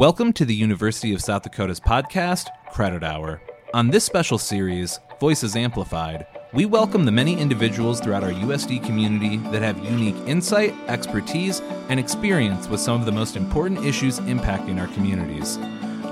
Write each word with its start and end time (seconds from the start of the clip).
Welcome 0.00 0.32
to 0.32 0.46
the 0.46 0.54
University 0.54 1.12
of 1.12 1.20
South 1.20 1.42
Dakota's 1.42 1.78
podcast, 1.78 2.46
Credit 2.72 3.04
Hour. 3.04 3.42
On 3.74 3.90
this 3.90 4.02
special 4.02 4.38
series, 4.38 4.98
Voices 5.20 5.56
Amplified, 5.56 6.26
we 6.54 6.64
welcome 6.64 7.04
the 7.04 7.12
many 7.12 7.38
individuals 7.38 8.00
throughout 8.00 8.24
our 8.24 8.30
USD 8.30 8.82
community 8.82 9.36
that 9.50 9.60
have 9.60 9.84
unique 9.84 10.16
insight, 10.26 10.74
expertise, 10.88 11.60
and 11.90 12.00
experience 12.00 12.66
with 12.66 12.80
some 12.80 12.98
of 12.98 13.04
the 13.04 13.12
most 13.12 13.36
important 13.36 13.84
issues 13.84 14.20
impacting 14.20 14.80
our 14.80 14.88
communities. 14.94 15.58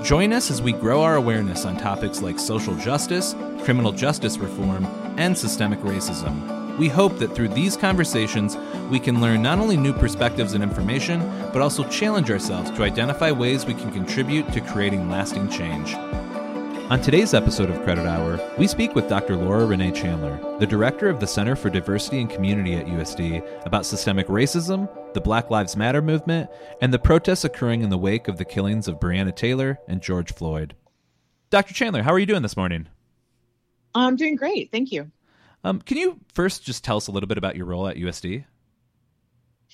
Join 0.07 0.33
us 0.33 0.51
as 0.51 0.61
we 0.61 0.71
grow 0.71 1.01
our 1.01 1.15
awareness 1.15 1.65
on 1.65 1.75
topics 1.75 2.21
like 2.21 2.37
social 2.37 2.75
justice, 2.75 3.33
criminal 3.63 3.91
justice 3.91 4.37
reform, 4.37 4.85
and 5.17 5.35
systemic 5.35 5.79
racism. 5.79 6.58
We 6.79 6.87
hope 6.87 7.17
that 7.17 7.35
through 7.35 7.49
these 7.49 7.75
conversations, 7.75 8.55
we 8.89 9.01
can 9.01 9.19
learn 9.19 9.41
not 9.41 9.59
only 9.59 9.75
new 9.75 9.91
perspectives 9.91 10.53
and 10.53 10.63
information, 10.63 11.19
but 11.51 11.61
also 11.61 11.83
challenge 11.89 12.31
ourselves 12.31 12.71
to 12.71 12.83
identify 12.83 13.31
ways 13.31 13.65
we 13.65 13.73
can 13.73 13.91
contribute 13.91 14.49
to 14.53 14.61
creating 14.61 15.09
lasting 15.09 15.49
change. 15.49 15.93
On 16.89 17.01
today's 17.01 17.33
episode 17.33 17.69
of 17.69 17.83
Credit 17.83 18.05
Hour, 18.05 18.39
we 18.57 18.65
speak 18.65 18.95
with 18.95 19.09
Dr. 19.09 19.35
Laura 19.35 19.65
Renee 19.65 19.91
Chandler, 19.91 20.39
the 20.59 20.65
director 20.65 21.09
of 21.09 21.19
the 21.19 21.27
Center 21.27 21.57
for 21.57 21.69
Diversity 21.69 22.21
and 22.21 22.29
Community 22.29 22.75
at 22.75 22.85
USD, 22.85 23.65
about 23.65 23.85
systemic 23.85 24.27
racism, 24.27 24.87
the 25.13 25.19
Black 25.19 25.49
Lives 25.49 25.75
Matter 25.75 26.01
movement, 26.01 26.49
and 26.81 26.93
the 26.93 26.97
protests 26.97 27.43
occurring 27.43 27.81
in 27.81 27.89
the 27.89 27.97
wake 27.97 28.29
of 28.29 28.37
the 28.37 28.45
killings 28.45 28.87
of 28.87 29.01
Breonna 29.01 29.35
Taylor 29.35 29.79
and 29.89 30.01
George 30.01 30.33
Floyd. 30.33 30.75
Dr. 31.49 31.73
Chandler, 31.73 32.03
how 32.03 32.13
are 32.13 32.19
you 32.19 32.25
doing 32.25 32.41
this 32.41 32.55
morning? 32.55 32.87
I'm 33.93 34.15
doing 34.15 34.37
great. 34.37 34.71
Thank 34.71 34.93
you. 34.93 35.11
Um, 35.63 35.81
can 35.81 35.97
you 35.97 36.19
first 36.33 36.63
just 36.63 36.83
tell 36.83 36.97
us 36.97 37.07
a 37.07 37.11
little 37.11 37.27
bit 37.27 37.37
about 37.37 37.55
your 37.55 37.65
role 37.65 37.87
at 37.87 37.97
USD? 37.97 38.45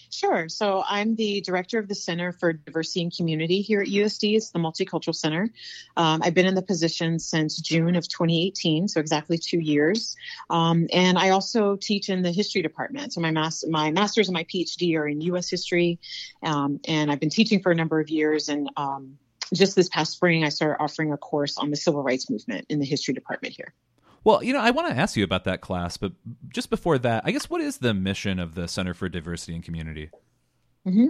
Sure. 0.10 0.48
So 0.50 0.84
I'm 0.88 1.16
the 1.16 1.42
director 1.42 1.78
of 1.78 1.88
the 1.88 1.96
Center 1.96 2.32
for 2.32 2.54
Diversity 2.54 3.02
and 3.04 3.16
Community 3.16 3.62
here 3.62 3.82
at 3.82 3.88
USD. 3.88 4.36
It's 4.36 4.52
the 4.52 4.60
Multicultural 4.60 5.16
Center. 5.16 5.50
Um, 5.98 6.22
I've 6.24 6.34
been 6.34 6.46
in 6.46 6.56
the 6.56 6.62
position 6.62 7.20
since 7.20 7.60
June 7.60 7.96
of 7.96 8.08
2018, 8.08 8.88
so 8.88 9.00
exactly 9.00 9.38
two 9.38 9.60
years. 9.60 10.16
Um, 10.50 10.88
and 10.94 11.18
I 11.18 11.30
also 11.30 11.76
teach 11.76 12.10
in 12.10 12.22
the 12.22 12.32
history 12.32 12.62
department. 12.62 13.14
So 13.14 13.22
my, 13.22 13.32
mas- 13.32 13.66
my 13.70 13.92
master's 13.92 14.30
and 14.30 14.34
my 14.34 14.46
PhD 14.46 14.98
are 14.98 15.08
in 15.08 15.22
U.S. 15.22 15.50
history, 15.50 16.00
um, 16.44 16.80
and 16.88 17.12
I've 17.12 17.20
been 17.20 17.30
teaching 17.30 17.62
for 17.62 17.72
a 17.72 17.76
number 17.76 18.00
of 18.00 18.10
years. 18.10 18.48
And 18.48 18.70
um, 18.78 19.18
just 19.54 19.76
this 19.76 19.90
past 19.90 20.14
spring, 20.14 20.44
I 20.44 20.50
started 20.50 20.82
offering 20.82 21.12
a 21.12 21.18
course 21.18 21.58
on 21.58 21.72
the 21.72 21.78
civil 21.78 22.04
rights 22.04 22.30
movement 22.30 22.68
in 22.70 22.80
the 22.80 22.86
history 22.86 23.14
department 23.14 23.54
here. 23.56 23.74
Well, 24.26 24.44
you 24.44 24.54
know, 24.54 24.60
I 24.60 24.72
want 24.72 24.90
to 24.90 25.00
ask 25.00 25.16
you 25.16 25.24
about 25.24 25.44
that 25.44 25.62
class, 25.62 25.98
but 25.98 26.12
just 26.50 26.72
before 26.72 26.98
that, 26.98 27.24
I 27.26 27.32
guess 27.32 27.48
what 27.48 27.62
is 27.62 27.78
the 27.78 27.94
mission 27.94 28.40
of 28.40 28.56
the 28.56 28.68
Center 28.68 28.96
for 28.96 29.08
Diversity 29.08 29.54
and 29.54 29.64
Community? 29.64 30.10
Mm-hmm. 30.86 31.08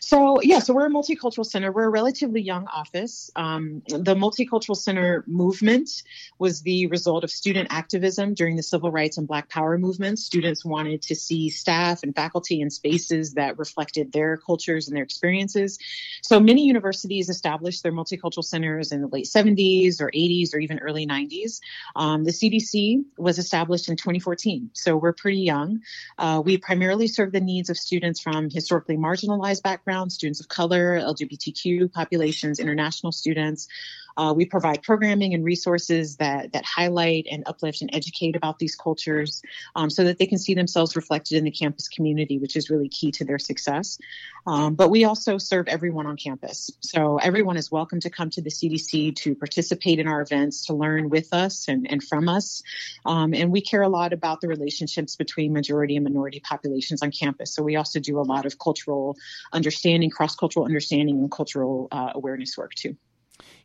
So, 0.00 0.40
yeah, 0.42 0.58
so 0.58 0.74
we're 0.74 0.86
a 0.86 0.90
multicultural 0.90 1.46
center. 1.46 1.70
We're 1.70 1.84
a 1.84 1.90
relatively 1.90 2.42
young 2.42 2.66
office. 2.66 3.30
Um, 3.36 3.82
the 3.86 4.14
Multicultural 4.14 4.76
Center 4.76 5.22
movement 5.28 6.02
was 6.38 6.62
the 6.62 6.86
result 6.86 7.22
of 7.22 7.30
student 7.30 7.68
activism 7.70 8.34
during 8.34 8.56
the 8.56 8.62
civil 8.62 8.90
rights 8.90 9.16
and 9.16 9.28
Black 9.28 9.48
Power 9.48 9.78
movements. 9.78 10.24
Students 10.24 10.64
wanted 10.64 11.00
to 11.02 11.14
see 11.14 11.48
staff 11.48 12.02
and 12.02 12.14
faculty 12.14 12.60
in 12.60 12.70
spaces 12.70 13.34
that 13.34 13.56
reflected 13.56 14.12
their 14.12 14.36
cultures 14.36 14.88
and 14.88 14.96
their 14.96 15.04
experiences. 15.04 15.78
So, 16.22 16.40
many 16.40 16.64
universities 16.64 17.28
established 17.28 17.84
their 17.84 17.92
multicultural 17.92 18.44
centers 18.44 18.90
in 18.90 19.00
the 19.00 19.08
late 19.08 19.26
70s 19.26 20.00
or 20.00 20.10
80s 20.10 20.54
or 20.54 20.58
even 20.58 20.80
early 20.80 21.06
90s. 21.06 21.60
Um, 21.94 22.24
the 22.24 22.32
CDC 22.32 23.04
was 23.16 23.38
established 23.38 23.88
in 23.88 23.96
2014, 23.96 24.70
so 24.72 24.96
we're 24.96 25.12
pretty 25.12 25.40
young. 25.40 25.80
Uh, 26.18 26.42
we 26.44 26.58
primarily 26.58 27.06
serve 27.06 27.30
the 27.30 27.40
needs 27.40 27.70
of 27.70 27.76
students 27.76 28.20
from 28.20 28.50
historically 28.50 28.96
marginalized 29.04 29.62
backgrounds, 29.62 30.14
students 30.14 30.40
of 30.40 30.48
color, 30.48 30.98
LGBTQ 30.98 31.92
populations, 31.92 32.58
international 32.58 33.12
students, 33.12 33.68
uh, 34.16 34.32
we 34.36 34.44
provide 34.44 34.82
programming 34.82 35.34
and 35.34 35.44
resources 35.44 36.16
that 36.16 36.52
that 36.52 36.64
highlight 36.64 37.26
and 37.30 37.44
uplift 37.46 37.80
and 37.80 37.90
educate 37.92 38.36
about 38.36 38.58
these 38.58 38.74
cultures, 38.74 39.42
um, 39.74 39.90
so 39.90 40.04
that 40.04 40.18
they 40.18 40.26
can 40.26 40.38
see 40.38 40.54
themselves 40.54 40.96
reflected 40.96 41.36
in 41.38 41.44
the 41.44 41.50
campus 41.50 41.88
community, 41.88 42.38
which 42.38 42.56
is 42.56 42.70
really 42.70 42.88
key 42.88 43.10
to 43.12 43.24
their 43.24 43.38
success. 43.38 43.98
Um, 44.46 44.74
but 44.74 44.90
we 44.90 45.04
also 45.04 45.38
serve 45.38 45.68
everyone 45.68 46.06
on 46.06 46.16
campus, 46.16 46.70
so 46.80 47.16
everyone 47.18 47.56
is 47.56 47.70
welcome 47.70 48.00
to 48.00 48.10
come 48.10 48.30
to 48.30 48.42
the 48.42 48.50
CDC 48.50 49.16
to 49.16 49.34
participate 49.34 49.98
in 49.98 50.06
our 50.06 50.20
events, 50.20 50.66
to 50.66 50.74
learn 50.74 51.08
with 51.08 51.32
us 51.32 51.68
and, 51.68 51.90
and 51.90 52.02
from 52.02 52.28
us. 52.28 52.62
Um, 53.06 53.34
and 53.34 53.50
we 53.50 53.60
care 53.60 53.82
a 53.82 53.88
lot 53.88 54.12
about 54.12 54.40
the 54.40 54.48
relationships 54.48 55.16
between 55.16 55.52
majority 55.52 55.96
and 55.96 56.04
minority 56.04 56.40
populations 56.40 57.02
on 57.02 57.10
campus. 57.10 57.54
So 57.54 57.62
we 57.62 57.76
also 57.76 58.00
do 58.00 58.18
a 58.18 58.22
lot 58.22 58.46
of 58.46 58.58
cultural 58.58 59.16
understanding, 59.52 60.10
cross 60.10 60.36
cultural 60.36 60.66
understanding, 60.66 61.18
and 61.18 61.30
cultural 61.30 61.88
uh, 61.90 62.12
awareness 62.14 62.56
work 62.56 62.74
too. 62.74 62.96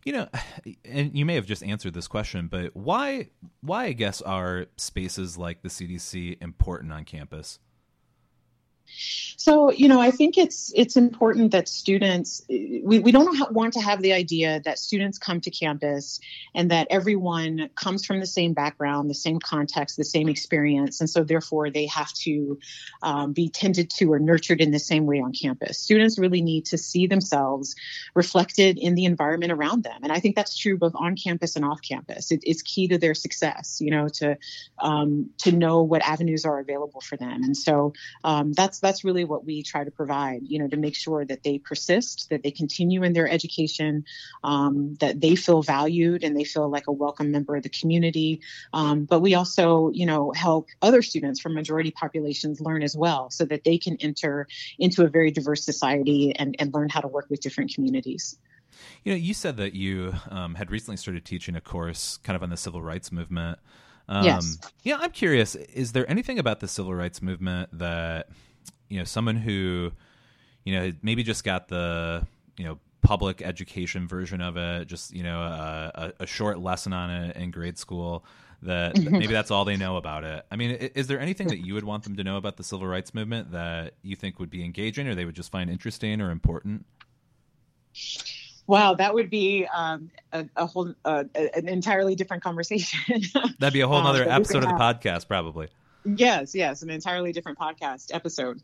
You 0.04 0.14
know, 0.14 0.30
and 0.86 1.18
you 1.18 1.26
may 1.26 1.36
have 1.36 1.46
just 1.46 1.64
answered 1.64 1.94
this 1.94 2.08
question, 2.08 2.48
but 2.48 2.76
why 2.76 3.30
why 3.62 3.86
I 3.86 3.94
guess 3.94 4.22
are 4.22 4.68
spaces 4.78 5.38
like 5.38 5.62
the 5.62 5.70
CDC 5.70 6.42
important 6.42 6.92
on 6.94 7.06
campus? 7.06 7.60
So, 9.40 9.72
you 9.72 9.88
know, 9.88 10.02
I 10.02 10.12
think 10.12 10.38
it's 10.38 10.72
it's 10.76 10.98
important 10.98 11.52
that 11.52 11.70
students 11.70 12.44
we, 12.50 13.00
we 13.00 13.12
don't 13.12 13.52
want 13.54 13.74
to 13.74 13.80
have 13.80 14.02
the 14.02 14.12
idea 14.12 14.62
that 14.66 14.78
students 14.78 15.18
come 15.18 15.40
to 15.42 15.50
campus 15.50 16.20
and 16.54 16.70
that 16.72 16.88
everyone 16.90 17.70
comes 17.76 18.06
from 18.06 18.20
the 18.20 18.26
same 18.26 18.54
background, 18.54 19.10
the 19.10 19.16
same 19.16 19.40
context, 19.40 19.96
the 19.96 20.04
same 20.04 20.28
experience, 20.28 21.00
and 21.00 21.10
so 21.10 21.24
therefore 21.24 21.70
they 21.70 21.86
have 21.88 22.12
to 22.14 22.60
um, 23.02 23.32
be 23.32 23.50
tended 23.50 23.90
to 23.92 24.12
or 24.12 24.20
nurtured 24.20 24.60
in 24.60 24.72
the 24.72 24.80
same 24.80 25.06
way 25.06 25.22
on 25.22 25.32
campus. 25.32 25.78
Students 25.78 26.20
really 26.20 26.42
need 26.42 26.66
to 26.66 26.78
see 26.78 27.08
themselves 27.08 27.76
reflected 28.16 28.78
in 28.78 28.96
the 28.96 29.06
environment 29.06 29.54
around 29.54 29.84
them, 29.84 30.02
and 30.04 30.12
I 30.12 30.20
think 30.20 30.36
that's 30.36 30.58
true 30.58 30.78
both 30.78 30.96
on 30.96 31.16
campus 31.16 31.56
and 31.56 31.64
off 31.64 31.82
campus. 31.82 32.32
It, 32.32 32.42
it's 32.44 32.62
key 32.62 32.90
to 32.90 32.98
their 32.98 33.16
success, 33.16 33.80
you 33.80 33.92
know, 33.92 34.10
to 34.16 34.38
um, 34.80 35.30
to 35.40 35.54
know 35.54 35.82
what 35.82 36.02
avenues 36.02 36.44
are 36.44 36.60
available 36.60 37.00
for 37.00 37.16
them, 37.16 37.42
and 37.44 37.56
so 37.56 37.94
um, 38.26 38.52
that's 38.52 38.78
that's 38.79 39.03
really 39.03 39.25
what 39.25 39.45
we 39.45 39.63
try 39.63 39.84
to 39.84 39.91
provide. 39.91 40.41
You 40.44 40.59
know, 40.59 40.67
to 40.67 40.78
make 40.78 40.95
sure 40.95 41.25
that 41.25 41.44
they 41.44 41.59
persist, 41.59 42.29
that 42.29 42.44
they 42.44 42.51
continue 42.51 43.03
in 43.03 43.13
their 43.13 43.28
education, 43.28 44.06
um, 44.44 44.95
that 45.00 45.22
they 45.22 45.35
feel 45.35 45.62
valued 45.62 46.23
and 46.23 46.35
they 46.35 46.44
feel 46.44 46.69
like 46.69 46.88
a 46.88 46.91
welcome 46.91 47.31
member 47.31 47.56
of 47.56 47.63
the 47.63 47.69
community. 47.69 48.41
Um, 48.73 49.06
but 49.06 49.19
we 49.19 49.35
also, 49.35 49.90
you 49.91 50.06
know, 50.06 50.31
help 50.31 50.67
other 50.81 51.01
students 51.01 51.40
from 51.40 51.53
majority 51.53 51.91
populations 51.91 52.62
learn 52.62 52.84
as 52.84 52.95
well, 52.95 53.29
so 53.29 53.45
that 53.45 53.63
they 53.63 53.78
can 53.78 53.97
enter 54.00 54.47
into 54.78 55.03
a 55.03 55.09
very 55.09 55.31
diverse 55.31 55.63
society 55.63 56.35
and, 56.35 56.56
and 56.59 56.73
learn 56.73 56.90
how 56.90 57.01
to 57.01 57.07
work 57.07 57.28
with 57.29 57.41
different 57.41 57.73
communities. 57.73 58.38
You 59.03 59.11
know, 59.11 59.17
you 59.17 59.34
said 59.34 59.57
that 59.57 59.73
you 59.73 60.13
um, 60.29 60.56
had 60.56 60.72
recently 60.72 60.97
started 60.97 61.25
teaching 61.25 61.56
a 61.56 61.61
course 61.61 62.17
kind 62.23 62.35
of 62.35 62.44
on 62.44 62.50
the 62.50 62.57
civil 62.57 62.81
rights 62.81 63.11
movement. 63.11 63.59
Um, 64.07 64.25
yes. 64.25 64.57
Yeah, 64.84 64.97
I'm 65.00 65.11
curious. 65.11 65.56
Is 65.56 65.91
there 65.91 66.09
anything 66.09 66.40
about 66.40 66.61
the 66.61 66.67
civil 66.67 66.96
rights 66.96 67.22
movement 67.22 67.78
that 67.78 68.29
you 68.90 68.98
know 68.98 69.06
someone 69.06 69.36
who 69.36 69.92
you 70.66 70.74
know 70.74 70.92
maybe 71.02 71.24
just 71.24 71.44
got 71.44 71.68
the 71.68 72.26
you 72.58 72.66
know 72.66 72.80
public 73.02 73.42
education 73.42 74.08
version 74.08 74.42
of 74.42 74.58
it, 74.58 74.88
just 74.88 75.14
you 75.14 75.24
know 75.24 75.40
a, 75.42 76.14
a 76.20 76.28
short 76.28 76.60
lesson 76.60 76.94
on 76.94 77.10
it 77.10 77.36
in 77.38 77.52
grade 77.52 77.78
school. 77.78 78.26
That 78.62 78.98
maybe 78.98 79.28
that's 79.28 79.52
all 79.52 79.64
they 79.64 79.78
know 79.78 79.96
about 79.96 80.26
it. 80.26 80.46
I 80.52 80.58
mean, 80.58 80.72
is 80.72 81.08
there 81.08 81.20
anything 81.20 81.48
that 81.48 81.66
you 81.66 81.76
would 81.76 81.86
want 81.86 82.04
them 82.04 82.18
to 82.18 82.24
know 82.26 82.36
about 82.36 82.58
the 82.58 82.64
civil 82.64 82.88
rights 82.88 83.14
movement 83.14 83.54
that 83.54 83.94
you 84.02 84.18
think 84.18 84.38
would 84.38 84.50
be 84.50 84.66
engaging, 84.66 85.08
or 85.08 85.16
they 85.16 85.24
would 85.24 85.36
just 85.36 85.50
find 85.50 85.70
interesting 85.70 86.20
or 86.20 86.30
important? 86.30 86.86
Wow, 88.68 88.94
that 88.96 89.14
would 89.14 89.30
be 89.30 89.66
um, 89.74 90.12
a, 90.34 90.46
a, 90.56 90.66
whole 90.68 90.94
uh, 91.04 91.24
an 91.34 91.68
entirely 91.68 92.16
different 92.16 92.44
conversation. 92.44 93.24
That'd 93.60 93.74
be 93.74 93.82
a 93.82 93.88
whole 93.88 94.06
other 94.06 94.24
um, 94.30 94.30
episode 94.30 94.64
of 94.64 94.70
the 94.70 94.76
podcast, 94.76 95.28
probably. 95.28 95.70
Yes, 96.04 96.56
yes, 96.56 96.82
an 96.82 96.90
entirely 96.90 97.32
different 97.32 97.58
podcast 97.58 98.14
episode. 98.14 98.62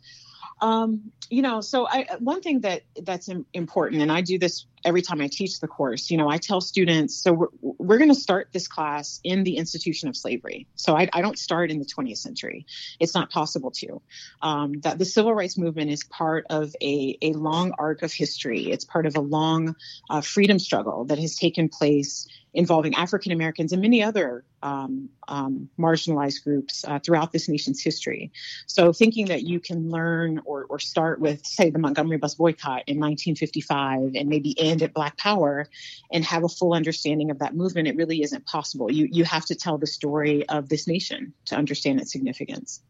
Um, 0.62 1.12
you 1.29 1.41
know, 1.41 1.62
so 1.62 1.88
I, 1.88 2.07
one 2.19 2.41
thing 2.41 2.62
that 2.62 2.84
that's 3.03 3.29
important, 3.53 4.01
and 4.01 4.12
I 4.12 4.22
do 4.22 4.40
this 4.40 4.66
every 4.85 5.01
time 5.01 5.19
I 5.19 5.28
teach 5.28 5.59
the 5.59 5.68
course. 5.68 6.09
You 6.09 6.18
know, 6.18 6.30
I 6.30 6.38
tell 6.38 6.62
students, 6.62 7.15
so 7.15 7.33
we're, 7.33 7.48
we're 7.62 7.98
going 7.98 8.13
to 8.13 8.19
start 8.19 8.50
this 8.54 8.68
class 8.68 9.19
in 9.24 9.44
the 9.44 9.57
institution 9.57 10.07
of 10.07 10.15
slavery. 10.15 10.68
So 10.75 10.95
I, 10.95 11.09
I, 11.12 11.21
don't 11.21 11.38
start 11.38 11.71
in 11.71 11.80
the 11.80 11.86
20th 11.86 12.19
century. 12.19 12.65
It's 13.00 13.15
not 13.15 13.31
possible 13.31 13.71
to. 13.71 14.01
Um, 14.42 14.80
that 14.81 15.00
the 15.00 15.06
civil 15.06 15.33
rights 15.33 15.57
movement 15.57 15.89
is 15.89 16.04
part 16.04 16.45
of 16.50 16.75
a, 16.81 17.18
a 17.21 17.33
long 17.33 17.74
arc 17.80 18.04
of 18.04 18.13
history. 18.13 18.71
It's 18.71 18.86
part 18.86 19.06
of 19.06 19.15
a 19.15 19.21
long 19.21 19.75
uh, 20.09 20.21
freedom 20.21 20.59
struggle 20.59 21.06
that 21.06 21.18
has 21.18 21.36
taken 21.36 21.68
place 21.68 22.27
involving 22.56 22.95
African 22.95 23.31
Americans 23.31 23.74
and 23.74 23.81
many 23.81 24.01
other 24.01 24.44
um, 24.63 25.09
um, 25.27 25.69
marginalized 25.77 26.44
groups 26.44 26.83
uh, 26.88 26.98
throughout 27.00 27.31
this 27.31 27.48
nation's 27.48 27.81
history. 27.81 28.31
So, 28.65 28.94
thinking 28.94 29.27
that 29.27 29.44
you 29.44 29.59
can 29.59 29.92
learn 29.92 30.42
or, 30.45 30.65
or, 30.69 30.80
start 30.80 31.19
with, 31.19 31.45
say, 31.45 31.69
the 31.69 31.77
Montgomery 31.77 32.18
bus 32.18 32.36
boycott 32.36 32.83
in 32.88 32.98
1955 33.00 34.15
and 34.15 34.30
maybe 34.30 34.59
end 34.59 34.75
at 34.81 34.94
Black 34.94 35.18
Power 35.18 35.68
and 36.12 36.24
have 36.25 36.44
a 36.44 36.50
full 36.50 36.74
understanding 36.74 37.31
of 37.31 37.39
that 37.39 37.56
movement, 37.56 37.88
it 37.88 37.95
really 37.95 38.22
isn't 38.22 38.45
possible. 38.45 38.92
You, 38.92 39.07
you 39.12 39.24
have 39.24 39.45
to 39.45 39.56
tell 39.56 39.77
the 39.77 39.88
story 39.88 40.48
of 40.50 40.69
this 40.69 40.88
nation 40.88 41.33
to 41.45 41.56
understand 41.56 42.00
its 42.00 42.12
significance. 42.12 42.81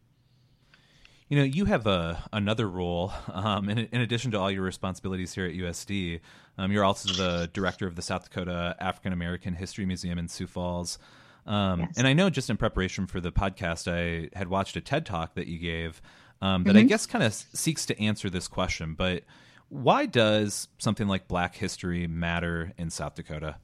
You 1.29 1.37
know, 1.37 1.43
you 1.43 1.65
have 1.65 1.87
a 1.87 2.23
another 2.31 2.69
role 2.69 3.11
um, 3.33 3.67
in, 3.67 3.79
in, 3.79 4.01
addition 4.01 4.29
to 4.31 4.39
all 4.39 4.51
your 4.51 4.61
responsibilities 4.61 5.33
here 5.33 5.47
at 5.47 5.53
USD. 5.53 6.19
Um, 6.57 6.71
you're 6.71 6.83
also 6.83 7.13
the 7.13 7.49
director 7.51 7.87
of 7.87 7.95
the 7.95 8.03
South 8.03 8.25
Dakota 8.25 8.75
African 8.79 9.11
American 9.11 9.55
History 9.55 9.87
Museum 9.87 10.19
in 10.19 10.27
Sioux 10.27 10.45
Falls. 10.45 10.99
Um, 11.47 11.81
yes. 11.81 11.97
And 11.97 12.07
I 12.07 12.13
know 12.13 12.29
just 12.29 12.49
in 12.49 12.57
preparation 12.57 13.07
for 13.07 13.19
the 13.19 13.31
podcast, 13.31 13.91
I 13.91 14.35
had 14.37 14.49
watched 14.49 14.75
a 14.75 14.81
TED 14.81 15.05
talk 15.05 15.33
that 15.33 15.47
you 15.47 15.57
gave 15.57 15.99
um, 16.41 16.63
that 16.63 16.71
mm-hmm. 16.71 16.79
I 16.79 16.83
guess 16.83 17.05
kind 17.05 17.23
of 17.23 17.33
seeks 17.33 17.85
to 17.87 17.99
answer 17.99 18.29
this 18.29 18.47
question. 18.47 18.93
But 18.93 19.23
why 19.69 20.05
does 20.05 20.67
something 20.77 21.07
like 21.07 21.27
Black 21.27 21.55
history 21.55 22.07
matter 22.07 22.73
in 22.77 22.89
South 22.89 23.15
Dakota? 23.15 23.57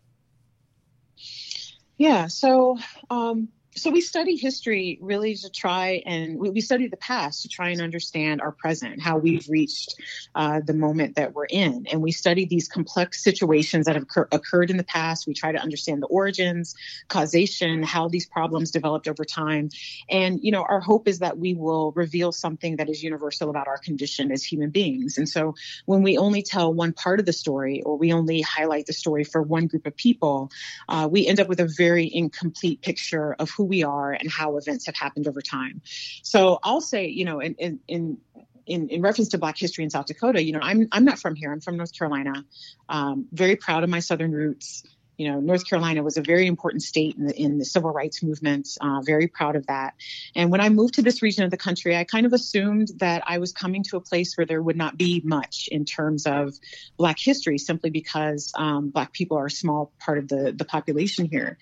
Yeah, 1.98 2.28
so 2.28 2.80
um, 3.10 3.50
so 3.76 3.90
we 3.90 4.02
study 4.02 4.36
history 4.36 5.00
really 5.02 5.36
to 5.36 5.50
try 5.50 6.04
and 6.06 6.38
we, 6.38 6.62
study 6.62 6.88
the 6.88 6.98
past 6.98 7.44
to 7.44 7.48
try 7.48 7.70
and 7.70 7.82
understand 7.82 8.42
our 8.42 8.52
present 8.52 9.02
how 9.02 9.18
we've 9.18 9.48
reached 9.50 9.96
uh, 10.36 10.60
the 10.66 10.74
moment 10.74 11.16
that 11.16 11.34
we're 11.34 11.46
in. 11.46 11.88
And 11.92 12.02
we 12.02 12.12
study 12.12 12.46
these 12.46 12.68
complex 12.68 13.24
situations 13.24 13.86
that 13.86 13.96
have 13.96 14.04
occur- 14.04 14.28
occurred 14.32 14.70
in 14.70 14.78
the 14.78 14.84
past. 14.84 15.26
We 15.26 15.34
try 15.34 15.52
to 15.52 15.58
understand 15.58 16.02
the 16.02 16.08
origins 16.08 16.76
causation 17.08 17.82
how 17.84 18.10
these 18.10 18.26
problems 18.26 18.72
developed 18.72 19.08
over 19.08 19.24
time. 19.24 19.70
And 20.10 20.40
you 20.42 20.52
know 20.52 20.64
our 20.64 20.82
hope 20.82 21.08
is 21.08 21.20
that 21.20 21.38
we 21.38 21.54
will 21.54 21.92
reveal 21.94 22.32
something 22.32 22.78
that 22.78 22.90
is 22.90 23.02
universal 23.02 23.50
about 23.50 23.68
our 23.68 23.78
condition 23.78 24.32
as 24.32 24.44
human 24.44 24.70
beings. 24.70 25.18
And 25.18 25.28
so 25.28 25.56
when 25.86 26.04
we 26.04 26.18
only 26.18 26.44
tell 26.44 26.74
one 26.74 26.94
part 26.94 27.20
of 27.20 27.26
the 27.26 27.34
story 27.34 27.82
or 27.84 27.98
we 27.98 28.12
only 28.12 28.42
highlight 28.42 28.86
the 28.86 28.94
story 28.94 29.24
for 29.24 29.42
one 29.42 29.68
group 29.68 29.88
of 29.88 29.96
people 29.96 30.52
uh, 30.90 31.08
we 31.10 31.28
end 31.28 31.40
up 31.40 31.48
with 31.48 31.60
a 31.60 31.68
very 31.68 32.10
incomplete 32.14 32.82
picture 32.82 33.34
of 33.40 33.50
who 33.52 33.61
who 33.62 33.66
we 33.66 33.84
are 33.84 34.12
and 34.12 34.30
how 34.32 34.58
events 34.58 34.88
have 34.88 34.96
happened 34.96 35.28
over 35.28 35.42
time. 35.42 35.82
So 36.24 36.58
I'll 36.64 36.82
say, 36.82 37.08
you 37.08 37.26
know, 37.26 37.40
in, 37.40 37.54
in, 37.56 37.80
in 37.88 38.18
in, 38.68 38.90
in, 38.90 39.02
reference 39.02 39.30
to 39.30 39.40
Black 39.40 39.58
history 39.58 39.84
in 39.84 39.90
South 39.90 40.06
Dakota, 40.06 40.42
you 40.42 40.54
know, 40.54 40.60
I'm 40.62 40.88
I'm 40.92 41.04
not 41.04 41.20
from 41.20 41.36
here. 41.36 41.52
I'm 41.52 41.62
from 41.62 41.78
North 41.78 41.98
Carolina. 41.98 42.46
Um, 42.88 43.28
very 43.32 43.56
proud 43.56 43.84
of 43.84 43.90
my 43.90 44.00
Southern 44.00 44.32
roots 44.32 44.84
you 45.22 45.32
know, 45.32 45.40
North 45.40 45.70
Carolina 45.70 46.02
was 46.02 46.18
a 46.18 46.24
very 46.24 46.48
important 46.48 46.82
state 46.82 47.16
in 47.16 47.28
the, 47.28 47.40
in 47.40 47.60
the 47.60 47.66
civil 47.66 47.92
rights 47.92 48.24
movement. 48.24 48.68
Uh, 48.82 49.02
very 49.02 49.28
proud 49.28 49.56
of 49.56 49.68
that. 49.68 49.94
And 50.34 50.50
when 50.50 50.62
I 50.62 50.70
moved 50.70 50.96
to 50.96 51.04
this 51.04 51.22
region 51.22 51.44
of 51.44 51.52
the 51.52 51.58
country, 51.58 51.96
I 51.96 52.06
kind 52.06 52.26
of 52.26 52.34
assumed 52.34 52.88
that 52.98 53.22
I 53.28 53.38
was 53.38 53.52
coming 53.52 53.84
to 53.84 53.98
a 53.98 54.02
place 54.02 54.36
where 54.36 54.48
there 54.48 54.64
would 54.64 54.78
not 54.78 54.98
be 54.98 55.22
much 55.24 55.70
in 55.72 55.86
terms 55.86 56.26
of 56.26 56.56
Black 56.98 57.20
history, 57.20 57.60
simply 57.60 57.92
because 57.92 58.52
um, 58.56 58.90
Black 58.90 59.14
people 59.14 59.38
are 59.38 59.46
a 59.46 59.52
small 59.52 59.92
part 60.00 60.18
of 60.18 60.28
the 60.28 60.56
the 60.58 60.66
population 60.66 61.26
here. 61.26 61.60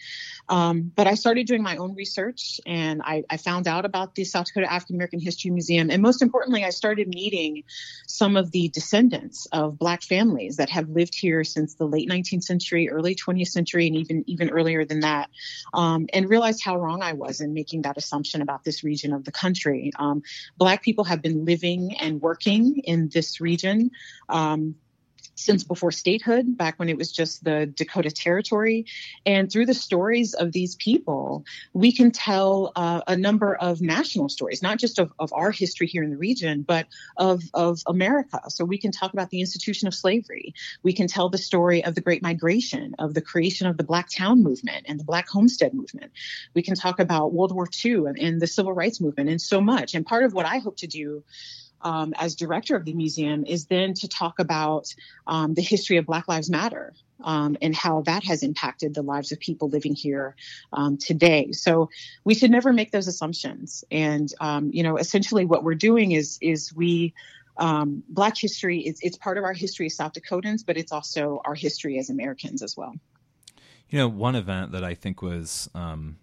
Um, 0.47 0.91
but 0.95 1.05
I 1.05 1.15
started 1.15 1.45
doing 1.45 1.61
my 1.61 1.75
own 1.75 1.95
research, 1.95 2.61
and 2.65 3.01
I, 3.03 3.25
I 3.29 3.35
found 3.35 3.67
out 3.67 3.83
about 3.83 4.15
the 4.15 4.23
South 4.23 4.45
Dakota 4.45 4.71
African 4.71 4.95
American 4.95 5.19
History 5.19 5.51
Museum, 5.51 5.91
and 5.91 6.01
most 6.01 6.21
importantly, 6.21 6.63
I 6.63 6.69
started 6.69 7.09
meeting 7.09 7.63
some 8.07 8.37
of 8.37 8.51
the 8.51 8.69
descendants 8.69 9.47
of 9.51 9.77
Black 9.77 10.01
families 10.01 10.55
that 10.57 10.69
have 10.69 10.87
lived 10.87 11.13
here 11.13 11.43
since 11.43 11.75
the 11.75 11.85
late 11.85 12.09
19th 12.09 12.43
century, 12.43 12.89
early 12.89 13.15
20th 13.15 13.48
century 13.49 13.87
and 13.87 13.95
even 13.95 14.23
even 14.27 14.49
earlier 14.49 14.85
than 14.85 15.01
that, 15.01 15.29
um, 15.73 16.07
and 16.13 16.29
realized 16.29 16.63
how 16.63 16.77
wrong 16.77 17.01
I 17.01 17.13
was 17.13 17.41
in 17.41 17.53
making 17.53 17.83
that 17.83 17.97
assumption 17.97 18.41
about 18.41 18.63
this 18.63 18.83
region 18.83 19.13
of 19.13 19.25
the 19.25 19.31
country. 19.31 19.91
Um, 19.97 20.21
black 20.57 20.83
people 20.83 21.03
have 21.05 21.21
been 21.21 21.45
living 21.45 21.95
and 21.99 22.21
working 22.21 22.77
in 22.83 23.09
this 23.09 23.41
region 23.41 23.91
um, 24.29 24.75
since 25.39 25.63
before 25.63 25.91
statehood, 25.91 26.57
back 26.57 26.77
when 26.77 26.89
it 26.89 26.97
was 26.97 27.11
just 27.11 27.43
the 27.43 27.65
Dakota 27.65 28.11
Territory. 28.11 28.85
And 29.25 29.51
through 29.51 29.65
the 29.65 29.73
stories 29.73 30.33
of 30.33 30.51
these 30.51 30.75
people, 30.75 31.45
we 31.73 31.91
can 31.91 32.11
tell 32.11 32.71
uh, 32.75 33.01
a 33.07 33.15
number 33.15 33.55
of 33.55 33.81
national 33.81 34.29
stories, 34.29 34.61
not 34.61 34.79
just 34.79 34.99
of, 34.99 35.13
of 35.17 35.31
our 35.33 35.51
history 35.51 35.87
here 35.87 36.03
in 36.03 36.09
the 36.09 36.17
region, 36.17 36.63
but 36.63 36.87
of, 37.17 37.41
of 37.53 37.81
America. 37.87 38.41
So 38.49 38.65
we 38.65 38.77
can 38.77 38.91
talk 38.91 39.13
about 39.13 39.29
the 39.29 39.39
institution 39.39 39.87
of 39.87 39.95
slavery. 39.95 40.53
We 40.83 40.93
can 40.93 41.07
tell 41.07 41.29
the 41.29 41.37
story 41.37 41.83
of 41.85 41.95
the 41.95 42.01
Great 42.01 42.21
Migration, 42.21 42.95
of 42.99 43.13
the 43.13 43.21
creation 43.21 43.67
of 43.67 43.77
the 43.77 43.83
Black 43.83 44.09
Town 44.09 44.43
movement 44.43 44.85
and 44.87 44.99
the 44.99 45.05
Black 45.05 45.29
Homestead 45.29 45.73
movement. 45.73 46.11
We 46.53 46.61
can 46.61 46.75
talk 46.75 46.99
about 46.99 47.33
World 47.33 47.53
War 47.53 47.67
II 47.83 48.07
and, 48.07 48.19
and 48.19 48.41
the 48.41 48.47
Civil 48.47 48.73
Rights 48.73 48.99
movement 48.99 49.29
and 49.29 49.41
so 49.41 49.61
much. 49.61 49.95
And 49.95 50.05
part 50.05 50.23
of 50.25 50.33
what 50.33 50.45
I 50.45 50.57
hope 50.57 50.77
to 50.77 50.87
do 50.87 51.23
um, 51.81 52.13
as 52.17 52.35
director 52.35 52.75
of 52.75 52.85
the 52.85 52.93
museum 52.93 53.45
is 53.45 53.65
then 53.65 53.93
to 53.95 54.07
talk 54.07 54.39
about 54.39 54.93
um, 55.27 55.53
the 55.53 55.61
history 55.61 55.97
of 55.97 56.05
Black 56.05 56.27
Lives 56.27 56.49
Matter 56.49 56.93
um, 57.23 57.57
and 57.61 57.75
how 57.75 58.01
that 58.01 58.23
has 58.23 58.43
impacted 58.43 58.93
the 58.93 59.01
lives 59.01 59.31
of 59.31 59.39
people 59.39 59.69
living 59.69 59.95
here 59.95 60.35
um, 60.73 60.97
today. 60.97 61.51
So 61.51 61.89
we 62.23 62.35
should 62.35 62.51
never 62.51 62.73
make 62.73 62.91
those 62.91 63.07
assumptions. 63.07 63.83
And 63.91 64.33
um, 64.39 64.71
you 64.73 64.83
know, 64.83 64.97
essentially, 64.97 65.45
what 65.45 65.63
we're 65.63 65.75
doing 65.75 66.11
is 66.11 66.37
is 66.41 66.73
we 66.73 67.13
um, 67.57 68.03
Black 68.07 68.37
history 68.37 68.79
is 68.79 68.99
it's 69.01 69.17
part 69.17 69.37
of 69.37 69.43
our 69.43 69.53
history 69.53 69.87
as 69.87 69.95
South 69.95 70.13
Dakotans, 70.13 70.65
but 70.65 70.77
it's 70.77 70.91
also 70.91 71.41
our 71.43 71.55
history 71.55 71.99
as 71.99 72.09
Americans 72.09 72.61
as 72.61 72.75
well. 72.77 72.95
You 73.89 73.99
know, 73.99 74.07
one 74.07 74.35
event 74.35 74.71
that 74.73 74.83
I 74.83 74.93
think 74.93 75.21
was 75.21 75.69
um, 75.73 76.17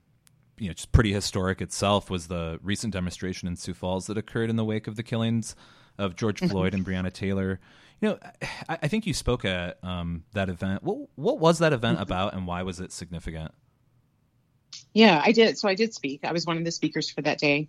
you 0.58 0.69
know 0.69 0.75
just 0.75 0.93
pretty 0.93 1.12
historic 1.12 1.61
itself 1.61 2.11
was 2.11 2.29
the 2.29 2.58
recent 2.62 2.93
demonstration 2.93 3.49
in 3.49 3.56
Sioux 3.56 3.75
Falls 3.75 4.06
that 4.06 4.19
occurred 4.19 4.50
in 4.50 4.56
the 4.56 4.64
wake 4.64 4.87
of 4.87 4.97
the 4.97 5.03
killings 5.03 5.55
of 5.99 6.17
George 6.17 6.41
mm-hmm. 6.41 6.50
Floyd 6.50 6.75
and 6.75 6.85
Breonna 6.85 7.12
Taylor. 7.12 7.61
You 8.00 8.11
know, 8.11 8.19
I, 8.69 8.79
I 8.82 8.88
think 8.88 9.06
you 9.06 9.14
spoke 9.14 9.44
at 9.44 9.82
um, 9.82 10.25
that 10.32 10.49
event. 10.49 10.82
What 10.82 11.08
what 11.17 11.38
was 11.38 11.58
that 11.58 11.73
event 11.73 11.97
mm-hmm. 11.97 12.03
about, 12.03 12.35
and 12.35 12.47
why 12.47 12.62
was 12.62 12.81
it 12.81 12.93
significant? 12.93 13.53
Yeah, 14.93 15.20
I 15.25 15.32
did. 15.32 15.58
So 15.58 15.69
I 15.69 15.75
did 15.75 15.94
speak. 15.94 16.25
I 16.25 16.32
was 16.32 16.47
one 16.47 16.58
of 16.58 16.64
the 16.64 16.70
speakers 16.70 17.11
for 17.11 17.23
that 17.23 17.38
day. 17.38 17.69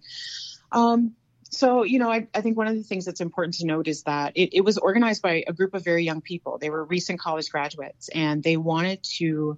Um, 0.72 1.16
so, 1.50 1.84
you 1.84 2.00
know, 2.00 2.12
I, 2.12 2.28
I, 2.34 2.42
think 2.42 2.58
one 2.58 2.68
of 2.68 2.76
the 2.76 2.84
things 2.84 3.06
that's 3.06 3.22
important 3.22 3.56
to 3.56 3.66
note 3.66 3.88
is 3.88 4.04
that 4.04 4.34
it, 4.36 4.50
it, 4.54 4.62
was 4.62 4.78
organized 4.78 5.22
by 5.22 5.46
a 5.48 5.54
group 5.54 5.74
of 5.74 5.84
very 5.84 6.04
young 6.04 6.22
people. 6.22 6.58
They 6.58 6.70
were 6.70 6.84
recent 6.84 7.20
college 7.20 7.50
graduates, 7.50 8.10
and 8.10 8.44
they 8.44 8.58
wanted 8.58 9.04
to 9.18 9.56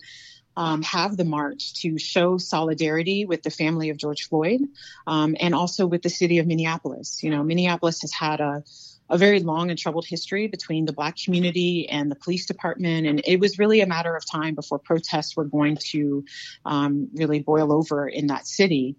um, 0.57 0.81
have 0.83 1.15
the 1.15 1.25
march 1.25 1.73
to 1.81 1.97
show 1.97 2.37
solidarity 2.37 3.25
with 3.25 3.43
the 3.43 3.49
family 3.49 3.89
of 3.89 3.97
George 3.97 4.27
Floyd 4.27 4.61
um, 5.07 5.35
and 5.39 5.55
also 5.55 5.85
with 5.85 6.01
the 6.01 6.09
city 6.09 6.39
of 6.39 6.47
Minneapolis. 6.47 7.23
You 7.23 7.31
know, 7.31 7.43
Minneapolis 7.43 8.01
has 8.01 8.13
had 8.13 8.41
a 8.41 8.63
a 9.09 9.17
very 9.17 9.39
long 9.39 9.69
and 9.69 9.79
troubled 9.79 10.05
history 10.05 10.47
between 10.47 10.85
the 10.85 10.93
black 10.93 11.17
community 11.17 11.89
and 11.89 12.11
the 12.11 12.15
police 12.15 12.45
department. 12.45 13.07
And 13.07 13.21
it 13.25 13.39
was 13.39 13.57
really 13.57 13.81
a 13.81 13.87
matter 13.87 14.15
of 14.15 14.23
time 14.25 14.55
before 14.55 14.77
protests 14.77 15.35
were 15.35 15.45
going 15.45 15.77
to 15.91 16.23
um, 16.65 17.09
really 17.13 17.39
boil 17.39 17.73
over 17.73 18.07
in 18.07 18.27
that 18.27 18.45
city. 18.45 18.95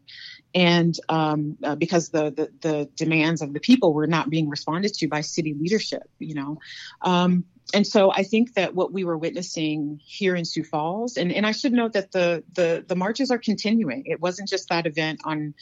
And 0.53 0.99
um, 1.09 1.57
uh, 1.63 1.77
because 1.77 2.09
the, 2.09 2.31
the, 2.33 2.51
the 2.61 2.91
demands 2.97 3.41
of 3.41 3.53
the 3.53 3.61
people 3.61 3.95
were 3.95 4.09
not 4.09 4.29
being 4.29 4.49
responded 4.49 4.95
to 4.95 5.07
by 5.07 5.21
city 5.21 5.55
leadership, 5.55 6.03
you 6.19 6.35
know, 6.35 6.59
um, 7.03 7.45
and 7.73 7.87
so 7.87 8.13
I 8.13 8.23
think 8.23 8.55
that 8.55 8.75
what 8.75 8.93
we 8.93 9.05
were 9.05 9.17
witnessing 9.17 10.01
here 10.05 10.35
in 10.35 10.45
Sioux 10.45 10.65
Falls, 10.65 11.17
and, 11.17 11.33
and 11.33 11.47
I 11.47 11.53
should 11.53 11.73
note 11.73 11.93
that 11.93 12.13
the, 12.13 12.43
the 12.55 12.85
the 12.87 12.97
marches 12.97 13.31
are 13.31 13.39
continuing. 13.39 14.05
It 14.07 14.21
wasn't 14.21 14.49
just 14.49 14.69
that 14.69 14.87
event 14.87 15.21
on 15.25 15.55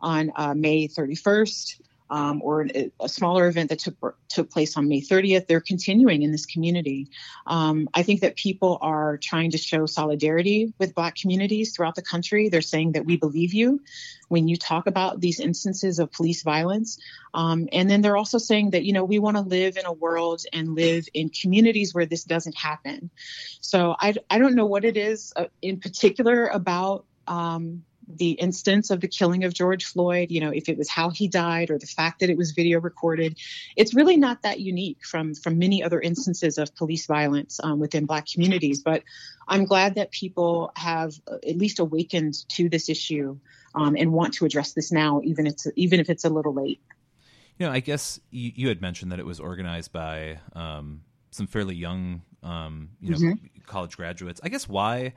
on 0.00 0.32
uh, 0.34 0.54
May 0.54 0.88
31st 0.88 1.80
um, 2.12 2.42
or 2.42 2.66
a 3.00 3.08
smaller 3.08 3.48
event 3.48 3.70
that 3.70 3.78
took 3.78 4.16
took 4.28 4.50
place 4.50 4.76
on 4.76 4.86
May 4.86 5.00
30th. 5.00 5.46
They're 5.46 5.62
continuing 5.62 6.20
in 6.20 6.30
this 6.30 6.44
community. 6.44 7.08
Um, 7.46 7.88
I 7.94 8.02
think 8.02 8.20
that 8.20 8.36
people 8.36 8.76
are 8.82 9.16
trying 9.16 9.52
to 9.52 9.58
show 9.58 9.86
solidarity 9.86 10.74
with 10.78 10.94
Black 10.94 11.16
communities 11.16 11.74
throughout 11.74 11.94
the 11.94 12.02
country. 12.02 12.50
They're 12.50 12.60
saying 12.60 12.92
that 12.92 13.06
we 13.06 13.16
believe 13.16 13.54
you 13.54 13.80
when 14.28 14.46
you 14.46 14.58
talk 14.58 14.86
about 14.86 15.20
these 15.20 15.40
instances 15.40 15.98
of 15.98 16.12
police 16.12 16.42
violence. 16.42 16.98
Um, 17.32 17.66
and 17.72 17.88
then 17.88 18.02
they're 18.02 18.18
also 18.18 18.36
saying 18.36 18.70
that 18.72 18.84
you 18.84 18.92
know 18.92 19.04
we 19.04 19.18
want 19.18 19.38
to 19.38 19.42
live 19.42 19.78
in 19.78 19.86
a 19.86 19.92
world 19.92 20.42
and 20.52 20.74
live 20.74 21.06
in 21.14 21.30
communities 21.30 21.94
where 21.94 22.04
this 22.04 22.24
doesn't 22.24 22.56
happen. 22.58 23.08
So 23.62 23.96
I 23.98 24.14
I 24.28 24.38
don't 24.38 24.54
know 24.54 24.66
what 24.66 24.84
it 24.84 24.98
is 24.98 25.32
uh, 25.34 25.46
in 25.62 25.80
particular 25.80 26.48
about. 26.48 27.06
Um, 27.26 27.84
the 28.18 28.32
instance 28.32 28.90
of 28.90 29.00
the 29.00 29.08
killing 29.08 29.44
of 29.44 29.54
George 29.54 29.84
Floyd, 29.84 30.30
you 30.30 30.40
know, 30.40 30.50
if 30.50 30.68
it 30.68 30.78
was 30.78 30.88
how 30.88 31.10
he 31.10 31.28
died 31.28 31.70
or 31.70 31.78
the 31.78 31.86
fact 31.86 32.20
that 32.20 32.30
it 32.30 32.36
was 32.36 32.52
video 32.52 32.80
recorded, 32.80 33.38
it's 33.76 33.94
really 33.94 34.16
not 34.16 34.42
that 34.42 34.60
unique 34.60 35.04
from 35.04 35.34
from 35.34 35.58
many 35.58 35.82
other 35.82 36.00
instances 36.00 36.58
of 36.58 36.74
police 36.74 37.06
violence 37.06 37.60
um, 37.62 37.78
within 37.78 38.06
Black 38.06 38.26
communities. 38.26 38.82
But 38.82 39.02
I'm 39.48 39.64
glad 39.64 39.94
that 39.96 40.10
people 40.10 40.72
have 40.76 41.14
uh, 41.26 41.36
at 41.46 41.56
least 41.56 41.78
awakened 41.78 42.34
to 42.50 42.68
this 42.68 42.88
issue 42.88 43.38
um, 43.74 43.96
and 43.96 44.12
want 44.12 44.34
to 44.34 44.44
address 44.44 44.72
this 44.72 44.92
now, 44.92 45.20
even 45.24 45.46
if 45.46 45.52
it's 45.52 45.66
even 45.76 46.00
if 46.00 46.10
it's 46.10 46.24
a 46.24 46.30
little 46.30 46.54
late. 46.54 46.80
You 47.58 47.66
know, 47.66 47.72
I 47.72 47.80
guess 47.80 48.18
you, 48.30 48.52
you 48.54 48.68
had 48.68 48.80
mentioned 48.80 49.12
that 49.12 49.18
it 49.18 49.26
was 49.26 49.38
organized 49.38 49.92
by 49.92 50.40
um, 50.54 51.02
some 51.30 51.46
fairly 51.46 51.74
young, 51.74 52.22
um, 52.42 52.90
you 53.00 53.10
know, 53.10 53.16
mm-hmm. 53.16 53.60
college 53.66 53.96
graduates. 53.96 54.40
I 54.42 54.48
guess 54.48 54.68
why 54.68 55.12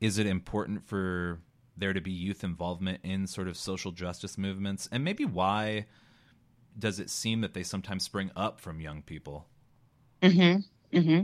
is 0.00 0.18
it 0.18 0.26
important 0.26 0.84
for 0.84 1.40
there 1.76 1.92
to 1.92 2.00
be 2.00 2.12
youth 2.12 2.44
involvement 2.44 3.00
in 3.02 3.26
sort 3.26 3.48
of 3.48 3.56
social 3.56 3.92
justice 3.92 4.38
movements, 4.38 4.88
and 4.92 5.04
maybe 5.04 5.24
why 5.24 5.86
does 6.78 6.98
it 6.98 7.10
seem 7.10 7.40
that 7.40 7.54
they 7.54 7.62
sometimes 7.62 8.02
spring 8.02 8.30
up 8.36 8.60
from 8.60 8.80
young 8.80 9.02
people? 9.02 9.46
Mm-hmm. 10.22 10.60
Mm-hmm. 10.94 11.22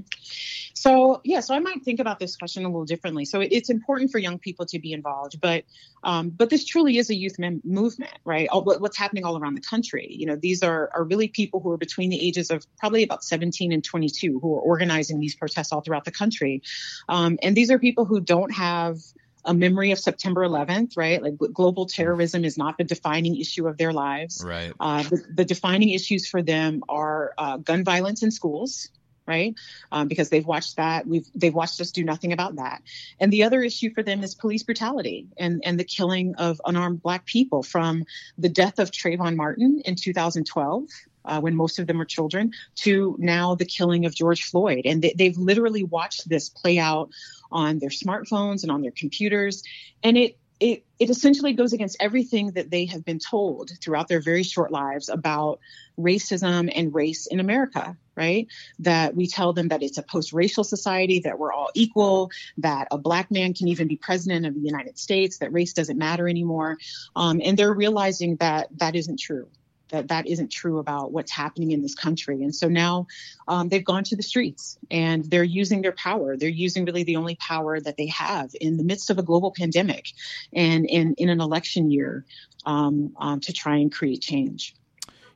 So 0.75 1.21
yeah, 1.25 1.41
so 1.41 1.55
I 1.55 1.61
might 1.61 1.85
think 1.85 2.01
about 2.01 2.19
this 2.19 2.37
question 2.37 2.65
a 2.65 2.69
little 2.69 2.85
differently. 2.85 3.25
So 3.25 3.41
it, 3.41 3.53
it's 3.53 3.71
important 3.71 4.11
for 4.11 4.19
young 4.19 4.39
people 4.39 4.67
to 4.67 4.79
be 4.79 4.93
involved, 4.93 5.41
but 5.41 5.65
um, 6.03 6.31
but 6.31 6.51
this 6.51 6.65
truly 6.65 6.99
is 6.99 7.11
a 7.11 7.15
youth 7.15 7.39
mem- 7.39 7.61
movement, 7.65 8.13
right? 8.25 8.49
All, 8.49 8.65
what's 8.65 8.97
happening 8.97 9.25
all 9.25 9.39
around 9.39 9.55
the 9.55 9.61
country. 9.61 10.09
You 10.11 10.27
know, 10.27 10.37
these 10.37 10.63
are 10.63 10.91
are 10.95 11.05
really 11.05 11.29
people 11.29 11.61
who 11.61 11.71
are 11.71 11.77
between 11.77 12.11
the 12.11 12.21
ages 12.21 12.51
of 12.51 12.67
probably 12.79 13.03
about 13.03 13.23
17 13.23 13.73
and 13.73 13.85
22 13.85 14.41
who 14.41 14.57
are 14.57 14.61
organizing 14.61 15.21
these 15.21 15.37
protests 15.37 15.73
all 15.73 15.83
throughout 15.83 16.05
the 16.05 16.13
country, 16.13 16.63
um, 17.09 17.39
and 17.43 17.57
these 17.57 17.71
are 17.71 17.79
people 17.79 18.05
who 18.05 18.21
don't 18.21 18.53
have 18.53 18.99
a 19.45 19.55
memory 19.55 19.91
of 19.93 19.99
September 19.99 20.43
11th, 20.43 20.97
right? 20.97 21.23
Like 21.23 21.35
global 21.53 21.87
terrorism 21.87 22.45
is 22.45 22.59
not 22.59 22.79
the 22.79 22.85
defining 22.85 23.37
issue 23.37 23.67
of 23.67 23.79
their 23.79 23.93
lives. 23.93 24.43
Right. 24.45 24.73
Uh, 24.79 25.03
the, 25.03 25.25
the, 25.35 25.45
defining 25.45 25.91
issues 25.91 26.29
for 26.29 26.43
them 26.43 26.83
are 26.89 27.33
uh, 27.39 27.57
gun 27.59 27.85
violence 27.85 28.23
in 28.23 28.31
schools, 28.31 28.91
right? 29.27 29.55
Um, 29.93 30.09
because 30.09 30.29
they've 30.29 30.47
watched 30.47 30.77
that. 30.77 31.07
We've 31.07 31.27
they've 31.35 31.55
watched 31.55 31.81
us 31.81 31.91
do 31.91 32.05
nothing 32.05 32.33
about 32.33 32.57
that. 32.57 32.83
And 33.19 33.33
the 33.33 33.45
other 33.45 33.63
issue 33.63 33.93
for 33.95 34.03
them 34.03 34.23
is 34.23 34.35
police 34.35 34.63
brutality 34.63 35.29
and 35.37 35.63
and 35.65 35.79
the 35.79 35.85
killing 35.85 36.35
of 36.37 36.61
unarmed 36.65 37.03
Black 37.03 37.27
people 37.27 37.63
from 37.63 38.05
the 38.39 38.49
death 38.49 38.79
of 38.79 38.91
Trayvon 38.91 39.37
Martin 39.37 39.83
in 39.85 39.95
2012. 39.95 40.85
Uh, 41.25 41.41
when 41.41 41.55
most 41.55 41.79
of 41.79 41.87
them 41.87 41.99
were 41.99 42.05
children, 42.05 42.53
to 42.75 43.17
now 43.19 43.55
the 43.55 43.65
killing 43.65 44.07
of 44.07 44.15
George 44.15 44.45
Floyd. 44.45 44.83
And 44.87 45.03
they, 45.03 45.15
they've 45.17 45.37
literally 45.37 45.85
watched 45.85 46.29
this 46.29 46.49
play 46.49 46.79
out 46.79 47.11
on 47.53 47.79
their 47.79 47.91
smartphones 47.91 48.63
and 48.63 48.73
on 48.73 48.81
their 48.81 48.93
computers. 48.93 49.63
And 50.03 50.17
it 50.17 50.39
it, 50.61 50.85
it 50.99 51.09
essentially 51.09 51.55
goes 51.55 51.73
against 51.73 51.97
everything 52.01 52.53
that 52.53 52.71
they 52.71 52.85
have 52.85 53.03
been 53.03 53.19
told 53.19 53.71
throughout 53.81 54.09
their 54.09 54.21
very 54.21 54.43
short 54.43 54.71
lives 54.71 55.09
about 55.09 55.59
racism 55.99 56.71
and 56.75 56.95
race 56.95 57.27
in 57.27 57.41
America, 57.41 57.97
right? 58.15 58.47
That 58.81 59.17
we 59.17 59.27
tell 59.27 59.55
them 59.55 59.69
that 59.69 59.83
it's 59.83 59.97
a 59.97 60.03
post 60.03 60.35
racial 60.35 60.63
society, 60.63 61.21
that 61.21 61.39
we're 61.39 61.53
all 61.53 61.71
equal, 61.75 62.31
that 62.59 62.89
a 62.91 62.99
black 62.99 63.31
man 63.31 63.55
can 63.55 63.69
even 63.69 63.89
be 63.89 63.97
president 63.97 64.45
of 64.45 64.55
the 64.55 64.61
United 64.61 64.99
States, 64.99 65.39
that 65.39 65.53
race 65.53 65.73
doesn't 65.73 65.99
matter 65.99 66.29
anymore. 66.29 66.77
Um, 67.17 67.41
and 67.43 67.59
they're 67.59 67.73
realizing 67.73 68.37
that 68.37 68.69
that 68.79 68.95
isn't 68.95 69.19
true 69.19 69.49
that 69.91 70.09
that 70.09 70.27
isn't 70.27 70.51
true 70.51 70.79
about 70.79 71.13
what's 71.13 71.31
happening 71.31 71.71
in 71.73 71.83
this 71.83 71.95
country. 71.95 72.43
And 72.43 72.55
so 72.55 72.69
now 72.69 73.07
um, 73.49 73.69
they've 73.69 73.85
gone 73.85 74.05
to 74.05 74.17
the 74.17 74.23
streets 74.23 74.79
and 74.91 75.25
they're 75.25 75.45
using 75.45 75.83
their 75.83 75.93
power. 75.93 76.37
They're 76.37 76.49
using 76.49 76.85
really 76.85 77.05
the 77.05 77.17
only 77.17 77.37
power 77.37 77.79
that 77.81 77.97
they 77.97 78.07
have 78.07 78.51
in 78.61 78.77
the 78.77 78.85
midst 78.85 79.11
of 79.11 79.19
a 79.19 79.23
global 79.23 79.53
pandemic 79.57 80.13
and 80.53 80.87
in, 80.87 81.15
in 81.15 81.29
an 81.29 81.41
election 81.41 81.91
year 81.91 82.25
um, 82.65 83.15
um, 83.19 83.41
to 83.41 83.53
try 83.53 83.77
and 83.77 83.93
create 83.93 84.23
change. 84.23 84.75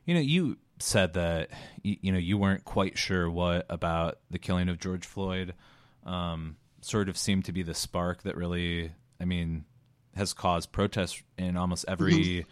You 0.05 0.15
know, 0.15 0.21
you 0.21 0.57
said 0.79 1.13
that 1.13 1.49
you, 1.83 1.97
you, 2.01 2.11
know 2.11 2.17
you 2.17 2.37
weren't 2.37 2.65
quite 2.65 2.97
sure 2.97 3.29
what 3.29 3.65
about 3.69 4.19
the 4.29 4.37
killing 4.37 4.69
of 4.69 4.79
George 4.79 5.05
Floyd 5.05 5.53
um, 6.05 6.57
sort 6.81 7.09
of 7.09 7.17
seemed 7.17 7.45
to 7.45 7.51
be 7.51 7.63
the 7.63 7.73
spark 7.73 8.23
that 8.23 8.35
really, 8.35 8.91
I 9.19 9.25
mean, 9.25 9.65
has 10.15 10.33
caused 10.33 10.71
protests 10.71 11.21
in 11.37 11.57
almost 11.57 11.85
every. 11.87 12.13
Mm-hmm 12.13 12.51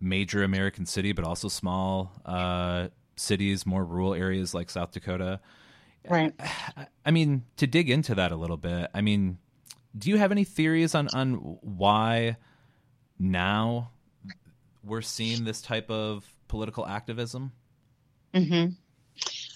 major 0.00 0.42
American 0.42 0.86
city, 0.86 1.12
but 1.12 1.24
also 1.24 1.48
small 1.48 2.12
uh, 2.24 2.88
cities, 3.16 3.66
more 3.66 3.84
rural 3.84 4.14
areas 4.14 4.54
like 4.54 4.70
South 4.70 4.92
Dakota. 4.92 5.40
Right. 6.08 6.32
I 7.04 7.10
mean, 7.10 7.44
to 7.56 7.66
dig 7.66 7.90
into 7.90 8.14
that 8.14 8.32
a 8.32 8.36
little 8.36 8.56
bit, 8.56 8.90
I 8.94 9.00
mean, 9.00 9.38
do 9.96 10.10
you 10.10 10.18
have 10.18 10.30
any 10.30 10.44
theories 10.44 10.94
on 10.94 11.08
on 11.08 11.34
why 11.34 12.36
now 13.18 13.90
we're 14.84 15.02
seeing 15.02 15.44
this 15.44 15.62
type 15.62 15.90
of 15.90 16.24
political 16.48 16.86
activism? 16.86 17.52
Hmm. 18.34 18.66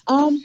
Um. 0.07 0.43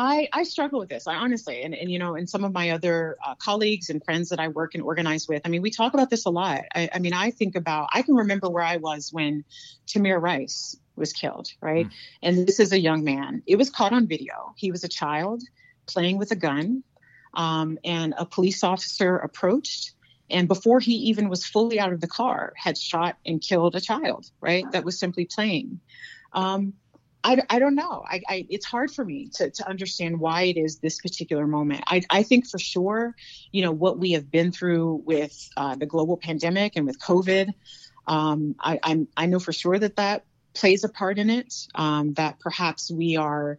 I, 0.00 0.28
I 0.32 0.44
struggle 0.44 0.78
with 0.78 0.88
this. 0.88 1.08
I 1.08 1.16
honestly, 1.16 1.60
and, 1.62 1.74
and 1.74 1.90
you 1.90 1.98
know, 1.98 2.14
and 2.14 2.30
some 2.30 2.44
of 2.44 2.52
my 2.52 2.70
other 2.70 3.16
uh, 3.26 3.34
colleagues 3.34 3.90
and 3.90 4.02
friends 4.04 4.28
that 4.28 4.38
I 4.38 4.46
work 4.46 4.74
and 4.74 4.82
organize 4.84 5.26
with, 5.26 5.42
I 5.44 5.48
mean, 5.48 5.60
we 5.60 5.72
talk 5.72 5.92
about 5.92 6.08
this 6.08 6.24
a 6.24 6.30
lot. 6.30 6.60
I, 6.72 6.88
I 6.94 7.00
mean, 7.00 7.12
I 7.12 7.32
think 7.32 7.56
about, 7.56 7.88
I 7.92 8.02
can 8.02 8.14
remember 8.14 8.48
where 8.48 8.62
I 8.62 8.76
was 8.76 9.12
when 9.12 9.44
Tamir 9.88 10.22
Rice 10.22 10.76
was 10.94 11.12
killed, 11.12 11.48
right? 11.60 11.86
Mm. 11.86 11.92
And 12.22 12.46
this 12.46 12.60
is 12.60 12.72
a 12.72 12.78
young 12.78 13.02
man. 13.02 13.42
It 13.44 13.56
was 13.56 13.70
caught 13.70 13.92
on 13.92 14.06
video. 14.06 14.54
He 14.56 14.70
was 14.70 14.84
a 14.84 14.88
child 14.88 15.42
playing 15.86 16.18
with 16.18 16.30
a 16.30 16.36
gun, 16.36 16.84
um, 17.34 17.76
and 17.82 18.14
a 18.16 18.24
police 18.24 18.62
officer 18.62 19.16
approached. 19.16 19.94
And 20.30 20.46
before 20.46 20.78
he 20.78 20.92
even 20.92 21.28
was 21.28 21.44
fully 21.44 21.80
out 21.80 21.92
of 21.92 22.00
the 22.00 22.06
car, 22.06 22.52
had 22.56 22.78
shot 22.78 23.16
and 23.26 23.40
killed 23.40 23.74
a 23.74 23.80
child, 23.80 24.30
right? 24.40 24.70
That 24.70 24.84
was 24.84 24.96
simply 24.96 25.24
playing. 25.24 25.80
Um, 26.32 26.74
I, 27.28 27.42
I 27.50 27.58
don't 27.58 27.74
know. 27.74 28.02
I, 28.08 28.22
I, 28.26 28.46
it's 28.48 28.64
hard 28.64 28.90
for 28.90 29.04
me 29.04 29.28
to, 29.34 29.50
to 29.50 29.68
understand 29.68 30.18
why 30.18 30.44
it 30.44 30.56
is 30.56 30.78
this 30.78 30.98
particular 30.98 31.46
moment. 31.46 31.82
I, 31.86 32.02
I 32.08 32.22
think 32.22 32.48
for 32.48 32.58
sure, 32.58 33.14
you 33.52 33.60
know, 33.60 33.70
what 33.70 33.98
we 33.98 34.12
have 34.12 34.30
been 34.30 34.50
through 34.50 35.02
with 35.04 35.50
uh, 35.54 35.74
the 35.74 35.84
global 35.84 36.16
pandemic 36.16 36.72
and 36.76 36.86
with 36.86 36.98
COVID, 36.98 37.50
um, 38.06 38.54
I, 38.58 38.80
I'm, 38.82 39.08
I 39.14 39.26
know 39.26 39.40
for 39.40 39.52
sure 39.52 39.78
that 39.78 39.96
that 39.96 40.24
plays 40.54 40.84
a 40.84 40.88
part 40.88 41.18
in 41.18 41.28
it. 41.28 41.54
Um, 41.74 42.14
that 42.14 42.40
perhaps 42.40 42.90
we 42.90 43.18
are 43.18 43.58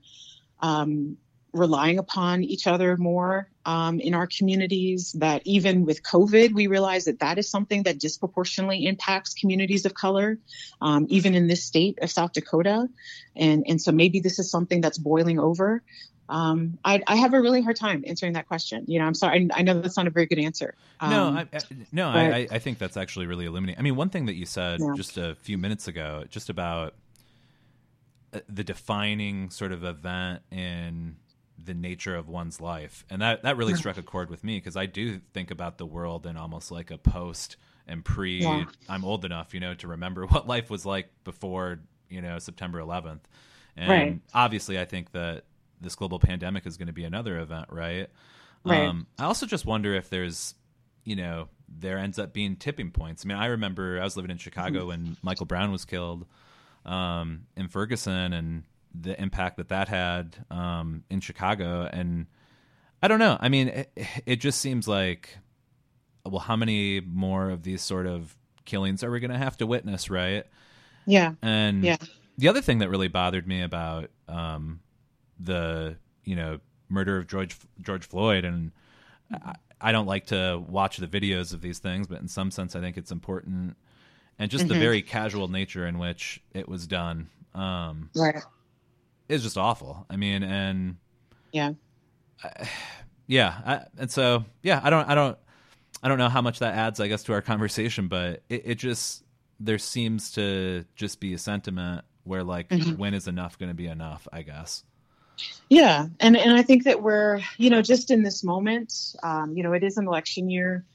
um, 0.61 1.17
relying 1.53 1.99
upon 1.99 2.43
each 2.43 2.67
other 2.67 2.97
more 2.97 3.49
um, 3.65 3.99
in 3.99 4.13
our 4.13 4.27
communities. 4.27 5.13
That 5.13 5.41
even 5.45 5.85
with 5.85 6.03
COVID, 6.03 6.53
we 6.53 6.67
realize 6.67 7.05
that 7.05 7.19
that 7.19 7.37
is 7.37 7.49
something 7.49 7.83
that 7.83 7.99
disproportionately 7.99 8.85
impacts 8.85 9.33
communities 9.33 9.85
of 9.85 9.93
color, 9.93 10.37
um, 10.81 11.05
even 11.09 11.35
in 11.35 11.47
this 11.47 11.63
state 11.63 11.99
of 12.01 12.11
South 12.11 12.33
Dakota. 12.33 12.87
And, 13.35 13.63
and 13.67 13.81
so 13.81 13.91
maybe 13.91 14.19
this 14.19 14.39
is 14.39 14.49
something 14.49 14.81
that's 14.81 14.97
boiling 14.97 15.39
over. 15.39 15.81
Um, 16.29 16.77
I, 16.85 17.01
I, 17.07 17.15
have 17.15 17.33
a 17.33 17.41
really 17.41 17.61
hard 17.61 17.75
time 17.75 18.03
answering 18.05 18.33
that 18.33 18.47
question. 18.47 18.85
You 18.87 18.99
know, 18.99 19.05
I'm 19.05 19.15
sorry. 19.15 19.49
I, 19.51 19.59
I 19.59 19.61
know 19.63 19.81
that's 19.81 19.97
not 19.97 20.05
a 20.05 20.11
very 20.11 20.27
good 20.27 20.37
answer. 20.37 20.75
no, 21.01 21.23
um, 21.25 21.37
I, 21.37 21.41
I, 21.41 21.59
no, 21.91 22.11
but, 22.13 22.19
I, 22.19 22.47
I 22.51 22.59
think 22.59 22.77
that's 22.77 22.97
actually 22.97 23.25
really 23.25 23.45
illuminating. 23.45 23.79
I 23.79 23.81
mean, 23.81 23.95
one 23.95 24.09
thing 24.09 24.27
that 24.27 24.35
you 24.35 24.45
said 24.45 24.79
yeah. 24.79 24.93
just 24.95 25.17
a 25.17 25.35
few 25.41 25.57
minutes 25.57 25.87
ago, 25.87 26.25
just 26.29 26.51
about 26.51 26.93
uh, 28.31 28.41
the 28.47 28.63
defining 28.63 29.49
sort 29.49 29.71
of 29.71 29.83
event 29.83 30.43
in 30.51 31.15
the 31.63 31.73
nature 31.73 32.15
of 32.15 32.27
one's 32.27 32.61
life, 32.61 33.05
and 33.09 33.21
that 33.21 33.43
that 33.43 33.57
really 33.57 33.75
struck 33.75 33.97
a 33.97 34.03
chord 34.03 34.29
with 34.29 34.43
me 34.43 34.57
because 34.57 34.77
I 34.77 34.85
do 34.85 35.19
think 35.33 35.51
about 35.51 35.77
the 35.77 35.85
world 35.85 36.25
in 36.25 36.37
almost 36.37 36.71
like 36.71 36.91
a 36.91 36.97
post 36.97 37.57
and 37.87 38.03
pre. 38.03 38.39
Yeah. 38.41 38.65
I'm 38.87 39.03
old 39.03 39.25
enough, 39.25 39.53
you 39.53 39.59
know, 39.59 39.73
to 39.75 39.87
remember 39.87 40.25
what 40.27 40.47
life 40.47 40.69
was 40.69 40.85
like 40.85 41.09
before 41.23 41.79
you 42.09 42.21
know 42.21 42.39
September 42.39 42.79
11th, 42.79 43.21
and 43.75 43.89
right. 43.89 44.19
obviously, 44.33 44.79
I 44.79 44.85
think 44.85 45.11
that 45.11 45.45
this 45.81 45.95
global 45.95 46.19
pandemic 46.19 46.65
is 46.65 46.77
going 46.77 46.87
to 46.87 46.93
be 46.93 47.03
another 47.03 47.39
event, 47.39 47.67
right? 47.69 48.09
Right. 48.63 48.87
Um, 48.87 49.07
I 49.17 49.25
also 49.25 49.45
just 49.45 49.65
wonder 49.65 49.93
if 49.95 50.09
there's, 50.09 50.55
you 51.05 51.15
know, 51.15 51.47
there 51.67 51.97
ends 51.97 52.19
up 52.19 52.33
being 52.33 52.55
tipping 52.55 52.91
points. 52.91 53.25
I 53.25 53.27
mean, 53.27 53.37
I 53.37 53.47
remember 53.47 53.99
I 53.99 54.03
was 54.03 54.15
living 54.15 54.31
in 54.31 54.37
Chicago 54.37 54.79
mm-hmm. 54.79 54.87
when 54.87 55.17
Michael 55.21 55.45
Brown 55.45 55.71
was 55.71 55.85
killed 55.85 56.25
um, 56.85 57.45
in 57.55 57.67
Ferguson, 57.67 58.33
and 58.33 58.63
the 58.93 59.19
impact 59.21 59.57
that 59.57 59.69
that 59.69 59.87
had 59.87 60.35
um, 60.49 61.03
in 61.09 61.19
Chicago. 61.19 61.87
And 61.91 62.27
I 63.01 63.07
don't 63.07 63.19
know. 63.19 63.37
I 63.39 63.49
mean, 63.49 63.69
it, 63.69 63.91
it, 64.25 64.35
just 64.37 64.59
seems 64.59 64.87
like, 64.87 65.37
well, 66.25 66.39
how 66.39 66.55
many 66.55 66.99
more 66.99 67.49
of 67.49 67.63
these 67.63 67.81
sort 67.81 68.07
of 68.07 68.35
killings 68.65 69.03
are 69.03 69.11
we 69.11 69.19
going 69.19 69.31
to 69.31 69.37
have 69.37 69.57
to 69.57 69.67
witness, 69.67 70.09
right? 70.09 70.45
Yeah. 71.05 71.33
And 71.41 71.83
yeah. 71.83 71.97
the 72.37 72.47
other 72.47 72.61
thing 72.61 72.79
that 72.79 72.89
really 72.89 73.07
bothered 73.07 73.47
me 73.47 73.61
about 73.61 74.09
um, 74.27 74.81
the, 75.39 75.97
you 76.23 76.35
know, 76.35 76.59
murder 76.89 77.17
of 77.17 77.27
George 77.27 77.55
George 77.81 78.05
Floyd, 78.05 78.45
and 78.45 78.71
I, 79.31 79.55
I, 79.79 79.91
don't 79.91 80.07
like 80.07 80.27
to 80.27 80.63
watch 80.67 80.97
the 80.97 81.07
videos 81.07 81.53
of 81.53 81.61
these 81.61 81.77
things, 81.77 82.07
but 82.07 82.19
in 82.19 82.27
some 82.27 82.49
sense, 82.49 82.75
I 82.75 82.81
think 82.81 82.97
it's 82.97 83.11
important, 83.11 83.77
and 84.39 84.49
just 84.49 84.65
mm-hmm. 84.65 84.73
the 84.73 84.79
very 84.79 85.03
casual 85.03 85.47
nature 85.47 85.85
in 85.85 85.99
which 85.99 86.41
it 86.53 86.67
was 86.67 86.87
done. 86.87 87.29
Um, 87.53 88.09
right 88.15 88.43
is 89.29 89.43
just 89.43 89.57
awful. 89.57 90.05
I 90.09 90.17
mean, 90.17 90.43
and 90.43 90.97
yeah, 91.51 91.73
yeah, 93.27 93.61
I, 93.65 93.81
and 93.97 94.11
so 94.11 94.43
yeah, 94.61 94.81
I 94.83 94.89
don't, 94.89 95.07
I 95.07 95.15
don't, 95.15 95.37
I 96.03 96.09
don't 96.09 96.17
know 96.17 96.29
how 96.29 96.41
much 96.41 96.59
that 96.59 96.75
adds, 96.75 96.99
I 96.99 97.07
guess, 97.07 97.23
to 97.23 97.33
our 97.33 97.41
conversation, 97.41 98.07
but 98.07 98.43
it, 98.49 98.63
it 98.65 98.75
just 98.75 99.23
there 99.59 99.77
seems 99.77 100.31
to 100.31 100.85
just 100.95 101.19
be 101.19 101.33
a 101.33 101.37
sentiment 101.37 102.05
where 102.23 102.43
like 102.43 102.69
mm-hmm. 102.69 102.97
when 102.97 103.13
is 103.13 103.27
enough 103.27 103.57
going 103.57 103.69
to 103.69 103.75
be 103.75 103.87
enough? 103.87 104.27
I 104.33 104.41
guess. 104.41 104.83
Yeah, 105.69 106.07
and 106.19 106.35
and 106.35 106.53
I 106.53 106.63
think 106.63 106.83
that 106.83 107.01
we're 107.01 107.41
you 107.57 107.69
know 107.69 107.81
just 107.81 108.11
in 108.11 108.23
this 108.23 108.43
moment, 108.43 108.93
um, 109.23 109.53
you 109.55 109.63
know, 109.63 109.73
it 109.73 109.83
is 109.83 109.97
an 109.97 110.07
election 110.07 110.49
year. 110.49 110.85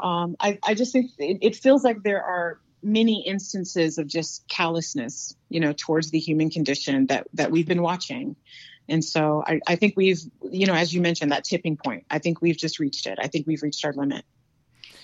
Um, 0.00 0.36
I 0.40 0.58
I 0.64 0.74
just 0.74 0.92
think 0.92 1.10
it, 1.18 1.38
it 1.42 1.56
feels 1.56 1.84
like 1.84 2.02
there 2.02 2.22
are 2.22 2.60
many 2.82 3.26
instances 3.26 3.98
of 3.98 4.06
just 4.06 4.46
callousness, 4.48 5.36
you 5.48 5.60
know, 5.60 5.72
towards 5.72 6.10
the 6.10 6.18
human 6.18 6.50
condition 6.50 7.06
that 7.06 7.26
that 7.34 7.50
we've 7.50 7.66
been 7.66 7.82
watching. 7.82 8.36
And 8.88 9.04
so 9.04 9.44
I, 9.46 9.60
I 9.68 9.76
think 9.76 9.94
we've, 9.96 10.20
you 10.50 10.66
know, 10.66 10.74
as 10.74 10.92
you 10.92 11.00
mentioned, 11.00 11.30
that 11.30 11.44
tipping 11.44 11.76
point. 11.76 12.04
I 12.10 12.18
think 12.18 12.42
we've 12.42 12.56
just 12.56 12.80
reached 12.80 13.06
it. 13.06 13.18
I 13.22 13.28
think 13.28 13.46
we've 13.46 13.62
reached 13.62 13.84
our 13.84 13.92
limit. 13.92 14.24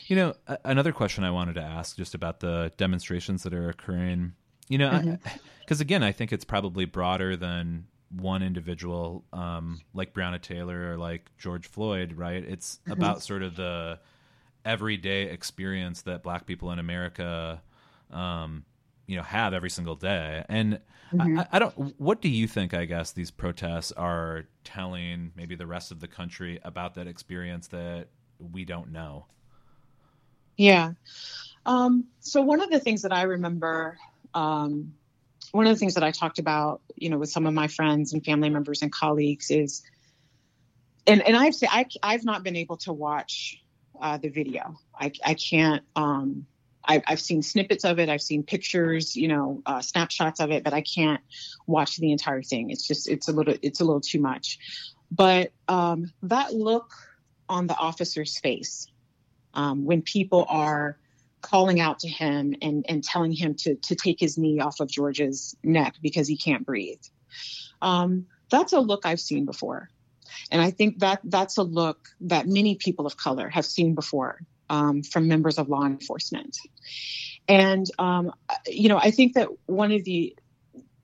You 0.08 0.16
know, 0.16 0.34
another 0.64 0.92
question 0.92 1.24
I 1.24 1.30
wanted 1.30 1.54
to 1.54 1.62
ask 1.62 1.96
just 1.96 2.14
about 2.14 2.40
the 2.40 2.72
demonstrations 2.76 3.44
that 3.44 3.54
are 3.54 3.68
occurring. 3.68 4.32
You 4.68 4.78
know, 4.78 4.90
because 5.60 5.78
mm-hmm. 5.78 5.82
again, 5.82 6.02
I 6.02 6.12
think 6.12 6.32
it's 6.32 6.44
probably 6.44 6.84
broader 6.84 7.36
than 7.36 7.86
one 8.10 8.42
individual 8.42 9.24
um, 9.32 9.80
like 9.94 10.12
Breonna 10.14 10.40
Taylor 10.40 10.92
or 10.92 10.96
like 10.96 11.30
George 11.38 11.66
Floyd, 11.66 12.14
right? 12.14 12.42
It's 12.44 12.78
mm-hmm. 12.78 12.92
about 12.92 13.22
sort 13.22 13.42
of 13.42 13.56
the 13.56 13.98
everyday 14.66 15.30
experience 15.30 16.02
that 16.02 16.22
Black 16.22 16.46
people 16.46 16.70
in 16.72 16.78
America, 16.78 17.62
um, 18.10 18.64
you 19.06 19.16
know, 19.16 19.22
have 19.22 19.54
every 19.54 19.70
single 19.70 19.94
day. 19.94 20.44
And 20.48 20.80
mm-hmm. 21.12 21.38
I, 21.38 21.46
I, 21.52 21.58
don't. 21.58 21.98
What 21.98 22.20
do 22.20 22.28
you 22.28 22.46
think? 22.46 22.74
I 22.74 22.84
guess 22.84 23.12
these 23.12 23.30
protests 23.30 23.92
are 23.92 24.44
telling 24.64 25.32
maybe 25.36 25.54
the 25.54 25.66
rest 25.66 25.90
of 25.92 26.00
the 26.00 26.08
country 26.08 26.60
about 26.64 26.94
that 26.96 27.06
experience 27.06 27.68
that 27.68 28.08
we 28.38 28.64
don't 28.64 28.92
know. 28.92 29.26
Yeah. 30.56 30.92
Um, 31.64 32.04
so 32.20 32.42
one 32.42 32.60
of 32.60 32.70
the 32.70 32.80
things 32.80 33.02
that 33.02 33.12
I 33.12 33.22
remember 33.22 33.98
um, 34.36 34.92
one 35.52 35.66
of 35.66 35.72
the 35.72 35.78
things 35.78 35.94
that 35.94 36.04
I 36.04 36.10
talked 36.10 36.38
about, 36.38 36.82
you 36.96 37.08
know, 37.08 37.18
with 37.18 37.30
some 37.30 37.46
of 37.46 37.54
my 37.54 37.66
friends 37.66 38.12
and 38.12 38.24
family 38.24 38.50
members 38.50 38.82
and 38.82 38.92
colleagues 38.92 39.50
is, 39.50 39.82
and 41.06 41.22
and 41.22 41.36
I've 41.36 41.54
say 41.54 41.66
I 41.70 41.86
I've 42.02 42.24
not 42.24 42.42
been 42.42 42.56
able 42.56 42.76
to 42.78 42.92
watch 42.92 43.62
uh, 44.00 44.18
the 44.18 44.28
video. 44.28 44.76
I 44.98 45.12
I 45.24 45.34
can't. 45.34 45.82
Um, 45.94 46.46
I, 46.88 47.02
I've 47.06 47.20
seen 47.20 47.42
snippets 47.42 47.84
of 47.84 47.98
it. 47.98 48.08
I've 48.08 48.22
seen 48.22 48.44
pictures, 48.44 49.16
you 49.16 49.26
know, 49.26 49.60
uh, 49.66 49.80
snapshots 49.80 50.38
of 50.38 50.52
it, 50.52 50.62
but 50.62 50.72
I 50.72 50.82
can't 50.82 51.20
watch 51.66 51.96
the 51.96 52.12
entire 52.12 52.42
thing. 52.42 52.70
It's 52.70 52.86
just 52.86 53.08
it's 53.08 53.28
a 53.28 53.32
little 53.32 53.54
it's 53.62 53.80
a 53.80 53.84
little 53.84 54.00
too 54.00 54.20
much. 54.20 54.58
But 55.10 55.52
um, 55.68 56.12
that 56.22 56.54
look 56.54 56.92
on 57.48 57.66
the 57.66 57.76
officer's 57.76 58.38
face 58.38 58.86
um, 59.54 59.84
when 59.84 60.02
people 60.02 60.46
are 60.48 60.98
calling 61.42 61.80
out 61.80 62.00
to 62.00 62.08
him 62.08 62.54
and, 62.60 62.84
and 62.88 63.04
telling 63.04 63.32
him 63.32 63.54
to, 63.54 63.76
to 63.76 63.94
take 63.94 64.18
his 64.18 64.36
knee 64.36 64.58
off 64.58 64.80
of 64.80 64.88
George's 64.88 65.56
neck 65.62 65.94
because 66.02 66.26
he 66.26 66.36
can't 66.36 66.66
breathe. 66.66 67.02
Um, 67.80 68.26
that's 68.50 68.72
a 68.72 68.80
look 68.80 69.06
I've 69.06 69.20
seen 69.20 69.44
before. 69.44 69.88
And 70.50 70.60
I 70.62 70.70
think 70.70 71.00
that 71.00 71.20
that's 71.24 71.58
a 71.58 71.62
look 71.62 72.08
that 72.22 72.46
many 72.46 72.74
people 72.76 73.06
of 73.06 73.16
color 73.16 73.48
have 73.48 73.66
seen 73.66 73.94
before 73.94 74.40
um, 74.70 75.02
from 75.02 75.28
members 75.28 75.58
of 75.58 75.68
law 75.68 75.84
enforcement. 75.84 76.56
And, 77.48 77.86
um, 77.98 78.32
you 78.66 78.88
know, 78.88 78.98
I 78.98 79.10
think 79.10 79.34
that 79.34 79.48
one 79.66 79.92
of 79.92 80.04
the 80.04 80.36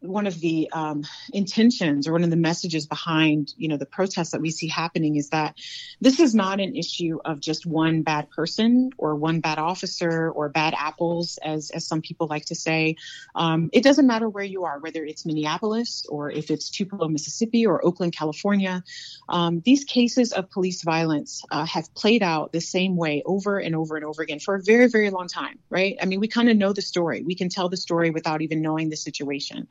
one 0.03 0.27
of 0.27 0.39
the 0.41 0.69
um, 0.73 1.05
intentions 1.33 2.07
or 2.07 2.13
one 2.13 2.25
of 2.25 2.31
the 2.31 2.37
messages 2.37 2.87
behind 2.87 3.53
you 3.57 3.69
know 3.69 3.77
the 3.77 3.87
protests 3.87 4.31
that 4.31 4.41
we 4.41 4.51
see 4.51 4.69
happening 4.69 5.17
is 5.17 5.31
that 5.31 5.57
this 6.01 6.21
is 6.21 6.35
not 6.35 6.61
an 6.61 6.77
issue 6.77 7.19
of 7.25 7.41
just 7.41 7.65
one 7.65 8.03
bad 8.03 8.29
person 8.31 8.91
or 8.99 9.15
one 9.15 9.41
bad 9.41 9.59
officer 9.59 10.31
or 10.31 10.49
bad 10.49 10.75
apples 10.77 11.39
as 11.43 11.71
as 11.71 11.87
some 11.87 12.03
people 12.03 12.27
like 12.27 12.45
to 12.47 12.55
say. 12.55 12.97
Um, 13.35 13.71
it 13.73 13.83
doesn't 13.83 14.07
matter 14.07 14.29
where 14.29 14.45
you 14.45 14.65
are 14.65 14.79
whether 14.81 15.05
it's 15.05 15.25
minneapolis 15.25 16.05
or 16.09 16.31
if 16.31 16.51
it's 16.51 16.71
tupelo 16.71 17.09
mississippi 17.09 17.67
or 17.67 17.85
oakland 17.85 18.13
california. 18.13 18.83
Um, 19.29 19.63
these 19.65 19.85
cases 19.85 20.33
of 20.33 20.51
police 20.51 20.83
violence 20.83 21.45
uh, 21.51 21.65
have 21.67 21.95
played 21.95 22.23
out 22.23 22.53
the 22.53 22.61
same 22.61 22.97
way 22.97 23.23
over 23.25 23.59
and 23.59 23.77
over 23.77 23.97
and 23.97 24.05
over 24.05 24.23
again 24.23 24.41
for 24.41 24.57
a 24.57 24.63
very 24.63 24.89
very 24.89 25.11
long 25.11 25.29
time 25.29 25.59
right? 25.71 25.97
I 26.03 26.07
mean 26.07 26.21
we 26.21 26.29
kind 26.29 26.51
of 26.51 26.57
know 26.57 26.73
the 26.73 26.83
story. 26.83 27.23
We 27.23 27.35
can 27.35 27.49
tell 27.49 27.69
the 27.69 27.77
story 27.77 28.11
without 28.11 28.43
even 28.43 28.63
knowing 28.63 28.91
the 28.91 28.97
situation 28.97 29.69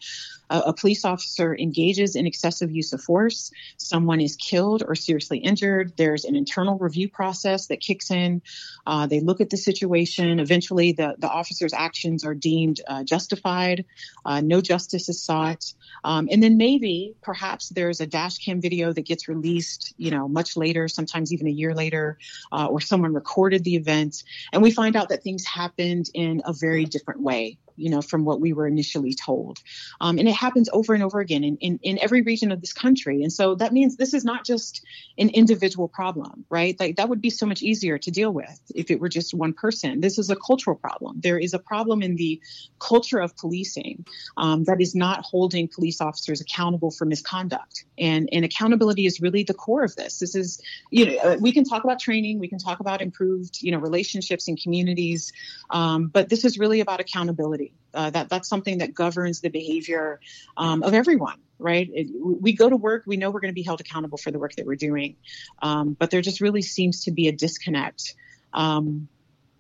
a, 0.50 0.60
a 0.68 0.74
police 0.74 1.06
officer 1.06 1.56
engages 1.56 2.16
in 2.16 2.28
excessive 2.28 2.72
use 2.72 2.94
of 2.94 3.02
force, 3.02 3.52
someone 3.78 4.22
is 4.22 4.36
killed 4.36 4.84
or 4.88 4.96
seriously 4.96 5.40
injured, 5.40 5.94
there's 5.98 6.26
an 6.26 6.36
internal 6.36 6.78
review 6.78 7.10
process 7.10 7.68
that 7.68 7.80
kicks 7.80 8.12
in. 8.12 8.42
Uh, 8.86 9.08
they 9.08 9.20
look 9.20 9.42
at 9.42 9.50
the 9.50 9.58
situation. 9.58 10.40
Eventually, 10.40 10.92
the, 10.92 11.16
the 11.18 11.30
officer's 11.30 11.74
actions 11.74 12.26
are 12.26 12.34
deemed 12.34 12.82
uh, 12.88 13.04
justified. 13.04 13.86
Uh, 14.26 14.42
no 14.42 14.62
justice 14.62 15.10
is 15.10 15.22
sought. 15.22 15.74
Um, 16.04 16.28
and 16.32 16.42
then 16.42 16.58
maybe, 16.58 17.16
perhaps, 17.22 17.70
there's 17.70 18.02
a 18.02 18.08
dash 18.08 18.38
cam 18.40 18.62
video 18.62 18.92
that 18.94 19.06
gets 19.06 19.28
released, 19.28 19.94
you 19.98 20.12
know, 20.12 20.28
much 20.28 20.58
later, 20.58 20.88
sometimes 20.88 21.32
even 21.32 21.48
a 21.48 21.52
year 21.52 21.74
later, 21.74 22.18
uh, 22.52 22.66
or 22.66 22.82
someone 22.82 23.14
recorded 23.14 23.64
the 23.64 23.76
event. 23.76 24.24
And 24.52 24.62
we 24.62 24.72
find 24.72 24.96
out 24.96 25.10
that 25.10 25.24
things 25.24 25.46
happened 25.46 26.10
in 26.14 26.42
a 26.46 26.54
very 26.54 26.86
different 26.86 27.22
way 27.22 27.58
you 27.82 27.90
know, 27.90 28.02
from 28.02 28.26
what 28.26 28.40
we 28.40 28.54
were 28.54 28.68
initially 28.68 29.14
told. 29.14 29.60
Um, 30.00 30.20
and 30.20 30.28
it 30.28 30.36
happens 30.36 30.70
over 30.72 30.94
and 30.94 31.04
over 31.04 31.20
again 31.20 31.44
in, 31.44 31.58
in, 31.58 31.80
in, 31.82 32.00
every 32.00 32.22
region 32.22 32.52
of 32.52 32.62
this 32.62 32.74
country. 32.74 33.24
And 33.24 33.34
so 33.34 33.56
that 33.56 33.74
means 33.74 33.98
this 33.98 34.14
is 34.14 34.24
not 34.24 34.46
just 34.46 34.86
an 35.18 35.30
individual 35.30 35.88
problem, 35.88 36.46
right? 36.50 36.80
Like 36.80 36.98
that 36.98 37.10
would 37.10 37.22
be 37.22 37.30
so 37.30 37.46
much 37.46 37.62
easier 37.62 37.98
to 37.98 38.12
deal 38.12 38.32
with 38.32 38.60
if 38.76 38.92
it 38.92 39.00
were 39.00 39.10
just 39.10 39.34
one 39.34 39.54
person. 39.54 40.02
This 40.02 40.18
is 40.18 40.30
a 40.30 40.36
cultural 40.36 40.76
problem. 40.76 41.20
There 41.22 41.40
is 41.40 41.54
a 41.54 41.60
problem 41.60 42.02
in 42.02 42.16
the 42.16 42.40
culture 42.80 43.20
of 43.20 43.36
policing 43.36 44.06
um, 44.38 44.64
that 44.66 44.80
is 44.80 44.96
not 44.96 45.24
holding 45.24 45.68
police 45.68 46.02
officers 46.02 46.42
accountable 46.42 46.92
for 46.92 47.06
misconduct. 47.06 47.86
And, 47.98 48.30
and 48.32 48.46
accountability 48.46 49.06
is 49.06 49.22
really 49.22 49.44
the 49.44 49.54
core 49.54 49.84
of 49.84 49.96
this. 49.96 50.20
This 50.20 50.36
is, 50.36 50.62
you 50.92 51.06
know, 51.06 51.18
uh, 51.18 51.38
we 51.40 51.52
can 51.52 51.64
talk 51.64 51.84
about 51.84 52.00
training, 52.00 52.40
we 52.40 52.48
can 52.48 52.60
talk 52.60 52.80
about 52.80 53.02
improved, 53.02 53.62
you 53.62 53.72
know, 53.72 53.80
relationships 53.80 54.48
in 54.48 54.56
communities, 54.56 55.34
um, 55.72 56.08
but 56.08 56.30
this 56.30 56.46
is 56.46 56.60
really 56.60 56.80
about 56.80 57.00
accountability. 57.00 57.71
Uh, 57.94 58.10
that 58.10 58.30
that's 58.30 58.48
something 58.48 58.78
that 58.78 58.94
governs 58.94 59.42
the 59.42 59.50
behavior 59.50 60.22
um, 60.56 60.82
of 60.82 60.94
everyone, 60.94 61.38
right? 61.60 61.90
It, 61.94 62.08
we 62.14 62.54
go 62.54 62.70
to 62.70 62.78
work, 62.78 63.04
we 63.06 63.18
know 63.18 63.32
we're 63.32 63.42
going 63.42 63.52
to 63.52 63.56
be 63.56 63.64
held 63.64 63.82
accountable 63.82 64.18
for 64.18 64.32
the 64.32 64.40
work 64.40 64.54
that 64.56 64.66
we're 64.66 64.76
doing, 64.76 65.18
um, 65.62 65.98
but 66.00 66.10
there 66.10 66.22
just 66.22 66.40
really 66.40 66.62
seems 66.62 67.04
to 67.04 67.12
be 67.12 67.28
a 67.28 67.34
disconnect 67.34 68.16
um, 68.54 69.10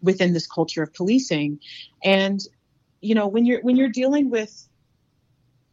within 0.01 0.31
this 0.31 0.47
culture 0.47 0.81
of 0.81 0.93
policing. 0.93 1.59
And 2.03 2.39
you 3.01 3.15
know, 3.15 3.27
when 3.27 3.45
you're 3.45 3.61
when 3.61 3.75
you're 3.75 3.89
dealing 3.89 4.29
with 4.29 4.67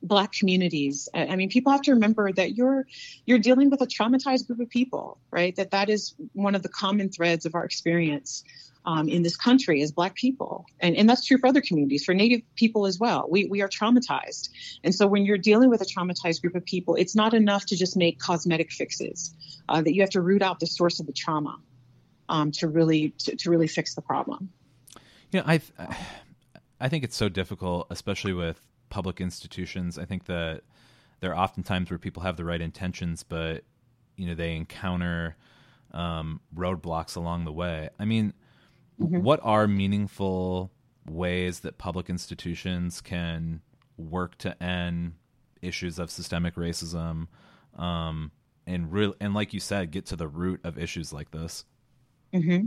black 0.02 0.30
communities 0.32 1.08
i 1.12 1.34
mean 1.34 1.48
people 1.48 1.72
have 1.72 1.82
to 1.82 1.92
remember 1.92 2.32
that 2.32 2.54
you're 2.54 2.86
you're 3.26 3.38
dealing 3.38 3.68
with 3.68 3.80
a 3.82 3.86
traumatized 3.86 4.46
group 4.46 4.60
of 4.60 4.70
people 4.70 5.18
right 5.32 5.56
that 5.56 5.72
that 5.72 5.90
is 5.90 6.14
one 6.34 6.54
of 6.54 6.62
the 6.62 6.68
common 6.68 7.10
threads 7.10 7.46
of 7.46 7.54
our 7.54 7.64
experience 7.64 8.44
um, 8.84 9.08
in 9.08 9.22
this 9.22 9.36
country 9.36 9.82
as 9.82 9.92
Black 9.92 10.14
people. 10.14 10.64
And, 10.80 10.96
and 10.96 11.08
that's 11.08 11.24
true 11.26 11.38
for 11.38 11.46
other 11.46 11.60
communities, 11.60 12.04
for 12.04 12.14
Native 12.14 12.40
people 12.54 12.86
as 12.86 12.98
well. 12.98 13.26
We, 13.28 13.46
we 13.46 13.60
are 13.60 13.68
traumatized. 13.68 14.48
And 14.84 14.94
so 14.94 15.06
when 15.06 15.24
you're 15.24 15.38
dealing 15.38 15.70
with 15.70 15.82
a 15.82 15.84
traumatized 15.84 16.40
group 16.40 16.54
of 16.54 16.64
people, 16.64 16.94
it's 16.94 17.14
not 17.14 17.34
enough 17.34 17.66
to 17.66 17.76
just 17.76 17.96
make 17.96 18.18
cosmetic 18.18 18.70
fixes, 18.72 19.34
uh, 19.68 19.82
that 19.82 19.94
you 19.94 20.02
have 20.02 20.10
to 20.10 20.20
root 20.20 20.42
out 20.42 20.60
the 20.60 20.66
source 20.66 21.00
of 21.00 21.06
the 21.06 21.12
trauma 21.12 21.58
um, 22.28 22.50
to, 22.52 22.68
really, 22.68 23.10
to, 23.18 23.36
to 23.36 23.50
really 23.50 23.68
fix 23.68 23.94
the 23.94 24.02
problem. 24.02 24.50
You 25.30 25.40
know, 25.40 25.44
I, 25.46 25.60
I 26.80 26.88
think 26.88 27.04
it's 27.04 27.16
so 27.16 27.28
difficult, 27.28 27.86
especially 27.90 28.32
with 28.32 28.60
public 28.88 29.20
institutions. 29.20 29.98
I 29.98 30.04
think 30.04 30.26
that 30.26 30.62
there 31.20 31.32
are 31.32 31.36
often 31.36 31.62
times 31.62 31.90
where 31.90 31.98
people 31.98 32.22
have 32.22 32.36
the 32.36 32.44
right 32.44 32.60
intentions, 32.60 33.22
but 33.22 33.64
you 34.16 34.26
know 34.26 34.34
they 34.34 34.54
encounter 34.54 35.36
um, 35.92 36.40
roadblocks 36.54 37.16
along 37.16 37.44
the 37.44 37.52
way. 37.52 37.88
I 37.98 38.04
mean, 38.04 38.32
mm-hmm. 39.00 39.22
what 39.22 39.40
are 39.42 39.66
meaningful 39.66 40.70
ways 41.08 41.60
that 41.60 41.78
public 41.78 42.10
institutions 42.10 43.00
can 43.00 43.60
work 43.96 44.36
to 44.38 44.62
end 44.62 45.14
issues 45.62 45.98
of 45.98 46.10
systemic 46.10 46.54
racism 46.54 47.26
um, 47.76 48.30
and 48.66 48.92
real 48.92 49.14
and 49.20 49.34
like 49.34 49.52
you 49.52 49.60
said 49.60 49.90
get 49.90 50.06
to 50.06 50.16
the 50.16 50.28
root 50.28 50.60
of 50.64 50.78
issues 50.78 51.12
like 51.12 51.30
this 51.30 51.64
mm-hmm. 52.32 52.66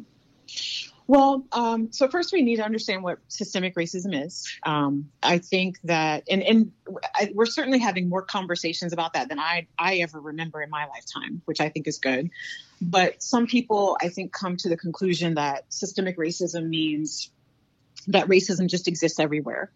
Well 1.07 1.45
um, 1.51 1.91
so 1.91 2.07
first 2.07 2.31
we 2.31 2.41
need 2.41 2.57
to 2.57 2.63
understand 2.63 3.03
what 3.03 3.19
systemic 3.27 3.75
racism 3.75 4.25
is 4.25 4.47
um, 4.63 5.09
i 5.23 5.37
think 5.37 5.79
that 5.83 6.23
and, 6.29 6.41
and 6.43 6.71
I, 7.15 7.31
we're 7.33 7.45
certainly 7.45 7.79
having 7.79 8.09
more 8.09 8.21
conversations 8.21 8.93
about 8.93 9.13
that 9.13 9.29
than 9.29 9.39
i 9.39 9.67
i 9.77 9.95
ever 9.95 10.19
remember 10.19 10.61
in 10.61 10.69
my 10.69 10.85
lifetime 10.87 11.41
which 11.45 11.59
i 11.59 11.69
think 11.69 11.87
is 11.87 11.97
good 11.97 12.29
but 12.81 13.21
some 13.21 13.45
people, 13.45 13.95
I 14.01 14.09
think, 14.09 14.33
come 14.33 14.57
to 14.57 14.69
the 14.69 14.75
conclusion 14.75 15.35
that 15.35 15.71
systemic 15.71 16.17
racism 16.17 16.67
means 16.67 17.29
that 18.07 18.27
racism 18.27 18.67
just 18.67 18.87
exists 18.87 19.19
everywhere. 19.19 19.71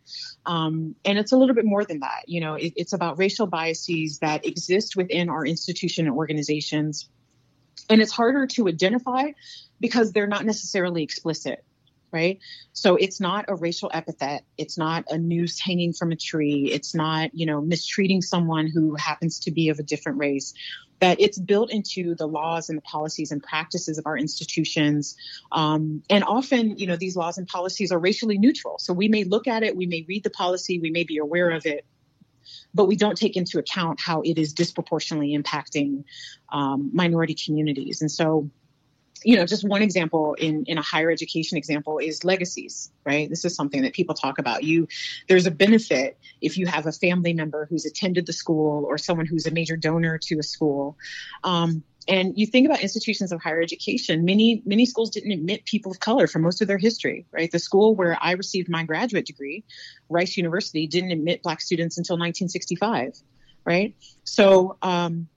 Um, 0.48 0.96
and 1.06 1.20
it's 1.20 1.32
a 1.32 1.38
little 1.38 1.54
bit 1.54 1.66
more 1.66 1.86
than 1.86 2.00
that. 2.00 2.24
You 2.28 2.42
know, 2.42 2.56
it, 2.56 2.74
it's 2.76 2.94
about 2.94 3.20
racial 3.20 3.46
biases 3.46 4.18
that 4.20 4.48
exist 4.48 4.96
within 4.96 5.30
our 5.30 5.46
institution 5.46 6.08
and 6.08 6.16
organizations. 6.16 7.08
And 7.90 8.02
it's 8.02 8.12
harder 8.12 8.48
to 8.48 8.68
identify 8.68 9.32
because 9.80 10.12
they're 10.12 10.28
not 10.28 10.46
necessarily 10.46 11.04
explicit 11.04 11.64
right? 12.16 12.40
So 12.72 12.96
it's 12.96 13.20
not 13.20 13.46
a 13.50 13.56
racial 13.56 13.92
epithet. 13.94 14.46
It's 14.58 14.78
not 14.78 15.04
a 15.10 15.18
noose 15.18 15.60
hanging 15.60 15.92
from 15.92 16.14
a 16.14 16.16
tree. 16.16 16.70
It's 16.72 16.96
not, 16.96 17.32
you 17.34 17.46
know, 17.46 17.60
mistreating 17.60 18.22
someone 18.22 18.68
who 18.68 18.96
happens 18.96 19.40
to 19.42 19.52
be 19.52 19.68
of 19.68 19.80
a 19.80 19.84
different 19.84 20.18
race 20.18 20.54
that 21.02 21.20
it's 21.20 21.38
built 21.38 21.72
into 21.72 22.16
the 22.16 22.26
laws 22.26 22.70
and 22.70 22.78
the 22.78 22.82
policies 22.84 23.32
and 23.32 23.44
practices 23.44 23.98
of 23.98 24.06
our 24.06 24.18
institutions. 24.18 25.18
Um, 25.52 26.04
and 26.10 26.24
often, 26.24 26.78
you 26.78 26.88
know, 26.88 26.96
these 26.96 27.18
laws 27.18 27.38
and 27.38 27.46
policies 27.48 27.92
are 27.92 28.00
racially 28.00 28.38
neutral. 28.38 28.80
So 28.80 28.94
we 28.94 29.10
may 29.10 29.26
look 29.26 29.46
at 29.46 29.64
it, 29.64 29.76
we 29.76 29.86
may 29.88 30.06
read 30.08 30.24
the 30.24 30.30
policy, 30.30 30.80
we 30.80 30.92
may 30.92 31.04
be 31.04 31.18
aware 31.18 31.50
of 31.50 31.66
it, 31.66 31.86
but 32.74 32.86
we 32.86 32.96
don't 32.96 33.18
take 33.18 33.36
into 33.38 33.60
account 33.60 34.00
how 34.00 34.22
it 34.22 34.38
is 34.38 34.54
disproportionately 34.54 35.38
impacting 35.38 36.04
um, 36.52 36.90
minority 36.94 37.36
communities. 37.36 38.02
And 38.02 38.12
so 38.12 38.50
you 39.26 39.36
know, 39.36 39.46
just 39.46 39.68
one 39.68 39.82
example 39.82 40.36
in, 40.36 40.66
in 40.68 40.78
a 40.78 40.84
higher 40.84 41.10
education 41.10 41.58
example 41.58 41.98
is 41.98 42.24
legacies, 42.24 42.92
right? 43.06 43.28
This 43.28 43.44
is 43.44 43.56
something 43.56 43.82
that 43.82 43.94
people 43.94 44.14
talk 44.14 44.38
about. 44.38 44.64
You, 44.64 44.88
there's 45.28 45.48
a 45.48 45.52
benefit 45.52 46.20
if 46.42 46.58
you 46.60 46.68
have 46.68 46.86
a 46.86 46.92
family 46.92 47.34
member 47.34 47.66
who's 47.66 47.86
attended 47.86 48.28
the 48.28 48.34
school 48.34 48.86
or 48.86 49.00
someone 49.00 49.26
who's 49.26 49.48
a 49.48 49.52
major 49.52 49.78
donor 49.78 50.20
to 50.20 50.38
a 50.38 50.44
school. 50.44 50.98
Um, 51.44 51.84
and 52.08 52.38
you 52.38 52.46
think 52.46 52.68
about 52.68 52.82
institutions 52.82 53.32
of 53.32 53.42
higher 53.42 53.62
education, 53.62 54.26
many, 54.26 54.62
many 54.66 54.86
schools 54.86 55.10
didn't 55.10 55.32
admit 55.32 55.66
people 55.66 55.92
of 55.92 56.00
color 56.00 56.28
for 56.28 56.40
most 56.40 56.62
of 56.62 56.68
their 56.68 56.78
history, 56.78 57.26
right? 57.32 57.52
The 57.52 57.60
school 57.60 57.96
where 57.96 58.18
I 58.22 58.34
received 58.34 58.70
my 58.70 58.84
graduate 58.84 59.26
degree, 59.26 59.64
Rice 60.08 60.38
University, 60.38 60.86
didn't 60.86 61.12
admit 61.12 61.42
black 61.42 61.62
students 61.62 61.98
until 61.98 62.16
1965, 62.16 63.18
right? 63.66 63.96
So, 64.24 64.78
um, 64.84 65.28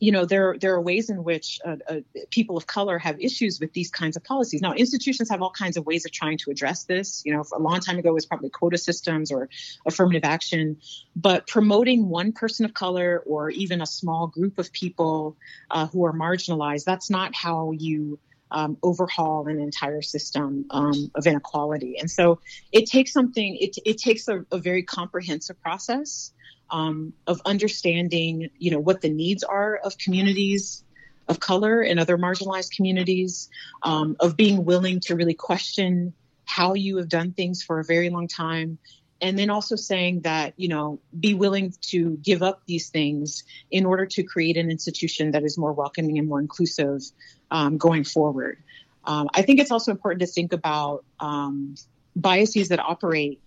you 0.00 0.12
know 0.12 0.24
there 0.24 0.56
there 0.58 0.74
are 0.74 0.80
ways 0.80 1.10
in 1.10 1.22
which 1.22 1.60
uh, 1.64 1.76
uh, 1.88 2.00
people 2.30 2.56
of 2.56 2.66
color 2.66 2.98
have 2.98 3.20
issues 3.20 3.60
with 3.60 3.72
these 3.72 3.90
kinds 3.90 4.16
of 4.16 4.24
policies. 4.24 4.62
Now, 4.62 4.72
institutions 4.72 5.28
have 5.28 5.42
all 5.42 5.52
kinds 5.52 5.76
of 5.76 5.86
ways 5.86 6.06
of 6.06 6.10
trying 6.10 6.38
to 6.38 6.50
address 6.50 6.84
this. 6.84 7.22
You 7.24 7.34
know, 7.34 7.44
a 7.54 7.58
long 7.58 7.80
time 7.80 7.98
ago 7.98 8.08
it 8.08 8.14
was 8.14 8.26
probably 8.26 8.50
quota 8.50 8.78
systems 8.78 9.30
or 9.30 9.48
affirmative 9.86 10.24
action, 10.24 10.78
but 11.14 11.46
promoting 11.46 12.08
one 12.08 12.32
person 12.32 12.64
of 12.64 12.74
color 12.74 13.22
or 13.26 13.50
even 13.50 13.82
a 13.82 13.86
small 13.86 14.26
group 14.26 14.58
of 14.58 14.72
people 14.72 15.36
uh, 15.70 15.86
who 15.86 16.04
are 16.06 16.12
marginalized 16.12 16.84
that's 16.84 17.10
not 17.10 17.34
how 17.34 17.72
you 17.72 18.18
um, 18.50 18.76
overhaul 18.82 19.46
an 19.46 19.60
entire 19.60 20.02
system 20.02 20.66
um, 20.70 21.10
of 21.14 21.26
inequality. 21.26 21.96
And 22.00 22.10
so 22.10 22.40
it 22.72 22.86
takes 22.86 23.12
something. 23.12 23.56
It 23.60 23.76
it 23.84 23.98
takes 23.98 24.28
a, 24.28 24.44
a 24.50 24.58
very 24.58 24.82
comprehensive 24.82 25.60
process 25.60 26.32
um, 26.70 27.12
of 27.26 27.40
understanding, 27.44 28.50
you 28.58 28.70
know, 28.70 28.78
what 28.78 29.00
the 29.00 29.10
needs 29.10 29.42
are 29.42 29.76
of 29.76 29.98
communities 29.98 30.84
of 31.30 31.38
color 31.38 31.80
and 31.80 32.00
other 32.00 32.18
marginalized 32.18 32.74
communities, 32.74 33.48
um, 33.84 34.16
of 34.18 34.36
being 34.36 34.64
willing 34.64 34.98
to 34.98 35.14
really 35.14 35.34
question 35.34 36.12
how 36.44 36.74
you 36.74 36.96
have 36.96 37.08
done 37.08 37.32
things 37.32 37.62
for 37.62 37.78
a 37.78 37.84
very 37.84 38.10
long 38.10 38.26
time. 38.26 38.78
And 39.22 39.38
then 39.38 39.48
also 39.50 39.76
saying 39.76 40.22
that, 40.22 40.54
you 40.56 40.68
know, 40.68 40.98
be 41.18 41.34
willing 41.34 41.72
to 41.82 42.18
give 42.22 42.42
up 42.42 42.62
these 42.66 42.88
things 42.88 43.44
in 43.70 43.86
order 43.86 44.06
to 44.06 44.22
create 44.24 44.56
an 44.56 44.70
institution 44.70 45.30
that 45.32 45.44
is 45.44 45.56
more 45.56 45.72
welcoming 45.72 46.18
and 46.18 46.26
more 46.26 46.40
inclusive 46.40 47.02
um, 47.50 47.78
going 47.78 48.02
forward. 48.02 48.58
Um, 49.04 49.28
I 49.32 49.42
think 49.42 49.60
it's 49.60 49.70
also 49.70 49.92
important 49.92 50.20
to 50.22 50.26
think 50.26 50.52
about 50.52 51.04
um, 51.20 51.76
biases 52.16 52.68
that 52.70 52.80
operate 52.80 53.40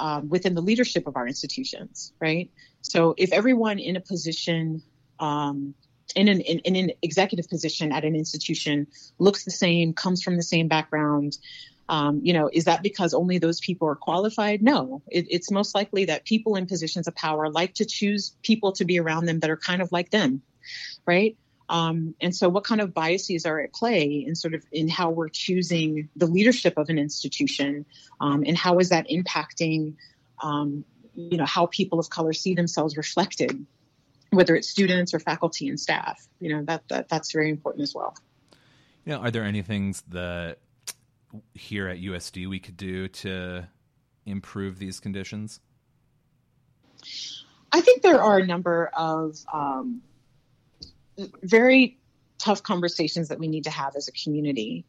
um, 0.00 0.30
within 0.30 0.54
the 0.54 0.62
leadership 0.62 1.06
of 1.06 1.16
our 1.16 1.28
institutions, 1.28 2.12
right? 2.20 2.50
So 2.80 3.14
if 3.18 3.32
everyone 3.32 3.78
in 3.78 3.96
a 3.96 4.00
position, 4.00 4.82
um, 5.20 5.74
in 6.16 6.26
an, 6.28 6.40
in, 6.40 6.58
in, 6.60 6.76
an 6.76 6.92
executive 7.02 7.48
position 7.48 7.92
at 7.92 8.04
an 8.04 8.16
institution 8.16 8.86
looks 9.18 9.44
the 9.44 9.50
same, 9.50 9.92
comes 9.92 10.22
from 10.22 10.36
the 10.36 10.42
same 10.42 10.68
background, 10.68 11.36
um, 11.90 12.20
you 12.24 12.32
know, 12.32 12.48
is 12.50 12.64
that 12.64 12.82
because 12.82 13.12
only 13.12 13.38
those 13.38 13.60
people 13.60 13.88
are 13.88 13.94
qualified? 13.94 14.62
No, 14.62 15.02
it, 15.08 15.26
it's 15.28 15.50
most 15.50 15.74
likely 15.74 16.06
that 16.06 16.24
people 16.24 16.56
in 16.56 16.66
positions 16.66 17.06
of 17.06 17.14
power 17.14 17.50
like 17.50 17.74
to 17.74 17.84
choose 17.84 18.34
people 18.42 18.72
to 18.72 18.86
be 18.86 18.98
around 18.98 19.26
them 19.26 19.40
that 19.40 19.50
are 19.50 19.56
kind 19.56 19.82
of 19.82 19.92
like 19.92 20.10
them, 20.10 20.40
right? 21.04 21.36
Um, 21.70 22.16
and 22.20 22.34
so, 22.34 22.48
what 22.48 22.64
kind 22.64 22.80
of 22.80 22.92
biases 22.92 23.46
are 23.46 23.60
at 23.60 23.72
play 23.72 24.24
in 24.26 24.34
sort 24.34 24.54
of 24.54 24.64
in 24.72 24.88
how 24.88 25.10
we're 25.10 25.28
choosing 25.28 26.08
the 26.16 26.26
leadership 26.26 26.76
of 26.76 26.88
an 26.88 26.98
institution, 26.98 27.86
um, 28.20 28.42
and 28.44 28.58
how 28.58 28.80
is 28.80 28.88
that 28.88 29.08
impacting, 29.08 29.94
um, 30.42 30.84
you 31.14 31.38
know, 31.38 31.46
how 31.46 31.66
people 31.66 32.00
of 32.00 32.10
color 32.10 32.32
see 32.32 32.54
themselves 32.54 32.96
reflected, 32.96 33.64
whether 34.30 34.56
it's 34.56 34.68
students 34.68 35.14
or 35.14 35.20
faculty 35.20 35.68
and 35.68 35.78
staff. 35.78 36.26
You 36.40 36.56
know, 36.56 36.64
that, 36.64 36.88
that 36.88 37.08
that's 37.08 37.30
very 37.30 37.50
important 37.50 37.84
as 37.84 37.94
well. 37.94 38.16
You 39.04 39.12
know, 39.12 39.20
are 39.20 39.30
there 39.30 39.44
any 39.44 39.62
things 39.62 40.02
that 40.08 40.58
here 41.54 41.86
at 41.86 41.98
USD 41.98 42.48
we 42.48 42.58
could 42.58 42.76
do 42.76 43.06
to 43.06 43.68
improve 44.26 44.80
these 44.80 44.98
conditions? 44.98 45.60
I 47.70 47.80
think 47.80 48.02
there 48.02 48.20
are 48.20 48.38
a 48.38 48.46
number 48.46 48.90
of 48.92 49.36
um, 49.52 50.02
very 51.42 51.98
tough 52.38 52.62
conversations 52.62 53.28
that 53.28 53.38
we 53.38 53.48
need 53.48 53.64
to 53.64 53.70
have 53.70 53.94
as 53.96 54.08
a 54.08 54.12
community. 54.12 54.84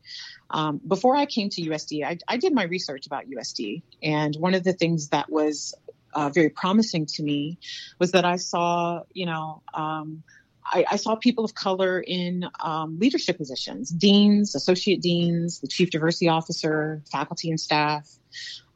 Um, 0.49 0.79
before 0.87 1.15
I 1.15 1.25
came 1.25 1.49
to 1.49 1.61
USD, 1.61 2.05
I, 2.05 2.17
I, 2.27 2.37
did 2.37 2.53
my 2.53 2.63
research 2.63 3.05
about 3.05 3.25
USD, 3.29 3.81
and 4.01 4.35
one 4.37 4.53
of 4.53 4.63
the 4.63 4.73
things 4.73 5.09
that 5.09 5.29
was 5.29 5.75
uh, 6.13 6.29
very 6.29 6.49
promising 6.49 7.05
to 7.05 7.23
me 7.23 7.57
was 7.99 8.11
that 8.11 8.25
I 8.25 8.37
saw, 8.37 9.03
you 9.13 9.25
know, 9.25 9.61
um, 9.73 10.23
I, 10.63 10.85
I, 10.91 10.95
saw 10.95 11.15
people 11.15 11.43
of 11.43 11.53
color 11.53 11.99
in 11.99 12.45
um, 12.59 12.99
leadership 12.99 13.37
positions, 13.37 13.89
deans, 13.89 14.55
associate 14.55 15.01
deans, 15.01 15.59
the 15.59 15.67
chief 15.67 15.89
diversity 15.89 16.29
officer, 16.29 17.01
faculty 17.11 17.49
and 17.49 17.59
staff. 17.59 18.09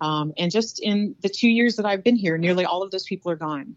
Um, 0.01 0.33
and 0.37 0.51
just 0.51 0.79
in 0.79 1.15
the 1.21 1.29
two 1.29 1.49
years 1.49 1.77
that 1.77 1.85
I've 1.85 2.03
been 2.03 2.15
here, 2.15 2.37
nearly 2.37 2.65
all 2.65 2.83
of 2.83 2.91
those 2.91 3.03
people 3.03 3.31
are 3.31 3.37
gone. 3.37 3.75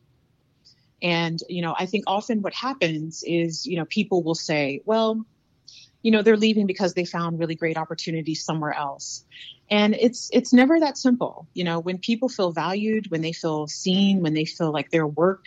And, 1.03 1.39
you 1.49 1.63
know, 1.63 1.75
I 1.79 1.87
think 1.87 2.05
often 2.07 2.43
what 2.43 2.55
happens 2.55 3.23
is, 3.27 3.67
you 3.67 3.77
know, 3.77 3.85
people 3.85 4.23
will 4.23 4.35
say, 4.35 4.83
well, 4.85 5.25
you 6.03 6.11
know, 6.11 6.23
they're 6.23 6.37
leaving 6.37 6.67
because 6.67 6.95
they 6.95 7.05
found 7.05 7.39
really 7.39 7.55
great 7.55 7.77
opportunities 7.77 8.45
somewhere 8.45 8.73
else. 8.73 9.25
And 9.71 9.95
it's 9.95 10.31
it's 10.33 10.53
never 10.53 10.81
that 10.81 10.97
simple. 10.97 11.47
You 11.55 11.65
know, 11.65 11.81
when 11.81 11.99
people 11.99 12.29
feel 12.29 12.53
valued, 12.53 13.11
when 13.11 13.21
they 13.21 13.33
feel 13.33 13.67
seen, 13.67 14.23
when 14.23 14.35
they 14.35 14.45
feel 14.45 14.73
like 14.73 14.91
their 14.91 15.07
work 15.07 15.47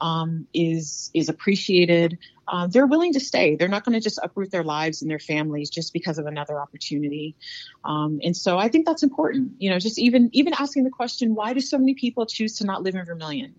um, 0.00 0.46
is 0.52 1.10
is 1.14 1.28
appreciated, 1.28 2.18
uh, 2.46 2.66
they're 2.66 2.86
willing 2.86 3.14
to 3.14 3.20
stay. 3.20 3.56
They're 3.56 3.68
not 3.68 3.84
going 3.84 3.94
to 3.94 4.00
just 4.00 4.18
uproot 4.22 4.50
their 4.50 4.64
lives 4.64 5.00
and 5.00 5.10
their 5.10 5.18
families 5.18 5.70
just 5.70 5.92
because 5.92 6.18
of 6.18 6.26
another 6.26 6.60
opportunity. 6.60 7.36
Um, 7.84 8.20
and 8.22 8.36
so 8.36 8.58
I 8.58 8.68
think 8.68 8.86
that's 8.86 9.02
important. 9.02 9.52
You 9.58 9.70
know, 9.70 9.78
just 9.78 9.98
even 9.98 10.28
even 10.32 10.52
asking 10.52 10.84
the 10.84 10.90
question, 10.90 11.34
why 11.34 11.54
do 11.54 11.60
so 11.60 11.78
many 11.78 11.94
people 11.94 12.26
choose 12.26 12.58
to 12.58 12.66
not 12.66 12.82
live 12.82 12.96
in 12.96 13.04
Vermillion? 13.06 13.54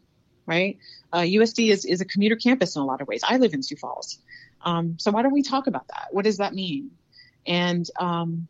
Right? 0.45 0.77
Uh, 1.11 1.19
USD 1.19 1.69
is, 1.71 1.85
is 1.85 2.01
a 2.01 2.05
commuter 2.05 2.35
campus 2.35 2.75
in 2.75 2.81
a 2.81 2.85
lot 2.85 3.01
of 3.01 3.07
ways. 3.07 3.21
I 3.23 3.37
live 3.37 3.53
in 3.53 3.63
Sioux 3.63 3.75
Falls. 3.75 4.19
Um, 4.61 4.97
so 4.99 5.11
why 5.11 5.21
don't 5.21 5.33
we 5.33 5.43
talk 5.43 5.67
about 5.67 5.87
that? 5.89 6.07
What 6.11 6.25
does 6.25 6.37
that 6.37 6.53
mean? 6.53 6.91
And 7.45 7.89
um, 7.99 8.47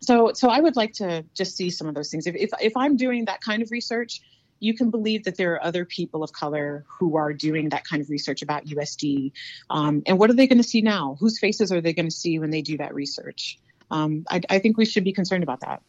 so, 0.00 0.32
so 0.34 0.48
I 0.48 0.60
would 0.60 0.76
like 0.76 0.94
to 0.94 1.24
just 1.34 1.56
see 1.56 1.70
some 1.70 1.86
of 1.86 1.94
those 1.94 2.10
things. 2.10 2.26
If, 2.26 2.34
if, 2.36 2.50
if 2.60 2.76
I'm 2.76 2.96
doing 2.96 3.26
that 3.26 3.40
kind 3.40 3.62
of 3.62 3.70
research, 3.70 4.22
you 4.60 4.74
can 4.74 4.90
believe 4.90 5.24
that 5.24 5.36
there 5.36 5.52
are 5.54 5.62
other 5.62 5.84
people 5.84 6.22
of 6.22 6.32
color 6.32 6.84
who 6.88 7.16
are 7.16 7.32
doing 7.32 7.68
that 7.70 7.84
kind 7.84 8.00
of 8.00 8.08
research 8.08 8.40
about 8.40 8.64
USD. 8.66 9.32
Um, 9.68 10.02
and 10.06 10.18
what 10.18 10.30
are 10.30 10.34
they 10.34 10.46
going 10.46 10.58
to 10.58 10.68
see 10.68 10.80
now? 10.80 11.16
Whose 11.20 11.38
faces 11.38 11.70
are 11.70 11.80
they 11.80 11.92
going 11.92 12.08
to 12.08 12.14
see 12.14 12.38
when 12.38 12.50
they 12.50 12.62
do 12.62 12.78
that 12.78 12.94
research? 12.94 13.58
Um, 13.90 14.24
I, 14.30 14.40
I 14.48 14.58
think 14.58 14.76
we 14.78 14.86
should 14.86 15.04
be 15.04 15.12
concerned 15.12 15.42
about 15.42 15.60
that. 15.60 15.82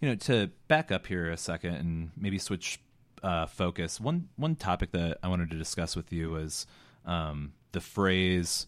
You 0.00 0.10
know, 0.10 0.14
to 0.16 0.50
back 0.68 0.92
up 0.92 1.06
here 1.06 1.30
a 1.30 1.36
second 1.36 1.74
and 1.76 2.10
maybe 2.16 2.38
switch 2.38 2.80
uh, 3.22 3.46
focus, 3.46 4.00
one 4.00 4.28
one 4.36 4.56
topic 4.56 4.92
that 4.92 5.18
I 5.22 5.28
wanted 5.28 5.50
to 5.50 5.56
discuss 5.56 5.96
with 5.96 6.12
you 6.12 6.30
was 6.30 6.66
um, 7.04 7.52
the 7.72 7.80
phrase 7.80 8.66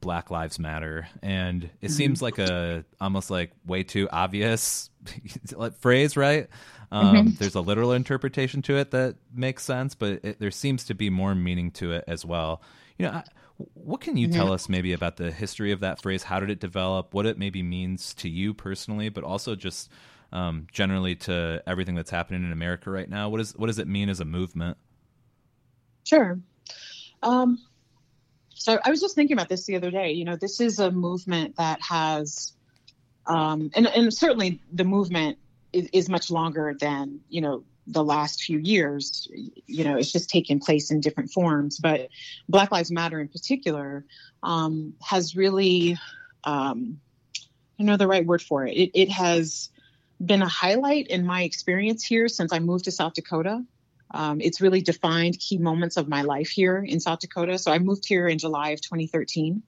"Black 0.00 0.30
Lives 0.30 0.58
Matter," 0.58 1.08
and 1.22 1.64
it 1.64 1.70
mm-hmm. 1.70 1.88
seems 1.88 2.22
like 2.22 2.38
a 2.38 2.84
almost 3.00 3.30
like 3.30 3.52
way 3.66 3.82
too 3.82 4.08
obvious 4.10 4.90
phrase, 5.80 6.16
right? 6.16 6.48
Um, 6.90 7.16
mm-hmm. 7.16 7.30
There's 7.38 7.54
a 7.54 7.60
literal 7.60 7.92
interpretation 7.92 8.62
to 8.62 8.76
it 8.76 8.92
that 8.92 9.16
makes 9.32 9.64
sense, 9.64 9.94
but 9.94 10.24
it, 10.24 10.40
there 10.40 10.50
seems 10.50 10.84
to 10.84 10.94
be 10.94 11.10
more 11.10 11.34
meaning 11.34 11.70
to 11.72 11.92
it 11.92 12.04
as 12.06 12.24
well. 12.24 12.62
You 12.98 13.06
know, 13.06 13.12
I, 13.12 13.24
what 13.74 14.00
can 14.00 14.16
you 14.16 14.28
mm-hmm. 14.28 14.36
tell 14.36 14.52
us 14.52 14.68
maybe 14.68 14.92
about 14.92 15.16
the 15.16 15.30
history 15.30 15.72
of 15.72 15.80
that 15.80 16.00
phrase? 16.00 16.22
How 16.22 16.40
did 16.40 16.50
it 16.50 16.60
develop? 16.60 17.12
What 17.12 17.26
it 17.26 17.38
maybe 17.38 17.62
means 17.62 18.14
to 18.14 18.28
you 18.28 18.54
personally, 18.54 19.08
but 19.08 19.24
also 19.24 19.54
just 19.54 19.90
um, 20.32 20.66
generally 20.72 21.16
to 21.16 21.62
everything 21.66 21.94
that's 21.94 22.10
happening 22.10 22.44
in 22.44 22.52
America 22.52 22.90
right 22.90 23.08
now? 23.08 23.28
What 23.28 23.40
is 23.40 23.52
what 23.56 23.66
does 23.66 23.78
it 23.78 23.88
mean 23.88 24.08
as 24.08 24.20
a 24.20 24.24
movement? 24.24 24.76
Sure. 26.04 26.38
Um, 27.22 27.58
so 28.54 28.78
I 28.84 28.90
was 28.90 29.00
just 29.00 29.14
thinking 29.14 29.36
about 29.36 29.48
this 29.48 29.64
the 29.66 29.76
other 29.76 29.90
day. 29.90 30.12
You 30.12 30.24
know, 30.24 30.36
this 30.36 30.60
is 30.60 30.78
a 30.78 30.90
movement 30.90 31.56
that 31.56 31.80
has, 31.82 32.52
um, 33.26 33.70
and 33.74 33.86
and 33.86 34.12
certainly 34.12 34.60
the 34.72 34.84
movement 34.84 35.38
is, 35.72 35.88
is 35.92 36.08
much 36.08 36.30
longer 36.30 36.76
than 36.78 37.20
you 37.28 37.40
know 37.40 37.64
the 37.86 38.04
last 38.04 38.42
few 38.42 38.58
years. 38.58 39.28
You 39.66 39.84
know, 39.84 39.96
it's 39.96 40.12
just 40.12 40.28
taken 40.28 40.58
place 40.58 40.90
in 40.90 41.00
different 41.00 41.30
forms. 41.30 41.78
But 41.78 42.08
Black 42.48 42.70
Lives 42.70 42.90
Matter 42.90 43.20
in 43.20 43.28
particular 43.28 44.04
um, 44.42 44.94
has 45.02 45.34
really, 45.34 45.96
um, 46.44 47.00
I 47.36 47.42
don't 47.78 47.86
know 47.86 47.96
the 47.96 48.06
right 48.06 48.26
word 48.26 48.42
for 48.42 48.66
it. 48.66 48.72
It, 48.72 48.90
it 48.94 49.10
has 49.10 49.70
been 50.24 50.42
a 50.42 50.48
highlight 50.48 51.08
in 51.08 51.24
my 51.24 51.42
experience 51.42 52.04
here 52.04 52.28
since 52.28 52.52
I 52.52 52.58
moved 52.58 52.84
to 52.84 52.90
South 52.90 53.14
Dakota. 53.14 53.62
Um, 54.10 54.40
it's 54.40 54.60
really 54.60 54.80
defined 54.80 55.38
key 55.38 55.58
moments 55.58 55.96
of 55.96 56.08
my 56.08 56.22
life 56.22 56.48
here 56.48 56.78
in 56.78 57.00
South 57.00 57.20
Dakota. 57.20 57.58
So 57.58 57.70
I 57.70 57.78
moved 57.78 58.06
here 58.06 58.26
in 58.26 58.38
July 58.38 58.70
of 58.70 58.80
2013. 58.80 59.62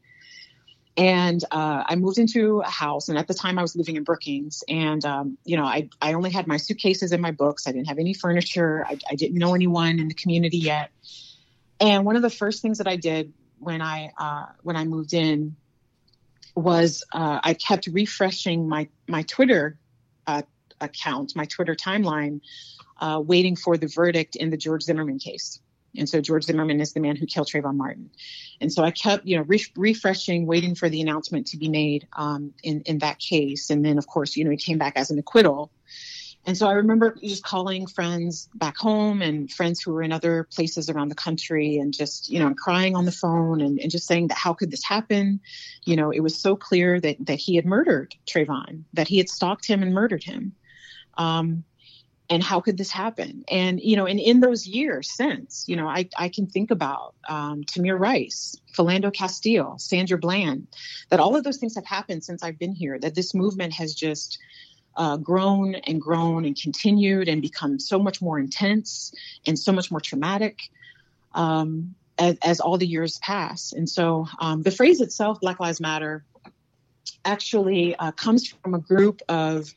And 0.97 1.43
uh, 1.51 1.85
I 1.87 1.95
moved 1.97 2.19
into 2.19 2.61
a 2.61 2.69
house, 2.69 3.09
and 3.09 3.17
at 3.17 3.27
the 3.27 3.33
time 3.33 3.59
I 3.59 3.63
was 3.63 3.77
living 3.77 3.97
in 3.97 4.03
Brookings. 4.03 4.65
And, 4.69 5.03
um, 5.05 5.39
you 5.45 5.57
know, 5.57 5.65
I, 5.65 5.89
I 6.03 6.15
only 6.15 6.31
had 6.31 6.47
my 6.47 6.57
suitcases 6.57 7.13
and 7.13 7.23
my 7.23 7.31
books. 7.31 7.67
I 7.67 7.73
didn't 7.73 7.87
have 7.87 7.99
any 7.99 8.13
furniture. 8.13 8.85
I, 8.87 8.99
I 9.09 9.15
didn't 9.15 9.39
know 9.39 9.55
anyone 9.55 9.99
in 9.99 10.09
the 10.09 10.15
community 10.15 10.59
yet. 10.59 10.91
And 11.79 12.05
one 12.05 12.17
of 12.17 12.23
the 12.23 12.31
first 12.31 12.61
things 12.61 12.79
that 12.79 12.89
I 12.89 12.97
did 12.97 13.33
when 13.59 13.81
I 13.81 14.13
uh, 14.19 14.47
when 14.63 14.77
I 14.77 14.85
moved 14.85 15.15
in 15.15 15.57
was 16.55 17.05
uh, 17.13 17.41
I 17.43 17.55
kept 17.55 17.87
refreshing 17.87 18.69
my 18.69 18.89
my 19.07 19.23
Twitter 19.23 19.79
uh, 20.27 20.43
account, 20.81 21.37
my 21.37 21.45
Twitter 21.45 21.75
timeline, 21.75 22.41
uh, 23.01 23.21
waiting 23.25 23.57
for 23.57 23.77
the 23.77 23.87
verdict 23.89 24.37
in 24.37 24.51
the 24.51 24.57
George 24.57 24.83
Zimmerman 24.83 25.19
case. 25.19 25.61
And 25.97 26.09
so 26.09 26.21
George 26.21 26.45
Zimmerman 26.45 26.81
is 26.81 26.93
the 26.93 27.01
man 27.01 27.17
who 27.17 27.27
killed 27.27 27.49
Trayvon 27.49 27.77
Martin. 27.77 28.11
And 28.61 28.73
so 28.73 28.85
I 28.85 28.93
kept, 28.93 29.27
you 29.27 29.37
know, 29.37 29.43
re- 29.43 29.65
refreshing, 29.77 30.47
waiting 30.47 30.75
for 30.75 30.89
the 30.89 31.01
announcement 31.01 31.49
to 31.49 31.57
be 31.57 31.69
made 31.69 32.07
um, 32.13 32.55
in 32.63 32.83
in 32.83 32.99
that 32.99 33.19
case. 33.19 33.71
And 33.71 33.85
then, 33.85 33.99
of 33.99 34.07
course, 34.07 34.37
you 34.37 34.45
know, 34.45 34.51
he 34.51 34.57
came 34.57 34.79
back 34.79 34.93
as 34.97 35.11
an 35.11 35.19
acquittal. 35.19 35.73
And 36.47 36.57
so 36.57 36.67
I 36.67 36.73
remember 36.73 37.15
just 37.23 37.45
calling 37.45 37.87
friends 37.87 38.49
back 38.55 38.77
home 38.77 39.21
and 39.21 39.51
friends 39.53 39.81
who 39.81 39.93
were 39.93 40.03
in 40.03 40.11
other 40.11 40.49
places 40.51 40.89
around 40.89 41.11
the 41.11 41.15
country 41.15 41.77
and 41.77 41.93
just, 41.93 42.31
you 42.31 42.39
know, 42.39 42.55
crying 42.55 42.97
on 42.97 43.05
the 43.05 43.13
phone 43.13 43.61
and, 43.61 43.79
and 43.79 43.91
just 43.91 44.07
saying 44.07 44.29
that 44.29 44.39
how 44.39 44.55
could 44.55 44.71
this 44.71 44.83
happen? 44.83 45.41
You 45.85 45.97
know, 45.97 46.11
it 46.11 46.21
was 46.21 46.41
so 46.41 46.57
clear 46.57 46.99
that 47.01 47.17
that 47.27 47.39
he 47.39 47.57
had 47.57 47.67
murdered 47.67 48.15
Trayvon, 48.27 48.85
that 48.95 49.09
he 49.09 49.19
had 49.19 49.29
stalked 49.29 49.67
him 49.67 49.83
and 49.83 49.93
murdered 49.93 50.25
him. 50.25 50.53
Um, 51.19 51.65
and 52.31 52.43
how 52.45 52.61
could 52.61 52.79
this 52.79 52.93
happen? 52.93 53.45
And 53.51 53.81
you 53.81 53.97
know, 53.97 54.07
and 54.07 54.21
in 54.21 54.41
those 54.41 54.67
years 54.67 55.13
since, 55.15 55.65
you 55.67 55.77
know, 55.77 55.89
I, 55.89 56.09
I 56.17 56.29
can 56.29 56.47
think 56.47 56.71
about 56.71 57.15
um, 57.29 57.65
Tamir 57.65 57.99
Rice, 57.99 58.57
Philando 58.75 59.13
Castile, 59.13 59.79
Sandra 59.79 60.17
Bland, 60.17 60.69
that 61.11 61.21
all 61.21 61.37
of 61.37 61.45
those 61.45 61.59
things 61.59 61.75
have 61.75 61.85
happened 61.85 62.25
since 62.25 62.43
I've 62.43 62.59
been 62.59 62.75
here. 62.75 62.99
That 62.99 63.17
this 63.17 63.35
movement 63.35 63.75
has 63.75 63.95
just 63.95 64.39
uh, 64.97 65.17
grown 65.17 65.75
and 65.75 66.01
grown 66.01 66.45
and 66.45 66.61
continued 66.61 67.29
and 67.29 67.41
become 67.43 67.79
so 67.79 67.99
much 67.99 68.21
more 68.21 68.39
intense 68.39 69.15
and 69.47 69.59
so 69.59 69.73
much 69.73 69.91
more 69.91 70.01
traumatic 70.01 70.59
um, 71.35 71.95
as, 72.19 72.37
as, 72.43 72.61
all 72.61 72.77
the 72.77 72.87
years 72.87 73.19
pass. 73.19 73.73
And 73.73 73.89
so 73.89 74.27
um, 74.41 74.63
the 74.63 74.71
phrase 74.71 75.01
itself, 75.01 75.41
Black 75.41 75.61
Lives 75.61 75.81
Matter, 75.81 76.25
actually 77.25 77.95
uh, 77.97 78.13
comes 78.13 78.49
from 78.49 78.75
a 78.75 78.79
group 78.79 79.23
of 79.29 79.73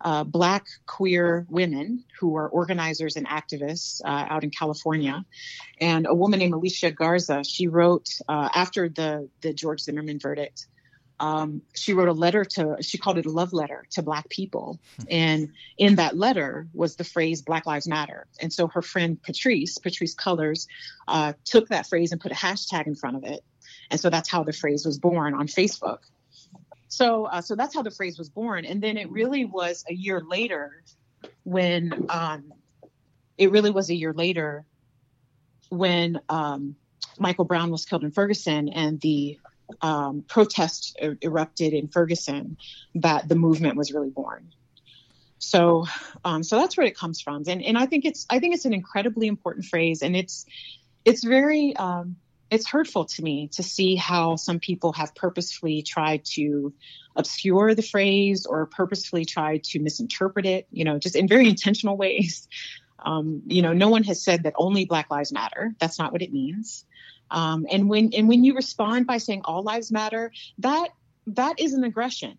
uh, 0.00 0.22
Black 0.22 0.66
queer 0.86 1.46
women 1.48 2.04
who 2.20 2.36
are 2.36 2.48
organizers 2.48 3.16
and 3.16 3.26
activists 3.26 4.00
uh, 4.04 4.26
out 4.28 4.44
in 4.44 4.50
California. 4.50 5.24
And 5.80 6.06
a 6.06 6.14
woman 6.14 6.38
named 6.38 6.52
Alicia 6.52 6.90
Garza, 6.90 7.42
she 7.42 7.68
wrote 7.68 8.08
uh, 8.28 8.50
after 8.54 8.88
the, 8.88 9.28
the 9.40 9.52
George 9.52 9.80
Zimmerman 9.80 10.18
verdict. 10.18 10.66
Um, 11.20 11.62
she 11.74 11.92
wrote 11.92 12.08
a 12.08 12.12
letter 12.12 12.44
to, 12.44 12.76
she 12.80 12.98
called 12.98 13.18
it 13.18 13.26
a 13.26 13.30
love 13.30 13.52
letter 13.52 13.84
to 13.90 14.02
Black 14.02 14.28
people. 14.28 14.80
And 15.08 15.50
in 15.78 15.96
that 15.96 16.16
letter 16.16 16.66
was 16.74 16.96
the 16.96 17.04
phrase 17.04 17.40
Black 17.42 17.66
Lives 17.66 17.86
Matter. 17.86 18.26
And 18.40 18.52
so 18.52 18.66
her 18.68 18.82
friend 18.82 19.20
Patrisse 19.22 19.78
Patrisse 19.78 20.16
Cullors 20.16 20.66
uh, 21.06 21.34
took 21.44 21.68
that 21.68 21.86
phrase 21.86 22.12
and 22.12 22.20
put 22.20 22.32
a 22.32 22.34
hashtag 22.34 22.86
in 22.86 22.96
front 22.96 23.16
of 23.16 23.24
it. 23.24 23.44
And 23.90 24.00
so 24.00 24.10
that's 24.10 24.28
how 24.28 24.42
the 24.42 24.52
phrase 24.52 24.84
was 24.84 24.98
born 24.98 25.34
on 25.34 25.46
Facebook. 25.46 25.98
So, 26.88 27.26
uh, 27.26 27.40
so 27.40 27.54
that's 27.54 27.74
how 27.74 27.82
the 27.82 27.90
phrase 27.90 28.18
was 28.18 28.28
born. 28.28 28.64
And 28.64 28.82
then 28.82 28.96
it 28.96 29.10
really 29.10 29.44
was 29.44 29.84
a 29.88 29.94
year 29.94 30.20
later 30.20 30.82
when, 31.44 32.06
um, 32.08 32.52
it 33.38 33.50
really 33.50 33.70
was 33.70 33.90
a 33.90 33.94
year 33.94 34.12
later 34.12 34.64
when 35.70 36.20
um, 36.28 36.76
Michael 37.18 37.44
Brown 37.44 37.70
was 37.70 37.84
killed 37.84 38.04
in 38.04 38.10
Ferguson 38.10 38.68
and 38.68 39.00
the 39.00 39.38
um, 39.80 40.24
protest 40.28 40.96
er- 41.02 41.18
erupted 41.22 41.72
in 41.72 41.88
Ferguson 41.88 42.56
that 42.96 43.28
the 43.28 43.34
movement 43.34 43.76
was 43.76 43.92
really 43.92 44.10
born. 44.10 44.52
So, 45.38 45.86
um, 46.24 46.42
so 46.42 46.56
that's 46.56 46.76
where 46.76 46.86
it 46.86 46.96
comes 46.96 47.20
from, 47.20 47.42
and 47.46 47.62
and 47.62 47.76
I 47.76 47.86
think 47.86 48.04
it's 48.04 48.26
I 48.30 48.38
think 48.38 48.54
it's 48.54 48.64
an 48.64 48.72
incredibly 48.72 49.26
important 49.26 49.66
phrase, 49.66 50.02
and 50.02 50.16
it's 50.16 50.46
it's 51.04 51.22
very 51.22 51.76
um, 51.76 52.16
it's 52.50 52.68
hurtful 52.68 53.04
to 53.04 53.22
me 53.22 53.48
to 53.48 53.62
see 53.62 53.96
how 53.96 54.36
some 54.36 54.60
people 54.60 54.92
have 54.92 55.14
purposefully 55.14 55.82
tried 55.82 56.24
to 56.24 56.72
obscure 57.16 57.74
the 57.74 57.82
phrase 57.82 58.46
or 58.46 58.66
purposefully 58.66 59.24
tried 59.24 59.64
to 59.64 59.80
misinterpret 59.80 60.46
it, 60.46 60.66
you 60.70 60.84
know, 60.84 60.98
just 60.98 61.16
in 61.16 61.28
very 61.28 61.48
intentional 61.48 61.96
ways. 61.96 62.48
Um, 63.04 63.42
you 63.46 63.60
know, 63.60 63.72
no 63.72 63.88
one 63.88 64.04
has 64.04 64.22
said 64.22 64.44
that 64.44 64.54
only 64.56 64.86
Black 64.86 65.10
Lives 65.10 65.32
Matter. 65.32 65.74
That's 65.78 65.98
not 65.98 66.12
what 66.12 66.22
it 66.22 66.32
means. 66.32 66.86
Um, 67.30 67.66
and 67.70 67.88
when 67.88 68.12
and 68.14 68.28
when 68.28 68.44
you 68.44 68.54
respond 68.54 69.06
by 69.06 69.18
saying 69.18 69.42
all 69.44 69.62
lives 69.62 69.90
matter, 69.90 70.32
that 70.58 70.88
that 71.28 71.58
is 71.58 71.74
an 71.74 71.84
aggression. 71.84 72.36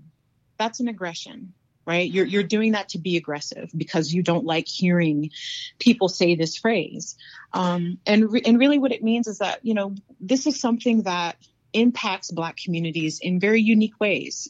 That's 0.57 0.79
an 0.79 0.87
aggression 0.87 1.53
right? 1.85 2.09
You're, 2.09 2.25
you're 2.25 2.43
doing 2.43 2.71
that 2.71 2.89
to 2.89 2.97
be 2.97 3.15
aggressive 3.15 3.69
because 3.75 4.13
you 4.13 4.23
don't 4.23 4.45
like 4.45 4.67
hearing 4.67 5.31
people 5.79 6.09
say 6.09 6.35
this 6.35 6.57
phrase. 6.57 7.15
Um, 7.53 7.99
and, 8.05 8.31
re- 8.31 8.41
and 8.45 8.59
really 8.59 8.79
what 8.79 8.91
it 8.91 9.03
means 9.03 9.27
is 9.27 9.37
that, 9.37 9.59
you 9.63 9.73
know, 9.73 9.95
this 10.19 10.47
is 10.47 10.59
something 10.59 11.03
that 11.03 11.37
impacts 11.73 12.31
Black 12.31 12.57
communities 12.57 13.19
in 13.21 13.39
very 13.39 13.61
unique 13.61 13.99
ways. 13.99 14.49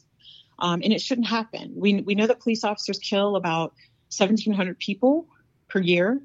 Um, 0.57 0.81
and 0.83 0.93
it 0.93 1.01
shouldn't 1.01 1.27
happen. 1.27 1.73
We, 1.75 2.01
we 2.01 2.15
know 2.15 2.27
that 2.27 2.39
police 2.39 2.63
officers 2.63 2.99
kill 2.99 3.35
about 3.35 3.73
1,700 4.17 4.79
people 4.79 5.27
per 5.67 5.81
year. 5.81 6.21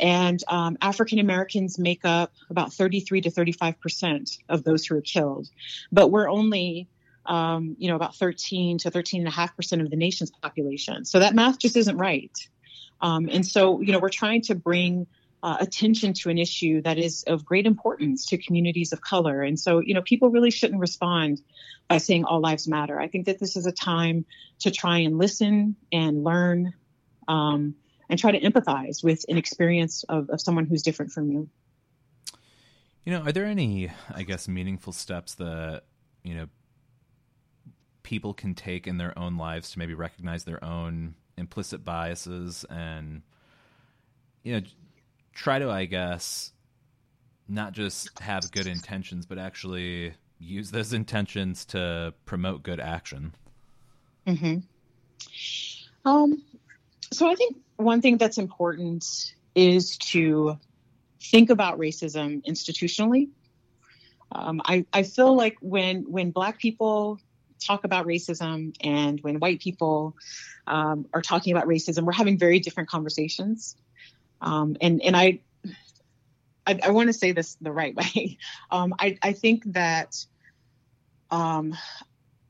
And 0.00 0.42
um, 0.48 0.78
African 0.80 1.18
Americans 1.18 1.78
make 1.78 2.04
up 2.04 2.32
about 2.48 2.72
33 2.72 3.22
to 3.22 3.30
35 3.30 3.80
percent 3.80 4.30
of 4.48 4.64
those 4.64 4.86
who 4.86 4.96
are 4.96 5.02
killed. 5.02 5.48
But 5.92 6.10
we're 6.10 6.28
only 6.28 6.88
um, 7.26 7.76
you 7.78 7.88
know, 7.88 7.96
about 7.96 8.16
13 8.16 8.78
to 8.78 8.90
13 8.90 9.20
and 9.20 9.28
a 9.28 9.30
half 9.30 9.54
percent 9.54 9.82
of 9.82 9.90
the 9.90 9.96
nation's 9.96 10.30
population. 10.30 11.04
So 11.04 11.18
that 11.18 11.34
math 11.34 11.58
just 11.58 11.76
isn't 11.76 11.96
right. 11.96 12.36
Um, 13.00 13.28
and 13.30 13.46
so, 13.46 13.80
you 13.80 13.92
know, 13.92 13.98
we're 13.98 14.08
trying 14.08 14.42
to 14.42 14.54
bring 14.54 15.06
uh, 15.42 15.56
attention 15.60 16.12
to 16.12 16.28
an 16.28 16.38
issue 16.38 16.82
that 16.82 16.98
is 16.98 17.22
of 17.26 17.44
great 17.44 17.66
importance 17.66 18.26
to 18.26 18.38
communities 18.38 18.92
of 18.92 19.00
color. 19.00 19.42
And 19.42 19.58
so, 19.58 19.80
you 19.80 19.94
know, 19.94 20.02
people 20.02 20.30
really 20.30 20.50
shouldn't 20.50 20.80
respond 20.80 21.40
by 21.88 21.98
saying 21.98 22.24
all 22.24 22.40
lives 22.40 22.68
matter. 22.68 23.00
I 23.00 23.08
think 23.08 23.26
that 23.26 23.38
this 23.38 23.56
is 23.56 23.66
a 23.66 23.72
time 23.72 24.26
to 24.60 24.70
try 24.70 24.98
and 24.98 25.16
listen 25.16 25.76
and 25.92 26.24
learn 26.24 26.74
um, 27.26 27.74
and 28.10 28.18
try 28.18 28.32
to 28.32 28.40
empathize 28.40 29.02
with 29.02 29.24
an 29.28 29.38
experience 29.38 30.04
of, 30.08 30.28
of 30.30 30.40
someone 30.40 30.66
who's 30.66 30.82
different 30.82 31.12
from 31.12 31.30
you. 31.30 31.48
You 33.04 33.12
know, 33.12 33.22
are 33.22 33.32
there 33.32 33.46
any, 33.46 33.90
I 34.12 34.24
guess, 34.24 34.48
meaningful 34.48 34.92
steps 34.92 35.36
that, 35.36 35.84
you 36.22 36.34
know, 36.34 36.46
people 38.02 38.34
can 38.34 38.54
take 38.54 38.86
in 38.86 38.98
their 38.98 39.16
own 39.18 39.36
lives 39.36 39.70
to 39.70 39.78
maybe 39.78 39.94
recognize 39.94 40.44
their 40.44 40.62
own 40.64 41.14
implicit 41.36 41.84
biases 41.84 42.64
and 42.68 43.22
you 44.42 44.52
know 44.52 44.66
try 45.32 45.58
to 45.58 45.70
i 45.70 45.84
guess 45.84 46.52
not 47.48 47.72
just 47.72 48.18
have 48.18 48.50
good 48.52 48.66
intentions 48.66 49.26
but 49.26 49.38
actually 49.38 50.12
use 50.38 50.70
those 50.70 50.92
intentions 50.92 51.64
to 51.64 52.12
promote 52.26 52.62
good 52.62 52.80
action 52.80 53.32
mm-hmm. 54.26 54.58
um, 56.04 56.42
so 57.12 57.30
i 57.30 57.34
think 57.34 57.56
one 57.82 58.00
thing 58.00 58.18
that's 58.18 58.38
important 58.38 59.34
is 59.54 59.96
to 59.98 60.58
think 61.20 61.50
about 61.50 61.78
racism 61.78 62.44
institutionally 62.46 63.28
um, 64.32 64.62
I, 64.64 64.86
I 64.92 65.02
feel 65.02 65.34
like 65.34 65.56
when 65.60 66.10
when 66.10 66.30
black 66.30 66.58
people 66.58 67.18
talk 67.58 67.84
about 67.84 68.06
racism 68.06 68.74
and 68.80 69.20
when 69.20 69.38
white 69.40 69.60
people 69.60 70.16
um, 70.66 71.06
are 71.12 71.22
talking 71.22 71.52
about 71.52 71.66
racism, 71.66 72.04
we're 72.04 72.12
having 72.12 72.38
very 72.38 72.60
different 72.60 72.88
conversations. 72.88 73.76
Um, 74.40 74.76
and 74.80 75.02
and 75.02 75.16
I 75.16 75.40
I, 76.66 76.78
I 76.84 76.90
want 76.90 77.08
to 77.08 77.12
say 77.12 77.32
this 77.32 77.56
the 77.60 77.72
right 77.72 77.94
way. 78.14 78.38
Um, 78.70 78.94
I, 78.98 79.18
I 79.22 79.32
think 79.32 79.64
that 79.72 80.24
um, 81.30 81.76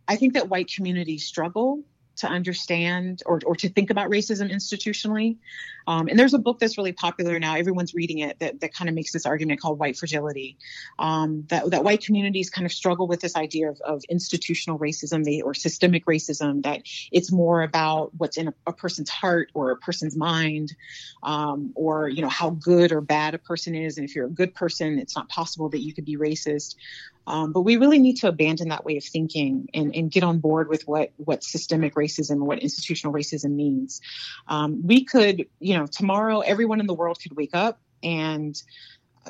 I 0.07 0.17
think 0.17 0.35
that 0.35 0.49
white 0.49 0.71
communities 0.75 1.25
struggle 1.25 1.83
to 2.21 2.27
understand 2.27 3.23
or, 3.27 3.41
or 3.45 3.57
to 3.57 3.69
think 3.69 3.91
about 3.91 4.11
racism 4.11 4.51
institutionally. 4.51 5.37
Um, 5.87 6.09
and 6.09 6.19
there's 6.19 6.35
a 6.35 6.39
book 6.39 6.59
that's 6.59 6.77
really 6.79 6.93
popular 6.93 7.39
now. 7.39 7.57
Everyone's 7.57 7.95
reading 7.95 8.19
it 8.19 8.39
that, 8.39 8.61
that 8.61 8.73
kind 8.75 8.89
of 8.89 8.95
makes 8.95 9.13
this 9.13 9.27
argument 9.27 9.61
called 9.61 9.79
white 9.79 9.97
fragility. 9.97 10.57
Um, 10.99 11.47
that, 11.49 11.71
that 11.71 11.85
white 11.85 12.05
communities 12.05 12.51
kind 12.51 12.67
of 12.67 12.73
struggle 12.73 13.09
with 13.09 13.21
this 13.21 13.37
idea 13.37 13.71
of, 13.71 13.81
of 13.81 14.05
institutional 14.09 14.79
racism 14.79 15.25
they, 15.25 15.41
or 15.41 15.55
systemic 15.55 16.05
racism, 16.07 16.63
that 16.63 16.83
it's 17.11 17.33
more 17.33 17.63
about 17.63 18.13
what's 18.17 18.37
in 18.37 18.49
a, 18.49 18.55
a 18.67 18.73
person's 18.73 19.11
heart 19.11 19.51
or 19.55 19.71
a 19.71 19.77
person's 19.77 20.17
mind, 20.17 20.75
um, 21.23 21.73
or, 21.75 22.09
you 22.09 22.23
know, 22.23 22.29
how 22.29 22.51
good 22.51 22.93
or 22.93 23.01
bad 23.01 23.35
a 23.35 23.39
person 23.39 23.75
is. 23.75 23.97
And 23.97 24.09
if 24.09 24.15
you're 24.15 24.27
a 24.27 24.31
good 24.31 24.55
person, 24.55 24.99
it's 24.99 25.17
not 25.17 25.29
possible 25.29 25.71
that 25.71 25.81
you 25.81 25.95
could 25.95 26.05
be 26.05 26.17
racist. 26.17 26.77
Um, 27.31 27.53
but 27.53 27.61
we 27.61 27.77
really 27.77 28.01
need 28.01 28.17
to 28.17 28.29
abandon 28.29 28.71
that 28.71 28.85
way 28.85 28.97
of 28.97 29.05
thinking 29.05 29.69
and, 29.73 29.95
and, 29.95 30.11
get 30.11 30.25
on 30.25 30.41
board 30.41 30.69
with 30.69 30.83
what, 30.89 31.13
what 31.17 31.45
systemic 31.45 31.95
racism, 31.95 32.41
what 32.41 32.59
institutional 32.59 33.15
racism 33.15 33.53
means. 33.53 34.01
Um, 34.49 34.85
we 34.85 35.05
could, 35.05 35.47
you 35.61 35.79
know, 35.79 35.87
tomorrow 35.87 36.41
everyone 36.41 36.81
in 36.81 36.89
the 36.89 36.95
world 36.95 37.21
could 37.23 37.37
wake 37.37 37.55
up 37.55 37.81
and 38.03 38.61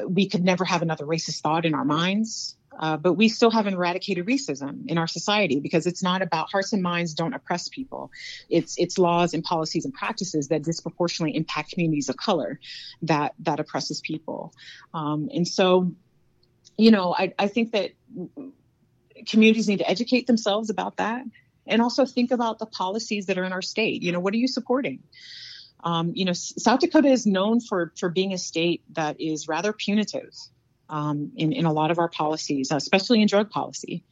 we 0.07 0.31
could 0.31 0.43
never 0.43 0.65
have 0.65 0.81
another 0.81 1.05
racist 1.05 1.43
thought 1.43 1.67
in 1.67 1.75
our 1.75 1.85
minds. 1.85 2.57
Uh, 2.79 2.97
but 2.97 3.15
we 3.15 3.29
still 3.29 3.51
haven't 3.51 3.75
eradicated 3.75 4.25
racism 4.25 4.87
in 4.87 4.97
our 4.97 5.09
society 5.09 5.61
because 5.61 5.87
it's 5.87 6.03
not 6.03 6.23
about 6.23 6.51
hearts 6.51 6.73
and 6.73 6.83
minds 6.83 7.13
don't 7.13 7.35
oppress 7.35 7.69
people. 7.69 8.11
It's 8.49 8.79
it's 8.79 8.97
laws 8.97 9.35
and 9.35 9.45
policies 9.45 9.85
and 9.85 9.93
practices 9.93 10.49
that 10.49 10.63
disproportionately 10.63 11.37
impact 11.37 11.73
communities 11.73 12.09
of 12.09 12.17
color 12.17 12.59
that 13.03 13.35
that 13.41 13.61
oppresses 13.61 14.01
people. 14.01 14.55
Um, 14.95 15.29
and 15.35 15.47
so 15.47 15.93
you 16.81 16.91
know, 16.91 17.15
I, 17.17 17.35
I 17.39 17.49
think 17.49 17.73
that 17.73 17.91
communities 19.27 19.69
need 19.69 19.79
to 19.79 19.89
educate 19.89 20.27
themselves 20.27 20.71
about 20.71 20.97
that 20.97 21.25
and 21.67 21.83
also 21.83 22.07
think 22.07 22.31
about 22.31 22.59
the 22.59 22.67
policies 22.67 23.27
that 23.27 23.37
are 23.37 23.45
in 23.45 23.53
our 23.53 23.61
state. 23.61 24.03
You 24.03 24.13
know, 24.13 24.21
what 24.21 24.33
are 24.33 24.39
you 24.39 24.49
supporting? 24.49 25.03
Um, 25.85 26.13
you 26.15 26.25
know, 26.25 26.33
South 26.33 26.81
Dakota 26.81 27.09
is 27.09 27.27
known 27.27 27.61
for 27.61 27.93
for 27.99 28.09
being 28.09 28.33
a 28.33 28.39
state 28.39 28.83
that 28.95 29.21
is 29.21 29.47
rather 29.47 29.73
punitive 29.73 30.35
um, 30.89 31.33
in 31.37 31.53
in 31.53 31.67
a 31.67 31.73
lot 31.73 31.91
of 31.91 31.99
our 31.99 32.09
policies, 32.09 32.71
especially 32.71 33.21
in 33.21 33.29
drug 33.29 33.51
policy. 33.51 34.05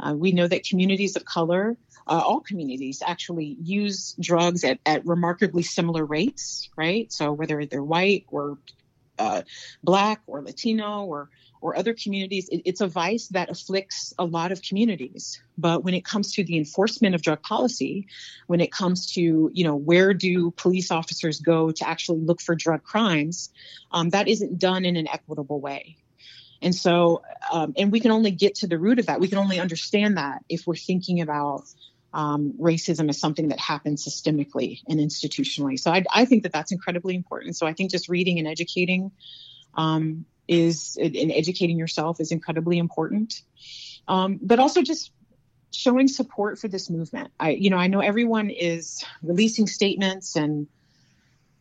Uh, 0.00 0.14
we 0.14 0.32
know 0.32 0.46
that 0.46 0.64
communities 0.64 1.16
of 1.16 1.24
color, 1.24 1.76
uh, 2.06 2.22
all 2.24 2.40
communities, 2.40 3.02
actually 3.06 3.56
use 3.62 4.14
drugs 4.20 4.62
at, 4.64 4.78
at 4.84 5.06
remarkably 5.06 5.62
similar 5.62 6.04
rates, 6.04 6.68
right? 6.76 7.10
So 7.12 7.32
whether 7.32 7.64
they're 7.64 7.82
white 7.82 8.26
or 8.28 8.58
uh, 9.18 9.42
black 9.82 10.22
or 10.26 10.42
Latino 10.42 11.04
or 11.04 11.30
or 11.62 11.76
other 11.76 11.94
communities, 11.94 12.48
it, 12.50 12.62
it's 12.64 12.80
a 12.80 12.86
vice 12.86 13.28
that 13.28 13.50
afflicts 13.50 14.12
a 14.18 14.24
lot 14.24 14.52
of 14.52 14.62
communities. 14.62 15.40
But 15.56 15.82
when 15.82 15.94
it 15.94 16.04
comes 16.04 16.32
to 16.34 16.44
the 16.44 16.58
enforcement 16.58 17.14
of 17.14 17.22
drug 17.22 17.42
policy, 17.42 18.06
when 18.46 18.60
it 18.60 18.70
comes 18.70 19.12
to 19.14 19.50
you 19.52 19.64
know 19.64 19.76
where 19.76 20.14
do 20.14 20.50
police 20.52 20.90
officers 20.90 21.40
go 21.40 21.70
to 21.70 21.88
actually 21.88 22.20
look 22.20 22.40
for 22.40 22.54
drug 22.54 22.82
crimes, 22.82 23.50
um, 23.90 24.10
that 24.10 24.28
isn't 24.28 24.58
done 24.58 24.84
in 24.84 24.96
an 24.96 25.08
equitable 25.08 25.60
way. 25.60 25.96
And 26.62 26.74
so, 26.74 27.22
um, 27.52 27.74
and 27.76 27.92
we 27.92 28.00
can 28.00 28.10
only 28.10 28.30
get 28.30 28.56
to 28.56 28.66
the 28.66 28.78
root 28.78 28.98
of 28.98 29.06
that. 29.06 29.20
We 29.20 29.28
can 29.28 29.38
only 29.38 29.60
understand 29.60 30.16
that 30.16 30.42
if 30.48 30.66
we're 30.66 30.74
thinking 30.74 31.20
about 31.20 31.64
um, 32.16 32.54
racism 32.58 33.10
as 33.10 33.20
something 33.20 33.48
that 33.48 33.60
happens 33.60 34.02
systemically 34.02 34.80
and 34.88 34.98
institutionally. 34.98 35.78
So 35.78 35.92
I, 35.92 36.02
I, 36.10 36.24
think 36.24 36.44
that 36.44 36.52
that's 36.52 36.72
incredibly 36.72 37.14
important. 37.14 37.56
So 37.56 37.66
I 37.66 37.74
think 37.74 37.90
just 37.90 38.08
reading 38.08 38.38
and 38.38 38.48
educating 38.48 39.10
um, 39.74 40.24
is 40.48 40.96
and 40.98 41.30
educating 41.30 41.78
yourself 41.78 42.18
is 42.18 42.32
incredibly 42.32 42.78
important. 42.78 43.42
Um, 44.08 44.40
but 44.40 44.58
also 44.58 44.80
just 44.80 45.12
showing 45.72 46.08
support 46.08 46.58
for 46.58 46.68
this 46.68 46.88
movement. 46.88 47.32
I, 47.38 47.50
you 47.50 47.68
know, 47.68 47.76
I 47.76 47.88
know 47.88 48.00
everyone 48.00 48.48
is 48.48 49.04
releasing 49.22 49.66
statements 49.66 50.36
and 50.36 50.68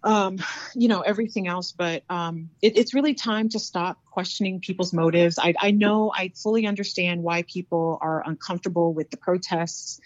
um, 0.06 0.38
you 0.76 0.88
know, 0.88 1.02
everything 1.02 1.48
else. 1.48 1.74
But 1.74 2.04
um, 2.10 2.50
it, 2.62 2.78
it's 2.78 2.94
really 2.94 3.16
time 3.16 3.50
to 3.50 3.60
stop 3.60 3.98
questioning 4.06 4.62
people's 4.62 4.94
motives. 4.94 5.38
I, 5.40 5.56
I 5.60 5.72
know 5.72 6.14
I 6.16 6.32
fully 6.36 6.68
understand 6.68 7.24
why 7.24 7.42
people 7.42 7.98
are 8.02 8.24
uncomfortable 8.26 8.94
with 8.94 9.10
the 9.10 9.18
protests 9.18 10.00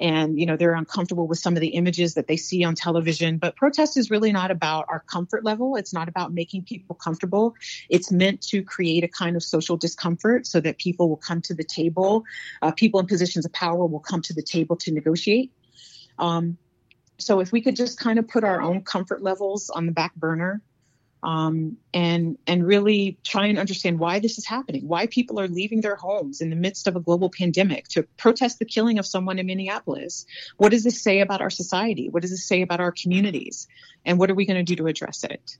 and 0.00 0.38
you 0.38 0.46
know 0.46 0.56
they're 0.56 0.74
uncomfortable 0.74 1.26
with 1.26 1.38
some 1.38 1.54
of 1.54 1.60
the 1.60 1.68
images 1.68 2.14
that 2.14 2.28
they 2.28 2.36
see 2.36 2.62
on 2.62 2.76
television 2.76 3.38
but 3.38 3.56
protest 3.56 3.96
is 3.96 4.10
really 4.10 4.30
not 4.30 4.52
about 4.52 4.86
our 4.88 5.00
comfort 5.00 5.44
level 5.44 5.74
it's 5.74 5.92
not 5.92 6.08
about 6.08 6.32
making 6.32 6.62
people 6.62 6.94
comfortable 6.94 7.56
it's 7.88 8.12
meant 8.12 8.40
to 8.40 8.62
create 8.62 9.02
a 9.02 9.08
kind 9.08 9.34
of 9.34 9.42
social 9.42 9.76
discomfort 9.76 10.46
so 10.46 10.60
that 10.60 10.78
people 10.78 11.08
will 11.08 11.16
come 11.16 11.40
to 11.40 11.52
the 11.52 11.64
table 11.64 12.22
uh, 12.62 12.70
people 12.70 13.00
in 13.00 13.06
positions 13.06 13.44
of 13.44 13.52
power 13.52 13.86
will 13.86 13.98
come 13.98 14.22
to 14.22 14.32
the 14.32 14.42
table 14.42 14.76
to 14.76 14.92
negotiate 14.92 15.50
um, 16.18 16.56
so 17.18 17.40
if 17.40 17.52
we 17.52 17.60
could 17.60 17.76
just 17.76 17.98
kind 17.98 18.18
of 18.18 18.28
put 18.28 18.44
our 18.44 18.62
own 18.62 18.82
comfort 18.82 19.22
levels 19.22 19.70
on 19.70 19.86
the 19.86 19.92
back 19.92 20.14
burner 20.14 20.62
um, 21.22 21.76
and 21.92 22.38
and 22.46 22.64
really 22.64 23.18
try 23.24 23.46
and 23.46 23.58
understand 23.58 23.98
why 23.98 24.20
this 24.20 24.38
is 24.38 24.46
happening, 24.46 24.86
why 24.86 25.06
people 25.06 25.40
are 25.40 25.48
leaving 25.48 25.80
their 25.80 25.96
homes 25.96 26.40
in 26.40 26.50
the 26.50 26.56
midst 26.56 26.86
of 26.86 26.94
a 26.94 27.00
global 27.00 27.28
pandemic 27.28 27.88
to 27.88 28.04
protest 28.16 28.60
the 28.60 28.64
killing 28.64 28.98
of 28.98 29.06
someone 29.06 29.38
in 29.38 29.46
Minneapolis. 29.46 30.26
What 30.56 30.70
does 30.70 30.84
this 30.84 31.02
say 31.02 31.20
about 31.20 31.40
our 31.40 31.50
society? 31.50 32.08
What 32.08 32.22
does 32.22 32.30
this 32.30 32.46
say 32.46 32.62
about 32.62 32.80
our 32.80 32.92
communities? 32.92 33.66
And 34.04 34.18
what 34.18 34.30
are 34.30 34.34
we 34.34 34.46
going 34.46 34.64
to 34.64 34.74
do 34.74 34.76
to 34.76 34.86
address 34.86 35.24
it? 35.24 35.58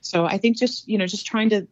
So 0.00 0.24
I 0.24 0.38
think 0.38 0.56
just 0.56 0.88
you 0.88 0.98
know 0.98 1.06
just 1.06 1.26
trying 1.26 1.50
to 1.50 1.66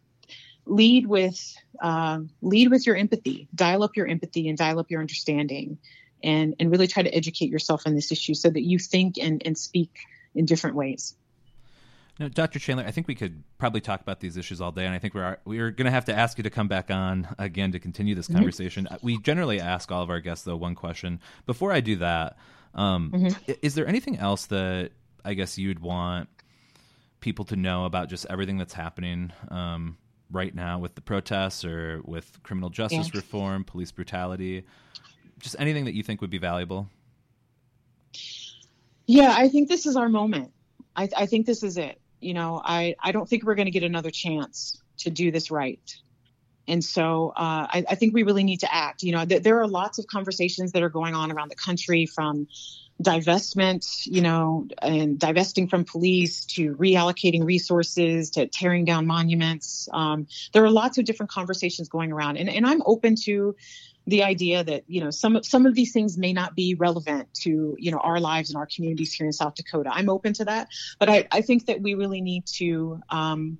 lead 0.66 1.06
with 1.06 1.54
uh, 1.80 2.20
lead 2.42 2.70
with 2.70 2.86
your 2.86 2.96
empathy, 2.96 3.48
dial 3.54 3.84
up 3.84 3.96
your 3.96 4.08
empathy 4.08 4.48
and 4.48 4.58
dial 4.58 4.80
up 4.80 4.90
your 4.90 5.00
understanding, 5.00 5.78
and, 6.22 6.54
and 6.58 6.70
really 6.70 6.86
try 6.86 7.02
to 7.02 7.14
educate 7.14 7.50
yourself 7.50 7.82
on 7.86 7.94
this 7.94 8.12
issue 8.12 8.34
so 8.34 8.50
that 8.50 8.62
you 8.62 8.78
think 8.78 9.18
and, 9.18 9.42
and 9.44 9.56
speak 9.56 9.90
in 10.34 10.44
different 10.44 10.76
ways. 10.76 11.14
Now, 12.20 12.28
Dr. 12.28 12.58
Chandler, 12.58 12.84
I 12.84 12.90
think 12.90 13.08
we 13.08 13.14
could 13.14 13.42
probably 13.56 13.80
talk 13.80 14.02
about 14.02 14.20
these 14.20 14.36
issues 14.36 14.60
all 14.60 14.72
day, 14.72 14.84
and 14.84 14.94
I 14.94 14.98
think 14.98 15.14
we're 15.14 15.38
we're 15.46 15.70
going 15.70 15.86
to 15.86 15.90
have 15.90 16.04
to 16.04 16.14
ask 16.14 16.36
you 16.36 16.44
to 16.44 16.50
come 16.50 16.68
back 16.68 16.90
on 16.90 17.26
again 17.38 17.72
to 17.72 17.78
continue 17.78 18.14
this 18.14 18.26
mm-hmm. 18.26 18.36
conversation. 18.36 18.84
Mm-hmm. 18.84 19.06
We 19.06 19.18
generally 19.18 19.58
ask 19.58 19.90
all 19.90 20.02
of 20.02 20.10
our 20.10 20.20
guests 20.20 20.44
though 20.44 20.56
one 20.56 20.74
question. 20.74 21.20
Before 21.46 21.72
I 21.72 21.80
do 21.80 21.96
that, 21.96 22.36
um, 22.74 23.10
mm-hmm. 23.10 23.52
is 23.62 23.74
there 23.74 23.86
anything 23.86 24.18
else 24.18 24.46
that 24.46 24.90
I 25.24 25.32
guess 25.32 25.56
you'd 25.56 25.78
want 25.78 26.28
people 27.20 27.46
to 27.46 27.56
know 27.56 27.86
about 27.86 28.10
just 28.10 28.26
everything 28.28 28.58
that's 28.58 28.74
happening 28.74 29.32
um, 29.48 29.96
right 30.30 30.54
now 30.54 30.78
with 30.78 30.94
the 30.96 31.00
protests 31.00 31.64
or 31.64 32.02
with 32.04 32.38
criminal 32.42 32.68
justice 32.68 33.10
yeah. 33.14 33.18
reform, 33.18 33.64
police 33.64 33.92
brutality? 33.92 34.64
Just 35.40 35.56
anything 35.58 35.84
that 35.86 35.94
you 35.94 36.02
think 36.02 36.20
would 36.20 36.30
be 36.30 36.38
valuable? 36.38 36.88
Yeah, 39.06 39.34
I 39.36 39.48
think 39.48 39.68
this 39.68 39.86
is 39.86 39.96
our 39.96 40.08
moment. 40.08 40.52
I, 40.94 41.08
I 41.16 41.26
think 41.26 41.46
this 41.46 41.62
is 41.62 41.76
it. 41.76 42.00
You 42.20 42.34
know, 42.34 42.60
I, 42.64 42.94
I 43.02 43.12
don't 43.12 43.28
think 43.28 43.44
we're 43.44 43.54
going 43.54 43.66
to 43.66 43.72
get 43.72 43.82
another 43.82 44.10
chance 44.10 44.80
to 44.98 45.10
do 45.10 45.30
this 45.30 45.50
right. 45.50 45.80
And 46.68 46.84
so 46.84 47.30
uh, 47.30 47.66
I, 47.68 47.84
I, 47.88 47.94
think 47.96 48.14
we 48.14 48.22
really 48.22 48.44
need 48.44 48.60
to 48.60 48.72
act. 48.72 49.02
You 49.02 49.12
know, 49.12 49.24
th- 49.24 49.42
there 49.42 49.60
are 49.60 49.66
lots 49.66 49.98
of 49.98 50.06
conversations 50.06 50.72
that 50.72 50.82
are 50.82 50.88
going 50.88 51.14
on 51.14 51.32
around 51.32 51.50
the 51.50 51.56
country 51.56 52.06
from 52.06 52.46
divestment, 53.02 54.06
you 54.06 54.20
know, 54.20 54.68
and 54.82 55.18
divesting 55.18 55.68
from 55.68 55.84
police 55.84 56.44
to 56.44 56.74
reallocating 56.76 57.44
resources 57.44 58.30
to 58.30 58.46
tearing 58.46 58.84
down 58.84 59.06
monuments. 59.06 59.88
Um, 59.92 60.26
there 60.52 60.64
are 60.64 60.70
lots 60.70 60.98
of 60.98 61.04
different 61.04 61.30
conversations 61.30 61.88
going 61.88 62.12
around, 62.12 62.36
and, 62.36 62.48
and 62.48 62.66
I'm 62.66 62.82
open 62.84 63.16
to 63.24 63.56
the 64.06 64.22
idea 64.22 64.64
that 64.64 64.84
you 64.86 65.00
know 65.00 65.10
some 65.10 65.42
some 65.42 65.66
of 65.66 65.74
these 65.74 65.92
things 65.92 66.16
may 66.18 66.32
not 66.32 66.54
be 66.54 66.74
relevant 66.74 67.32
to 67.42 67.76
you 67.78 67.90
know 67.90 67.98
our 67.98 68.20
lives 68.20 68.50
and 68.50 68.56
our 68.56 68.66
communities 68.66 69.12
here 69.12 69.26
in 69.26 69.32
South 69.32 69.54
Dakota. 69.54 69.90
I'm 69.92 70.08
open 70.08 70.32
to 70.34 70.44
that, 70.46 70.68
but 70.98 71.08
I, 71.08 71.28
I 71.30 71.42
think 71.42 71.66
that 71.66 71.80
we 71.80 71.94
really 71.94 72.20
need 72.20 72.46
to 72.58 73.00
um, 73.10 73.58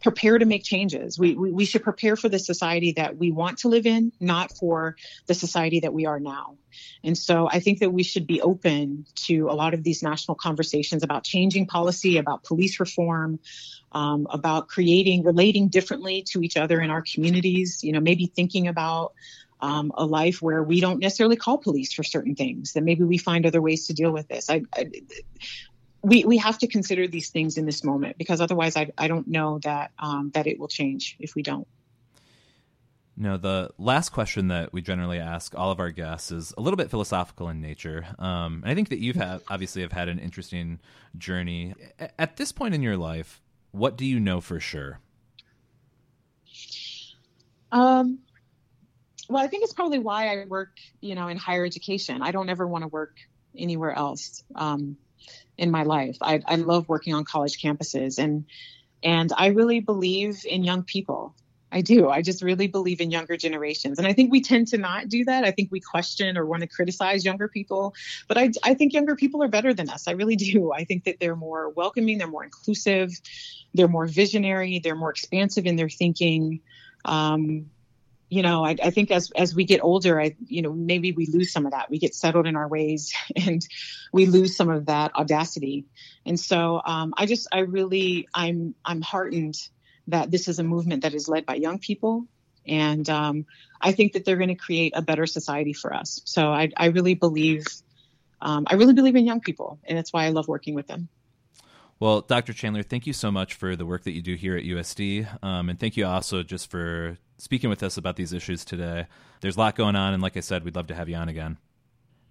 prepare 0.00 0.38
to 0.38 0.46
make 0.46 0.64
changes. 0.64 1.18
We, 1.18 1.34
we 1.34 1.52
we 1.52 1.64
should 1.64 1.82
prepare 1.82 2.16
for 2.16 2.28
the 2.28 2.38
society 2.38 2.92
that 2.92 3.16
we 3.16 3.30
want 3.30 3.58
to 3.58 3.68
live 3.68 3.86
in, 3.86 4.12
not 4.20 4.56
for 4.56 4.96
the 5.26 5.34
society 5.34 5.80
that 5.80 5.92
we 5.92 6.06
are 6.06 6.20
now. 6.20 6.56
And 7.04 7.16
so 7.16 7.48
I 7.48 7.60
think 7.60 7.80
that 7.80 7.92
we 7.92 8.02
should 8.02 8.26
be 8.26 8.40
open 8.40 9.06
to 9.26 9.48
a 9.50 9.54
lot 9.54 9.74
of 9.74 9.82
these 9.82 10.02
national 10.02 10.36
conversations 10.36 11.02
about 11.02 11.24
changing 11.24 11.66
policy, 11.66 12.16
about 12.16 12.44
police 12.44 12.80
reform, 12.80 13.40
um, 13.92 14.26
about 14.30 14.68
creating, 14.68 15.24
relating 15.24 15.68
differently 15.68 16.22
to 16.28 16.42
each 16.42 16.56
other 16.56 16.80
in 16.80 16.90
our 16.90 17.02
communities. 17.02 17.80
You 17.82 17.92
know, 17.92 18.00
maybe 18.00 18.26
thinking 18.26 18.68
about 18.68 19.12
um, 19.62 19.92
a 19.96 20.04
life 20.04 20.42
where 20.42 20.62
we 20.62 20.80
don't 20.80 20.98
necessarily 20.98 21.36
call 21.36 21.58
police 21.58 21.92
for 21.92 22.02
certain 22.02 22.34
things, 22.34 22.72
that 22.72 22.82
maybe 22.82 23.04
we 23.04 23.18
find 23.18 23.46
other 23.46 23.62
ways 23.62 23.86
to 23.86 23.92
deal 23.92 24.12
with 24.12 24.28
this. 24.28 24.50
I, 24.50 24.62
I, 24.74 24.90
we, 26.02 26.24
we 26.24 26.38
have 26.38 26.58
to 26.58 26.66
consider 26.66 27.06
these 27.06 27.30
things 27.30 27.58
in 27.58 27.66
this 27.66 27.84
moment 27.84 28.16
because 28.18 28.40
otherwise 28.40 28.76
I, 28.76 28.90
I 28.96 29.08
don't 29.08 29.28
know 29.28 29.58
that 29.64 29.92
um, 29.98 30.30
that 30.34 30.46
it 30.46 30.58
will 30.58 30.68
change 30.68 31.16
if 31.18 31.34
we 31.34 31.42
don't. 31.42 31.66
No, 33.16 33.36
the 33.36 33.70
last 33.76 34.10
question 34.10 34.48
that 34.48 34.72
we 34.72 34.80
generally 34.80 35.18
ask 35.18 35.54
all 35.54 35.70
of 35.70 35.78
our 35.78 35.90
guests 35.90 36.32
is 36.32 36.54
a 36.56 36.62
little 36.62 36.78
bit 36.78 36.88
philosophical 36.88 37.50
in 37.50 37.60
nature. 37.60 38.06
Um, 38.18 38.62
and 38.62 38.70
I 38.70 38.74
think 38.74 38.88
that 38.88 38.98
you've 38.98 39.16
had 39.16 39.42
obviously 39.48 39.82
have 39.82 39.92
had 39.92 40.08
an 40.08 40.18
interesting 40.18 40.80
journey. 41.18 41.74
At 42.18 42.38
this 42.38 42.50
point 42.50 42.74
in 42.74 42.80
your 42.80 42.96
life, 42.96 43.42
what 43.72 43.98
do 43.98 44.06
you 44.06 44.18
know 44.18 44.40
for 44.40 44.58
sure? 44.58 45.00
Um, 47.70 48.20
well, 49.30 49.42
I 49.42 49.46
think 49.46 49.62
it's 49.62 49.72
probably 49.72 50.00
why 50.00 50.26
I 50.26 50.44
work, 50.46 50.76
you 51.00 51.14
know, 51.14 51.28
in 51.28 51.36
higher 51.36 51.64
education. 51.64 52.20
I 52.20 52.32
don't 52.32 52.48
ever 52.48 52.66
want 52.66 52.82
to 52.82 52.88
work 52.88 53.16
anywhere 53.56 53.92
else 53.92 54.42
um, 54.56 54.96
in 55.56 55.70
my 55.70 55.84
life. 55.84 56.16
I, 56.20 56.42
I 56.44 56.56
love 56.56 56.88
working 56.88 57.14
on 57.14 57.24
college 57.24 57.62
campuses, 57.62 58.18
and 58.18 58.44
and 59.04 59.32
I 59.36 59.46
really 59.48 59.80
believe 59.80 60.44
in 60.44 60.64
young 60.64 60.82
people. 60.82 61.36
I 61.72 61.82
do. 61.82 62.08
I 62.08 62.22
just 62.22 62.42
really 62.42 62.66
believe 62.66 63.00
in 63.00 63.12
younger 63.12 63.36
generations. 63.36 63.98
And 63.98 64.06
I 64.08 64.12
think 64.12 64.32
we 64.32 64.42
tend 64.42 64.66
to 64.68 64.78
not 64.78 65.08
do 65.08 65.24
that. 65.26 65.44
I 65.44 65.52
think 65.52 65.70
we 65.70 65.78
question 65.78 66.36
or 66.36 66.44
want 66.44 66.62
to 66.62 66.66
criticize 66.66 67.24
younger 67.24 67.46
people. 67.46 67.94
But 68.26 68.38
I, 68.38 68.50
I 68.64 68.74
think 68.74 68.92
younger 68.92 69.14
people 69.14 69.40
are 69.44 69.48
better 69.48 69.72
than 69.72 69.88
us. 69.88 70.08
I 70.08 70.12
really 70.12 70.34
do. 70.50 70.72
I 70.72 70.82
think 70.82 71.04
that 71.04 71.20
they're 71.20 71.36
more 71.36 71.70
welcoming, 71.70 72.18
they're 72.18 72.26
more 72.26 72.42
inclusive, 72.42 73.12
they're 73.72 73.86
more 73.86 74.08
visionary, 74.08 74.80
they're 74.80 74.96
more 74.96 75.10
expansive 75.10 75.64
in 75.64 75.76
their 75.76 75.88
thinking. 75.88 76.60
Um, 77.04 77.70
you 78.30 78.42
know, 78.42 78.64
I, 78.64 78.76
I, 78.82 78.90
think 78.90 79.10
as 79.10 79.32
as 79.32 79.56
we 79.56 79.64
get 79.64 79.82
older, 79.82 80.20
I 80.20 80.36
you 80.46 80.62
know 80.62 80.72
maybe 80.72 81.10
we 81.10 81.26
lose 81.26 81.52
some 81.52 81.66
of 81.66 81.72
that. 81.72 81.90
We 81.90 81.98
get 81.98 82.14
settled 82.14 82.46
in 82.46 82.54
our 82.54 82.68
ways, 82.68 83.12
and 83.36 83.66
we 84.12 84.26
lose 84.26 84.56
some 84.56 84.70
of 84.70 84.86
that 84.86 85.14
audacity. 85.16 85.84
And 86.24 86.38
so 86.38 86.80
um, 86.84 87.12
I 87.16 87.26
just 87.26 87.48
I 87.52 87.60
really 87.60 88.28
I'm 88.32 88.76
I'm 88.84 89.02
heartened 89.02 89.56
that 90.06 90.30
this 90.30 90.46
is 90.46 90.60
a 90.60 90.62
movement 90.62 91.02
that 91.02 91.12
is 91.12 91.28
led 91.28 91.44
by 91.44 91.56
young 91.56 91.80
people, 91.80 92.26
and 92.66 93.08
um, 93.10 93.46
I 93.80 93.90
think 93.92 94.12
that 94.12 94.24
they're 94.24 94.36
going 94.36 94.48
to 94.48 94.54
create 94.54 94.92
a 94.94 95.02
better 95.02 95.26
society 95.26 95.72
for 95.72 95.92
us. 95.92 96.20
So 96.24 96.52
I 96.52 96.70
I 96.76 96.86
really 96.86 97.14
believe 97.14 97.66
um, 98.40 98.64
I 98.70 98.74
really 98.74 98.94
believe 98.94 99.16
in 99.16 99.26
young 99.26 99.40
people, 99.40 99.80
and 99.84 99.98
that's 99.98 100.12
why 100.12 100.24
I 100.24 100.28
love 100.28 100.46
working 100.46 100.74
with 100.74 100.86
them. 100.86 101.08
Well, 101.98 102.22
Dr. 102.22 102.52
Chandler, 102.54 102.82
thank 102.82 103.06
you 103.06 103.12
so 103.12 103.30
much 103.30 103.54
for 103.54 103.76
the 103.76 103.84
work 103.84 104.04
that 104.04 104.12
you 104.12 104.22
do 104.22 104.34
here 104.34 104.56
at 104.56 104.62
USD, 104.62 105.44
um, 105.44 105.68
and 105.68 105.80
thank 105.80 105.96
you 105.96 106.06
also 106.06 106.44
just 106.44 106.70
for 106.70 107.18
speaking 107.40 107.70
with 107.70 107.82
us 107.82 107.96
about 107.96 108.16
these 108.16 108.34
issues 108.34 108.64
today. 108.64 109.06
There's 109.40 109.56
a 109.56 109.60
lot 109.60 109.74
going 109.74 109.96
on, 109.96 110.12
and 110.12 110.22
like 110.22 110.36
I 110.36 110.40
said, 110.40 110.62
we'd 110.62 110.76
love 110.76 110.88
to 110.88 110.94
have 110.94 111.08
you 111.08 111.16
on 111.16 111.28
again. 111.28 111.56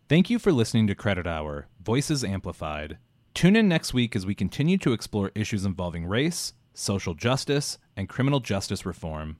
Thank 0.07 0.29
you 0.29 0.37
for 0.37 0.51
listening 0.51 0.85
to 0.87 0.95
Credit 0.95 1.25
Hour 1.25 1.67
Voices 1.81 2.23
Amplified. 2.23 2.99
Tune 3.33 3.55
in 3.55 3.67
next 3.67 3.93
week 3.93 4.15
as 4.15 4.25
we 4.25 4.35
continue 4.35 4.77
to 4.77 4.93
explore 4.93 5.31
issues 5.33 5.65
involving 5.65 6.05
race, 6.05 6.53
social 6.75 7.15
justice, 7.15 7.79
and 7.97 8.07
criminal 8.07 8.39
justice 8.39 8.85
reform. 8.85 9.37